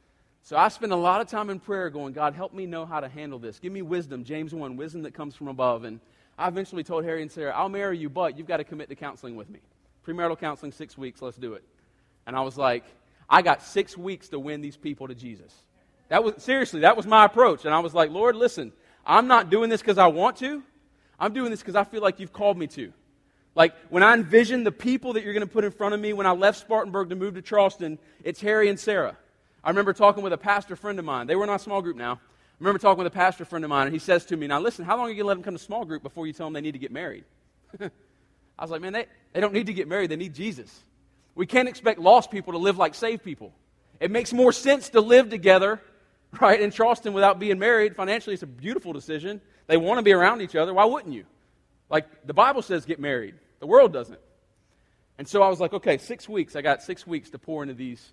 So 0.43 0.57
I 0.57 0.69
spend 0.69 0.93
a 0.93 0.97
lot 0.97 1.21
of 1.21 1.27
time 1.29 1.51
in 1.51 1.61
prayer 1.61 1.91
going, 1.91 2.13
God, 2.13 2.35
help 2.35 2.55
me 2.55 2.67
know 2.67 2.87
how 2.87 3.01
to 3.01 3.09
handle 3.09 3.39
this. 3.39 3.59
Give 3.59 3.73
me 3.73 3.83
wisdom, 3.83 4.25
James 4.25 4.55
1, 4.55 4.77
wisdom 4.77 5.03
that 5.03 5.15
comes 5.15 5.35
from 5.35 5.49
above. 5.49 5.85
And 5.85 6.01
I 6.39 6.49
eventually 6.49 6.85
told 6.85 7.05
Harry 7.05 7.23
and 7.23 7.31
Sarah, 7.31 7.53
I'll 7.53 7.69
marry 7.69 7.99
you, 7.99 8.09
but 8.09 8.39
you've 8.39 8.47
got 8.47 8.59
to 8.59 8.65
commit 8.65 8.89
to 8.89 8.95
counseling 8.95 9.37
with 9.37 9.51
me. 9.51 9.61
Premarital 10.07 10.39
counseling, 10.39 10.73
six 10.73 10.97
weeks, 10.97 11.21
let's 11.23 11.37
do 11.37 11.55
it. 11.55 11.65
And 12.31 12.37
I 12.37 12.43
was 12.43 12.57
like, 12.57 12.85
I 13.29 13.43
got 13.43 13.61
six 13.61 13.99
weeks 13.99 14.29
to 14.29 14.39
win 14.39 14.61
these 14.61 14.77
people 14.77 15.09
to 15.09 15.17
Jesus. 15.17 15.53
That 16.11 16.23
was 16.23 16.41
seriously, 16.41 16.83
that 16.83 16.97
was 16.97 17.09
my 17.09 17.25
approach. 17.25 17.65
And 17.65 17.75
I 17.75 17.81
was 17.81 17.93
like, 17.93 18.13
Lord, 18.13 18.37
listen, 18.37 18.73
I'm 19.05 19.27
not 19.27 19.51
doing 19.51 19.69
this 19.69 19.81
because 19.81 19.99
I 19.99 20.07
want 20.07 20.37
to. 20.37 20.63
I'm 21.19 21.33
doing 21.33 21.51
this 21.51 21.59
because 21.59 21.75
I 21.75 21.83
feel 21.83 22.01
like 22.01 22.21
you've 22.21 22.33
called 22.33 22.57
me 22.57 22.69
to. 22.69 22.93
Like 23.57 23.75
when 23.89 24.05
I 24.05 24.15
envision 24.15 24.63
the 24.63 24.71
people 24.71 25.15
that 25.15 25.25
you're 25.25 25.33
going 25.33 25.45
to 25.45 25.53
put 25.53 25.65
in 25.65 25.73
front 25.73 25.93
of 25.93 25.99
me 25.99 26.13
when 26.13 26.25
I 26.25 26.31
left 26.31 26.61
Spartanburg 26.61 27.09
to 27.09 27.17
move 27.17 27.35
to 27.35 27.43
Charleston, 27.43 27.99
it's 28.23 28.41
Harry 28.43 28.69
and 28.69 28.79
Sarah. 28.79 29.17
I 29.65 29.71
remember 29.71 29.93
talking 29.93 30.23
with 30.23 30.33
a 30.33 30.39
pastor 30.39 30.77
friend 30.77 31.01
of 31.01 31.05
mine. 31.05 31.27
They 31.27 31.35
were 31.35 31.43
in 31.43 31.51
our 31.51 31.59
small 31.59 31.83
group 31.83 31.97
now. 31.97 32.13
I 32.13 32.19
remember 32.61 32.79
talking 32.79 33.03
with 33.03 33.13
a 33.13 33.17
pastor 33.17 33.45
friend 33.45 33.65
of 33.65 33.71
mine, 33.71 33.89
and 33.89 33.93
he 33.93 33.99
says 33.99 34.25
to 34.27 34.37
me, 34.37 34.47
Now 34.47 34.61
listen, 34.61 34.85
how 34.85 34.97
long 34.97 35.07
are 35.07 35.09
you 35.09 35.17
going 35.17 35.25
to 35.25 35.29
let 35.29 35.35
them 35.35 35.43
come 35.43 35.55
to 35.55 35.59
small 35.59 35.85
group 35.85 36.05
before 36.05 36.29
you 36.29 36.33
tell 36.33 36.47
them 36.47 36.53
they 36.53 36.61
need 36.61 36.75
to 36.75 36.79
get 36.79 36.93
married? 36.93 37.25
I 37.81 37.91
was 38.63 38.71
like, 38.71 38.83
Man, 38.83 38.93
they, 38.93 39.07
they 39.33 39.41
don't 39.41 39.53
need 39.53 39.67
to 39.67 39.75
get 39.75 39.89
married, 39.89 40.13
they 40.13 40.17
need 40.17 40.33
Jesus. 40.33 40.85
We 41.35 41.47
can't 41.47 41.69
expect 41.69 41.99
lost 41.99 42.31
people 42.31 42.53
to 42.53 42.59
live 42.59 42.77
like 42.77 42.95
saved 42.95 43.25
people. 43.25 43.53
It 44.01 44.11
makes 44.11 44.33
more 44.33 44.53
sense 44.53 44.89
to 44.91 45.01
live 45.01 45.29
together, 45.29 45.81
right, 46.41 46.61
in 46.61 46.71
Charleston 46.71 47.13
without 47.13 47.39
being 47.39 47.59
married. 47.59 47.95
Financially, 47.95 48.35
it's 48.35 48.43
a 48.43 48.47
beautiful 48.47 48.93
decision. 48.93 49.41
They 49.67 49.77
want 49.77 49.99
to 49.99 50.03
be 50.03 50.13
around 50.13 50.41
each 50.41 50.57
other. 50.57 50.75
Why 50.75 50.85
wouldn't 50.87 51.15
you? 51.15 51.25
Like, 51.91 52.27
the 52.27 52.35
Bible 52.35 52.63
says 52.63 52.85
get 52.85 53.01
married, 53.01 53.35
the 53.59 53.67
world 53.67 53.93
doesn't. 53.93 54.21
And 55.19 55.29
so 55.29 55.43
I 55.43 55.49
was 55.49 55.61
like, 55.61 55.75
okay, 55.75 55.99
six 55.99 56.29
weeks. 56.29 56.57
I 56.57 56.63
got 56.63 56.83
six 56.83 57.07
weeks 57.07 57.29
to 57.31 57.39
pour 57.39 57.63
into 57.63 57.75
these 57.75 58.13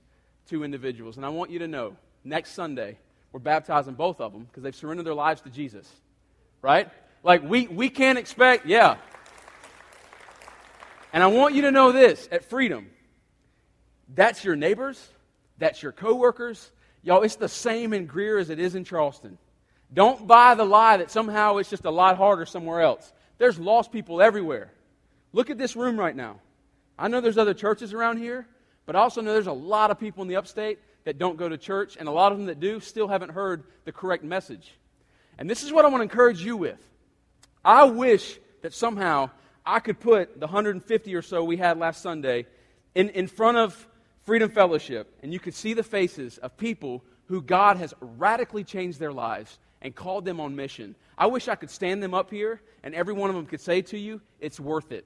two 0.49 0.63
individuals. 0.63 1.15
And 1.15 1.25
I 1.25 1.29
want 1.29 1.51
you 1.51 1.59
to 1.59 1.67
know 1.67 1.95
next 2.23 2.51
Sunday, 2.51 2.97
we're 3.31 3.39
baptizing 3.39 3.93
both 3.93 4.19
of 4.19 4.33
them 4.33 4.43
because 4.43 4.63
they've 4.63 4.75
surrendered 4.75 5.05
their 5.05 5.13
lives 5.13 5.41
to 5.41 5.49
Jesus. 5.49 5.89
Right? 6.61 6.89
Like, 7.23 7.43
we, 7.43 7.67
we 7.67 7.89
can't 7.89 8.17
expect, 8.17 8.65
yeah. 8.65 8.97
And 11.13 11.23
I 11.23 11.27
want 11.27 11.55
you 11.55 11.61
to 11.61 11.71
know 11.71 11.93
this 11.93 12.27
at 12.31 12.43
Freedom 12.43 12.89
that's 14.13 14.43
your 14.43 14.55
neighbors, 14.55 15.07
that's 15.57 15.81
your 15.81 15.91
coworkers. 15.91 16.71
Y'all, 17.03 17.23
it's 17.23 17.35
the 17.35 17.49
same 17.49 17.93
in 17.93 18.05
Greer 18.05 18.37
as 18.37 18.49
it 18.49 18.59
is 18.59 18.75
in 18.75 18.83
Charleston. 18.83 19.37
Don't 19.93 20.27
buy 20.27 20.55
the 20.55 20.65
lie 20.65 20.97
that 20.97 21.11
somehow 21.11 21.57
it's 21.57 21.69
just 21.69 21.85
a 21.85 21.91
lot 21.91 22.17
harder 22.17 22.45
somewhere 22.45 22.81
else. 22.81 23.13
There's 23.37 23.59
lost 23.59 23.91
people 23.91 24.21
everywhere. 24.21 24.71
Look 25.31 25.49
at 25.49 25.57
this 25.57 25.75
room 25.75 25.99
right 25.99 26.15
now. 26.15 26.39
I 26.97 27.07
know 27.07 27.21
there's 27.21 27.37
other 27.37 27.53
churches 27.53 27.93
around 27.93 28.17
here, 28.17 28.47
but 28.85 28.95
I 28.95 28.99
also 28.99 29.21
know 29.21 29.33
there's 29.33 29.47
a 29.47 29.53
lot 29.53 29.91
of 29.91 29.99
people 29.99 30.23
in 30.23 30.27
the 30.27 30.35
upstate 30.35 30.79
that 31.05 31.17
don't 31.17 31.37
go 31.37 31.47
to 31.47 31.57
church, 31.57 31.95
and 31.97 32.07
a 32.07 32.11
lot 32.11 32.31
of 32.31 32.37
them 32.37 32.47
that 32.47 32.59
do 32.59 32.79
still 32.79 33.07
haven't 33.07 33.29
heard 33.29 33.63
the 33.85 33.91
correct 33.91 34.23
message. 34.23 34.73
And 35.37 35.49
this 35.49 35.63
is 35.63 35.71
what 35.71 35.85
I 35.85 35.89
want 35.89 35.99
to 35.99 36.03
encourage 36.03 36.43
you 36.43 36.57
with. 36.57 36.79
I 37.63 37.85
wish 37.85 38.39
that 38.61 38.73
somehow 38.73 39.29
I 39.65 39.79
could 39.79 39.99
put 39.99 40.39
the 40.39 40.47
150 40.47 41.15
or 41.15 41.21
so 41.21 41.43
we 41.43 41.57
had 41.57 41.77
last 41.77 42.01
Sunday 42.01 42.47
in, 42.95 43.09
in 43.09 43.27
front 43.27 43.57
of 43.57 43.87
Freedom 44.27 44.49
Fellowship, 44.49 45.17
and 45.23 45.31
you 45.31 45.39
could 45.39 45.53
see 45.53 45.73
the 45.73 45.83
faces 45.83 46.37
of 46.39 46.57
people 46.57 47.01
who 47.27 47.41
God 47.41 47.77
has 47.77 47.93
radically 48.01 48.65
changed 48.65 48.99
their 48.99 49.13
lives 49.13 49.57
and 49.81 49.95
called 49.95 50.25
them 50.25 50.41
on 50.41 50.53
mission. 50.53 50.95
I 51.17 51.27
wish 51.27 51.47
I 51.47 51.55
could 51.55 51.69
stand 51.69 52.03
them 52.03 52.13
up 52.13 52.29
here 52.29 52.59
and 52.83 52.93
every 52.93 53.13
one 53.13 53.29
of 53.29 53.37
them 53.37 53.45
could 53.45 53.61
say 53.61 53.83
to 53.83 53.97
you, 53.97 54.19
it's 54.41 54.59
worth 54.59 54.91
it. 54.91 55.05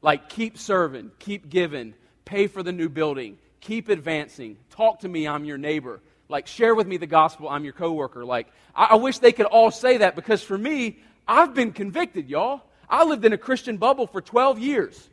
Like, 0.00 0.28
keep 0.28 0.56
serving, 0.56 1.10
keep 1.18 1.48
giving, 1.48 1.94
pay 2.24 2.46
for 2.46 2.62
the 2.62 2.70
new 2.70 2.88
building, 2.88 3.36
keep 3.60 3.88
advancing, 3.88 4.56
talk 4.70 5.00
to 5.00 5.08
me, 5.08 5.26
I'm 5.26 5.44
your 5.44 5.58
neighbor. 5.58 6.00
Like, 6.28 6.46
share 6.46 6.76
with 6.76 6.86
me 6.86 6.98
the 6.98 7.06
gospel. 7.08 7.48
I'm 7.48 7.64
your 7.64 7.72
coworker. 7.72 8.24
Like, 8.24 8.46
I, 8.76 8.90
I 8.90 8.94
wish 8.94 9.18
they 9.18 9.32
could 9.32 9.46
all 9.46 9.72
say 9.72 9.96
that 9.96 10.14
because 10.14 10.40
for 10.40 10.56
me, 10.56 11.00
I've 11.26 11.52
been 11.52 11.72
convicted, 11.72 12.30
y'all. 12.30 12.62
I 12.88 13.02
lived 13.02 13.24
in 13.24 13.32
a 13.32 13.38
Christian 13.38 13.76
bubble 13.76 14.06
for 14.06 14.20
12 14.20 14.60
years, 14.60 15.10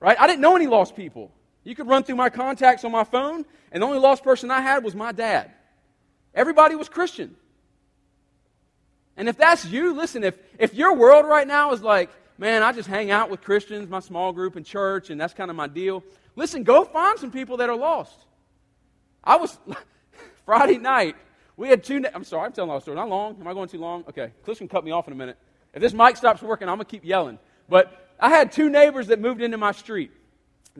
right? 0.00 0.18
I 0.18 0.26
didn't 0.26 0.40
know 0.40 0.56
any 0.56 0.66
lost 0.66 0.96
people. 0.96 1.30
You 1.64 1.74
could 1.74 1.88
run 1.88 2.02
through 2.02 2.16
my 2.16 2.30
contacts 2.30 2.84
on 2.84 2.92
my 2.92 3.04
phone, 3.04 3.44
and 3.70 3.82
the 3.82 3.86
only 3.86 3.98
lost 3.98 4.24
person 4.24 4.50
I 4.50 4.60
had 4.60 4.82
was 4.82 4.94
my 4.94 5.12
dad. 5.12 5.50
Everybody 6.34 6.74
was 6.74 6.88
Christian. 6.88 7.36
And 9.16 9.28
if 9.28 9.36
that's 9.36 9.66
you, 9.66 9.92
listen, 9.92 10.24
if, 10.24 10.34
if 10.58 10.74
your 10.74 10.94
world 10.94 11.26
right 11.26 11.46
now 11.46 11.72
is 11.72 11.82
like, 11.82 12.10
man, 12.38 12.62
I 12.62 12.72
just 12.72 12.88
hang 12.88 13.10
out 13.10 13.28
with 13.30 13.42
Christians, 13.42 13.88
my 13.90 14.00
small 14.00 14.32
group 14.32 14.56
in 14.56 14.64
church, 14.64 15.10
and 15.10 15.20
that's 15.20 15.34
kind 15.34 15.50
of 15.50 15.56
my 15.56 15.66
deal, 15.66 16.02
listen, 16.36 16.62
go 16.62 16.84
find 16.84 17.18
some 17.18 17.30
people 17.30 17.58
that 17.58 17.68
are 17.68 17.76
lost. 17.76 18.18
I 19.22 19.36
was, 19.36 19.58
Friday 20.46 20.78
night, 20.78 21.16
we 21.60 21.68
had 21.68 21.84
two, 21.84 22.02
I'm 22.14 22.24
sorry, 22.24 22.46
I'm 22.46 22.52
telling 22.52 22.74
a 22.74 22.80
story. 22.80 22.96
Not 22.96 23.10
long. 23.10 23.36
Am 23.38 23.46
I 23.46 23.52
going 23.52 23.68
too 23.68 23.78
long? 23.78 24.04
Okay. 24.08 24.32
Can 24.46 24.66
cut 24.66 24.82
me 24.82 24.92
off 24.92 25.06
in 25.08 25.12
a 25.12 25.16
minute. 25.16 25.36
If 25.74 25.82
this 25.82 25.92
mic 25.92 26.16
stops 26.16 26.40
working, 26.40 26.70
I'm 26.70 26.76
going 26.76 26.86
to 26.86 26.90
keep 26.90 27.04
yelling. 27.04 27.38
But 27.68 28.14
I 28.18 28.30
had 28.30 28.50
two 28.50 28.70
neighbors 28.70 29.08
that 29.08 29.20
moved 29.20 29.42
into 29.42 29.58
my 29.58 29.72
street. 29.72 30.10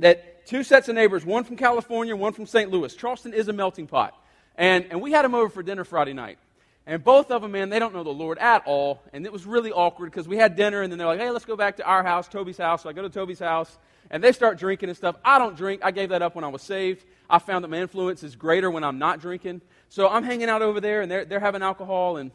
That 0.01 0.47
two 0.47 0.63
sets 0.63 0.89
of 0.89 0.95
neighbors, 0.95 1.25
one 1.25 1.45
from 1.45 1.57
California, 1.57 2.15
one 2.17 2.33
from 2.33 2.47
St. 2.47 2.71
Louis. 2.71 2.95
Charleston 2.95 3.33
is 3.33 3.49
a 3.49 3.53
melting 3.53 3.87
pot. 3.87 4.15
And, 4.57 4.87
and 4.91 5.01
we 5.01 5.13
had 5.13 5.25
them 5.25 5.35
over 5.35 5.49
for 5.49 5.63
dinner 5.63 5.85
Friday 5.85 6.13
night. 6.13 6.39
And 6.87 7.05
both 7.05 7.31
of 7.31 7.43
them, 7.43 7.53
man, 7.53 7.69
they 7.69 7.79
don't 7.79 7.95
know 7.95 8.03
the 8.03 8.11
Lord 8.11 8.39
at 8.39 8.67
all. 8.67 9.03
And 9.13 9.25
it 9.25 9.33
was 9.33 9.47
really 9.47 9.71
awkward 9.71 10.11
because 10.11 10.27
we 10.27 10.37
had 10.37 10.57
dinner 10.57 10.83
and 10.83 10.91
then 10.91 10.99
they're 10.99 11.07
like, 11.07 11.21
hey, 11.21 11.31
let's 11.31 11.45
go 11.45 11.57
back 11.57 11.77
to 11.77 11.85
our 11.85 12.03
house, 12.03 12.27
Toby's 12.27 12.59
house. 12.59 12.83
So 12.83 12.89
I 12.89 12.93
go 12.93 13.03
to 13.03 13.09
Toby's 13.09 13.39
house 13.39 13.79
and 14.11 14.25
they 14.25 14.33
start 14.33 14.59
drinking 14.59 14.89
and 14.89 14.99
stuff. 14.99 15.17
I 15.25 15.39
don't 15.39 15.57
drink. 15.57 15.83
I 15.85 15.93
gave 15.93 16.09
that 16.09 16.21
up 16.23 16.35
when 16.35 16.45
I 16.45 16.49
was 16.49 16.63
saved. 16.63 17.05
I 17.29 17.39
found 17.39 17.63
that 17.63 17.69
my 17.69 17.79
influence 17.79 18.25
is 18.25 18.35
greater 18.35 18.71
when 18.71 18.83
I'm 18.83 18.99
not 18.99 19.21
drinking. 19.21 19.61
So 19.89 20.09
I'm 20.09 20.25
hanging 20.25 20.49
out 20.49 20.63
over 20.63 20.81
there 20.81 21.01
and 21.01 21.11
they're, 21.11 21.25
they're 21.25 21.41
having 21.41 21.63
alcohol 21.63 22.17
and 22.17 22.33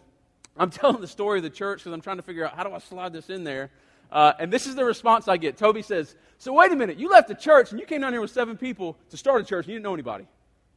I'm 0.56 0.69
telling 0.71 1.01
the 1.01 1.08
story 1.08 1.39
of 1.39 1.43
the 1.43 1.49
church 1.49 1.80
because 1.80 1.91
I'm 1.91 2.01
trying 2.01 2.17
to 2.17 2.23
figure 2.23 2.45
out 2.45 2.56
how 2.56 2.63
do 2.63 2.71
I 2.71 2.80
slide 2.80 3.12
this 3.12 3.30
in 3.30 3.43
there. 3.43 3.71
Uh, 4.15 4.32
and 4.39 4.49
this 4.49 4.65
is 4.65 4.75
the 4.75 4.86
response 4.86 5.28
I 5.28 5.36
get. 5.36 5.58
Toby 5.58 5.82
says, 5.82 6.15
So 6.38 6.54
wait 6.54 6.71
a 6.71 6.75
minute, 6.78 6.97
you 6.97 7.10
left 7.10 7.28
the 7.28 7.36
church 7.36 7.71
and 7.71 7.80
you 7.82 7.86
came 7.86 7.99
down 7.99 8.13
here 8.13 8.21
with 8.21 8.32
seven 8.32 8.56
people 8.56 8.97
to 9.10 9.17
start 9.17 9.41
a 9.41 9.43
church 9.43 9.65
and 9.65 9.73
you 9.73 9.75
didn't 9.75 9.84
know 9.84 9.93
anybody. 9.93 10.25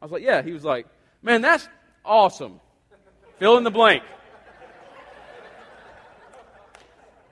I 0.03 0.05
was 0.05 0.11
like, 0.11 0.25
Yeah. 0.25 0.43
He 0.43 0.51
was 0.51 0.65
like, 0.65 0.89
Man, 1.23 1.41
that's 1.41 1.69
awesome. 2.05 2.59
Fill 3.39 3.57
in 3.57 3.63
the 3.63 3.71
blank. 3.71 4.03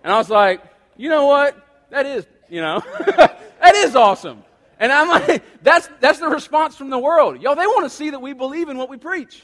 And 0.04 0.12
I 0.12 0.16
was 0.16 0.30
like, 0.30 0.62
You 0.96 1.08
know 1.08 1.26
what? 1.26 1.60
That 1.90 2.06
is, 2.06 2.24
you 2.48 2.60
know, 2.60 2.80
that 3.06 3.74
is 3.74 3.96
awesome. 3.96 4.44
And 4.78 4.92
I'm 4.92 5.08
like, 5.08 5.42
that's, 5.62 5.88
that's 5.98 6.20
the 6.20 6.28
response 6.28 6.76
from 6.76 6.88
the 6.88 6.98
world. 7.00 7.42
Yo, 7.42 7.56
they 7.56 7.66
want 7.66 7.82
to 7.82 7.90
see 7.90 8.10
that 8.10 8.20
we 8.20 8.32
believe 8.32 8.68
in 8.68 8.78
what 8.78 8.88
we 8.88 8.96
preach. 8.96 9.42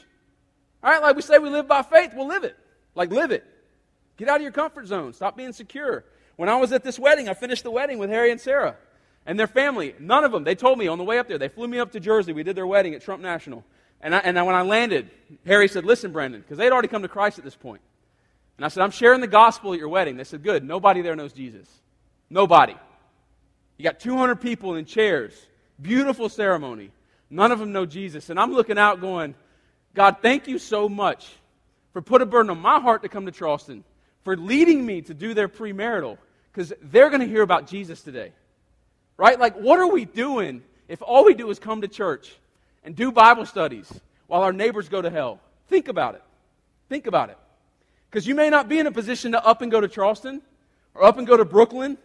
All 0.81 0.91
right, 0.91 1.01
like 1.01 1.17
we 1.17 1.23
say 1.23 1.39
we 1.39 1.49
live 1.49 1.67
by 1.67 1.81
faith, 1.81 2.11
we'll 2.15 2.27
live 2.27 2.45
it. 2.45 2.55
Like, 2.95 3.11
live 3.11 3.31
it. 3.31 3.43
Get 4.15 4.29
out 4.29 4.37
of 4.37 4.43
your 4.43 4.51
comfort 4.51 4.87
zone. 4.87 5.11
Stop 5.11 5.35
being 5.35 5.51
secure. 5.51 6.05
When 6.35 6.49
I 6.49 6.55
was 6.55 6.71
at 6.71 6.83
this 6.83 6.97
wedding, 6.97 7.29
I 7.29 7.33
finished 7.33 7.63
the 7.63 7.71
wedding 7.71 7.99
with 7.99 8.09
Harry 8.09 8.31
and 8.31 8.41
Sarah 8.41 8.75
and 9.25 9.39
their 9.39 9.47
family. 9.47 9.95
None 9.99 10.23
of 10.23 10.31
them, 10.31 10.43
they 10.43 10.55
told 10.55 10.77
me 10.77 10.87
on 10.87 10.97
the 10.97 11.03
way 11.03 11.19
up 11.19 11.27
there, 11.27 11.37
they 11.37 11.47
flew 11.47 11.67
me 11.67 11.79
up 11.79 11.91
to 11.91 11.99
Jersey. 11.99 12.33
We 12.33 12.43
did 12.43 12.55
their 12.55 12.67
wedding 12.67 12.93
at 12.95 13.01
Trump 13.01 13.21
National. 13.21 13.63
And, 14.01 14.13
I, 14.13 14.19
and 14.19 14.37
I, 14.37 14.43
when 14.43 14.55
I 14.55 14.63
landed, 14.63 15.09
Harry 15.45 15.67
said, 15.67 15.85
Listen, 15.85 16.11
Brandon, 16.11 16.41
because 16.41 16.57
they'd 16.57 16.71
already 16.71 16.89
come 16.89 17.03
to 17.03 17.07
Christ 17.07 17.37
at 17.37 17.45
this 17.45 17.55
point. 17.55 17.81
And 18.57 18.65
I 18.65 18.67
said, 18.67 18.83
I'm 18.83 18.91
sharing 18.91 19.21
the 19.21 19.27
gospel 19.27 19.73
at 19.73 19.79
your 19.79 19.89
wedding. 19.89 20.17
They 20.17 20.25
said, 20.25 20.43
Good. 20.43 20.63
Nobody 20.63 21.01
there 21.01 21.15
knows 21.15 21.33
Jesus. 21.33 21.69
Nobody. 22.29 22.75
You 23.77 23.83
got 23.83 23.99
200 23.99 24.35
people 24.35 24.75
in 24.75 24.85
chairs. 24.85 25.33
Beautiful 25.81 26.29
ceremony. 26.29 26.91
None 27.29 27.51
of 27.51 27.59
them 27.59 27.71
know 27.71 27.85
Jesus. 27.85 28.29
And 28.29 28.39
I'm 28.39 28.53
looking 28.53 28.77
out 28.77 29.01
going, 29.01 29.35
God, 29.95 30.17
thank 30.21 30.47
you 30.47 30.59
so 30.59 30.87
much 30.89 31.31
for 31.93 32.01
put 32.01 32.21
a 32.21 32.25
burden 32.25 32.49
on 32.51 32.59
my 32.59 32.79
heart 32.79 33.03
to 33.03 33.09
come 33.09 33.25
to 33.25 33.31
Charleston, 33.31 33.83
for 34.23 34.37
leading 34.37 34.85
me 34.85 35.01
to 35.03 35.13
do 35.13 35.33
their 35.33 35.49
premarital, 35.49 36.17
because 36.51 36.73
they're 36.81 37.09
going 37.09 37.21
to 37.21 37.27
hear 37.27 37.41
about 37.41 37.67
Jesus 37.67 38.01
today. 38.01 38.31
Right? 39.17 39.39
Like, 39.39 39.55
what 39.55 39.79
are 39.79 39.87
we 39.87 40.05
doing 40.05 40.63
if 40.87 41.01
all 41.01 41.25
we 41.25 41.33
do 41.33 41.49
is 41.49 41.59
come 41.59 41.81
to 41.81 41.87
church 41.87 42.35
and 42.83 42.95
do 42.95 43.11
Bible 43.11 43.45
studies 43.45 43.91
while 44.27 44.41
our 44.41 44.53
neighbors 44.53 44.89
go 44.89 45.01
to 45.01 45.09
hell? 45.09 45.39
Think 45.67 45.87
about 45.87 46.15
it. 46.15 46.23
Think 46.89 47.07
about 47.07 47.29
it. 47.29 47.37
Because 48.09 48.27
you 48.27 48.35
may 48.35 48.49
not 48.49 48.69
be 48.69 48.79
in 48.79 48.87
a 48.87 48.91
position 48.91 49.31
to 49.31 49.45
up 49.45 49.61
and 49.61 49.71
go 49.71 49.81
to 49.81 49.87
Charleston 49.87 50.41
or 50.93 51.03
up 51.03 51.17
and 51.17 51.25
go 51.25 51.37
to 51.37 51.45
Brooklyn. 51.45 51.97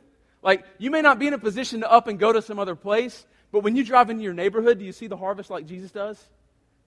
Like, 0.42 0.64
you 0.78 0.90
may 0.90 1.02
not 1.02 1.18
be 1.18 1.26
in 1.26 1.34
a 1.34 1.38
position 1.38 1.80
to 1.80 1.90
up 1.90 2.08
and 2.08 2.18
go 2.18 2.32
to 2.32 2.40
some 2.40 2.58
other 2.58 2.74
place, 2.74 3.26
but 3.52 3.62
when 3.62 3.76
you 3.76 3.84
drive 3.84 4.10
into 4.10 4.22
your 4.22 4.34
neighborhood, 4.34 4.78
do 4.78 4.84
you 4.84 4.92
see 4.92 5.06
the 5.06 5.16
harvest 5.16 5.50
like 5.50 5.66
Jesus 5.66 5.90
does? 5.90 6.22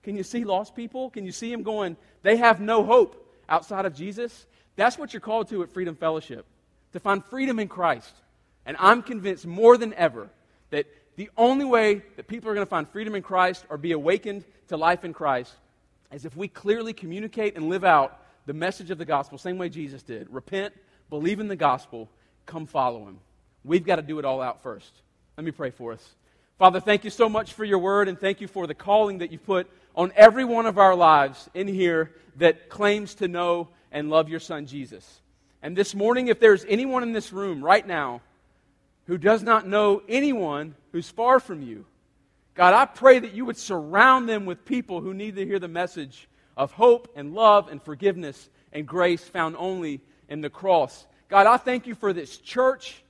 Can 0.03 0.15
you 0.15 0.23
see 0.23 0.43
lost 0.43 0.75
people? 0.75 1.09
Can 1.09 1.25
you 1.25 1.31
see 1.31 1.51
them 1.51 1.63
going, 1.63 1.97
they 2.23 2.37
have 2.37 2.59
no 2.59 2.83
hope 2.83 3.27
outside 3.47 3.85
of 3.85 3.93
Jesus? 3.93 4.45
That's 4.75 4.97
what 4.97 5.13
you're 5.13 5.21
called 5.21 5.49
to 5.49 5.63
at 5.63 5.71
Freedom 5.71 5.95
Fellowship, 5.95 6.45
to 6.93 6.99
find 6.99 7.23
freedom 7.25 7.59
in 7.59 7.67
Christ. 7.67 8.13
And 8.65 8.77
I'm 8.79 9.01
convinced 9.01 9.45
more 9.45 9.77
than 9.77 9.93
ever 9.95 10.29
that 10.69 10.85
the 11.15 11.29
only 11.37 11.65
way 11.65 12.03
that 12.15 12.27
people 12.27 12.49
are 12.49 12.53
going 12.53 12.65
to 12.65 12.69
find 12.69 12.87
freedom 12.87 13.15
in 13.15 13.21
Christ 13.21 13.65
or 13.69 13.77
be 13.77 13.91
awakened 13.91 14.43
to 14.69 14.77
life 14.77 15.03
in 15.03 15.13
Christ 15.13 15.53
is 16.11 16.25
if 16.25 16.35
we 16.35 16.47
clearly 16.47 16.93
communicate 16.93 17.55
and 17.55 17.69
live 17.69 17.83
out 17.83 18.19
the 18.45 18.53
message 18.53 18.91
of 18.91 18.97
the 18.97 19.05
gospel, 19.05 19.37
same 19.37 19.57
way 19.57 19.69
Jesus 19.69 20.03
did. 20.03 20.27
Repent, 20.31 20.73
believe 21.09 21.39
in 21.39 21.47
the 21.47 21.55
gospel, 21.55 22.09
come 22.45 22.65
follow 22.65 23.05
him. 23.05 23.19
We've 23.63 23.85
got 23.85 23.97
to 23.97 24.01
do 24.01 24.19
it 24.19 24.25
all 24.25 24.41
out 24.41 24.63
first. 24.63 24.91
Let 25.37 25.45
me 25.45 25.51
pray 25.51 25.69
for 25.69 25.93
us. 25.93 26.15
Father, 26.57 26.79
thank 26.79 27.03
you 27.03 27.09
so 27.09 27.27
much 27.27 27.53
for 27.53 27.65
your 27.65 27.79
word 27.79 28.07
and 28.07 28.19
thank 28.19 28.41
you 28.41 28.47
for 28.47 28.67
the 28.67 28.73
calling 28.73 29.19
that 29.19 29.31
you 29.31 29.39
put 29.39 29.69
on 29.95 30.11
every 30.15 30.45
one 30.45 30.65
of 30.65 30.77
our 30.77 30.95
lives 30.95 31.49
in 31.53 31.67
here 31.67 32.11
that 32.37 32.69
claims 32.69 33.15
to 33.15 33.27
know 33.27 33.67
and 33.91 34.09
love 34.09 34.29
your 34.29 34.39
son 34.39 34.65
Jesus. 34.65 35.21
And 35.61 35.75
this 35.75 35.93
morning, 35.93 36.27
if 36.27 36.39
there's 36.39 36.65
anyone 36.67 37.03
in 37.03 37.11
this 37.11 37.31
room 37.31 37.63
right 37.63 37.85
now 37.85 38.21
who 39.05 39.17
does 39.17 39.43
not 39.43 39.67
know 39.67 40.01
anyone 40.07 40.75
who's 40.91 41.09
far 41.09 41.39
from 41.39 41.61
you, 41.61 41.85
God, 42.53 42.73
I 42.73 42.85
pray 42.85 43.19
that 43.19 43.33
you 43.33 43.45
would 43.45 43.57
surround 43.57 44.27
them 44.27 44.45
with 44.45 44.65
people 44.65 45.01
who 45.01 45.13
need 45.13 45.35
to 45.35 45.45
hear 45.45 45.59
the 45.59 45.67
message 45.67 46.27
of 46.57 46.71
hope 46.71 47.11
and 47.15 47.33
love 47.33 47.69
and 47.69 47.81
forgiveness 47.81 48.49
and 48.73 48.87
grace 48.87 49.23
found 49.23 49.55
only 49.57 50.01
in 50.27 50.41
the 50.41 50.49
cross. 50.49 51.05
God, 51.29 51.47
I 51.47 51.57
thank 51.57 51.87
you 51.87 51.95
for 51.95 52.13
this 52.13 52.37
church 52.37 53.03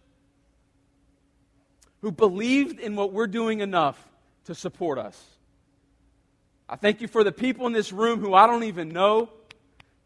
who 2.01 2.11
believed 2.11 2.79
in 2.79 2.95
what 2.95 3.13
we're 3.13 3.27
doing 3.27 3.61
enough 3.61 3.97
to 4.45 4.55
support 4.55 4.97
us. 4.97 5.19
I 6.67 6.75
thank 6.75 7.01
you 7.01 7.07
for 7.07 7.23
the 7.23 7.31
people 7.31 7.67
in 7.67 7.73
this 7.73 7.91
room 7.91 8.19
who 8.19 8.33
I 8.33 8.47
don't 8.47 8.63
even 8.63 8.89
know, 8.89 9.29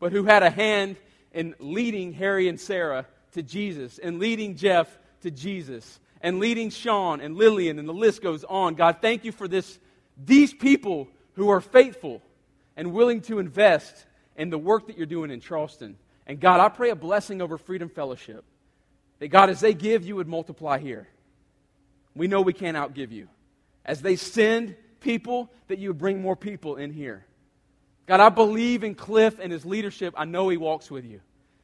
but 0.06 0.12
who 0.12 0.24
had 0.24 0.44
a 0.44 0.52
hand 0.52 0.98
in 1.32 1.56
leading 1.58 2.14
Harry 2.14 2.48
and 2.48 2.60
Sarah 2.60 3.08
to 3.32 3.42
Jesus, 3.42 3.98
and 3.98 4.20
leading 4.20 4.56
Jeff 4.56 4.88
to 5.22 5.32
Jesus, 5.32 6.00
and 6.22 6.38
leading 6.38 6.70
Sean 6.70 7.22
and 7.22 7.36
Lillian, 7.36 7.80
and 7.80 7.90
the 7.90 7.94
list 7.94 8.22
goes 8.22 8.44
on. 8.44 8.76
God, 8.76 8.98
thank 9.02 9.26
you 9.26 9.32
for 9.32 9.48
this, 9.48 9.80
these 10.16 10.54
people 10.54 11.08
who 11.34 11.50
are 11.50 11.60
faithful 11.60 12.22
and 12.78 12.94
willing 12.94 13.22
to 13.22 13.40
invest 13.40 14.06
in 14.36 14.52
the 14.52 14.60
work 14.60 14.86
that 14.86 14.96
you're 14.96 15.08
doing 15.08 15.32
in 15.32 15.40
Charleston. 15.40 15.98
And 16.28 16.40
God, 16.40 16.60
I 16.60 16.70
pray 16.70 16.92
a 16.92 16.96
blessing 16.96 17.42
over 17.42 17.58
Freedom 17.58 17.90
Fellowship. 17.90 18.46
That 19.18 19.30
God, 19.30 19.50
as 19.50 19.60
they 19.60 19.74
give, 19.74 20.06
you 20.06 20.18
would 20.18 20.28
multiply 20.28 20.78
here. 20.78 21.08
We 22.16 22.28
know 22.28 22.42
we 22.42 22.54
can't 22.54 22.78
outgive 22.78 23.12
you. 23.12 23.28
As 23.84 24.04
they 24.04 24.18
send 24.18 24.76
people, 25.00 25.50
that 25.68 25.80
you 25.80 25.90
would 25.90 25.98
bring 25.98 26.22
more 26.22 26.36
people 26.36 26.76
in 26.76 26.94
here. 26.94 27.25
God, 28.06 28.20
I 28.20 28.30
believe 28.30 28.84
in 28.84 28.96
Cliff 28.96 29.40
and 29.40 29.52
his 29.52 29.66
leadership. 29.66 30.14
I 30.18 30.26
know 30.26 30.50
he 30.50 30.58
walks 30.58 30.92
with 30.92 31.06
you. 31.06 31.22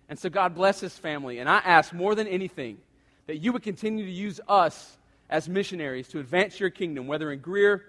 And 0.09 0.17
so, 0.17 0.29
God, 0.29 0.55
bless 0.55 0.79
his 0.79 0.97
family. 0.97 1.39
And 1.39 1.49
I 1.49 1.57
ask 1.59 1.93
more 1.93 2.15
than 2.15 2.27
anything 2.27 2.77
that 3.27 3.37
you 3.37 3.53
would 3.53 3.63
continue 3.63 4.05
to 4.05 4.11
use 4.11 4.41
us 4.47 4.97
as 5.29 5.47
missionaries 5.47 6.07
to 6.09 6.19
advance 6.19 6.59
your 6.59 6.69
kingdom, 6.69 7.07
whether 7.07 7.31
in 7.31 7.39
Greer 7.39 7.85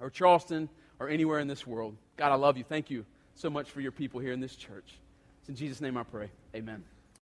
or 0.00 0.10
Charleston 0.10 0.68
or 0.98 1.08
anywhere 1.08 1.38
in 1.38 1.48
this 1.48 1.66
world. 1.66 1.96
God, 2.16 2.32
I 2.32 2.34
love 2.34 2.58
you. 2.58 2.64
Thank 2.64 2.90
you 2.90 3.06
so 3.34 3.48
much 3.48 3.70
for 3.70 3.80
your 3.80 3.92
people 3.92 4.20
here 4.20 4.32
in 4.32 4.40
this 4.40 4.56
church. 4.56 4.98
It's 5.40 5.48
in 5.48 5.56
Jesus' 5.56 5.80
name 5.80 5.96
I 5.96 6.02
pray. 6.02 6.28
Amen. 6.54 6.84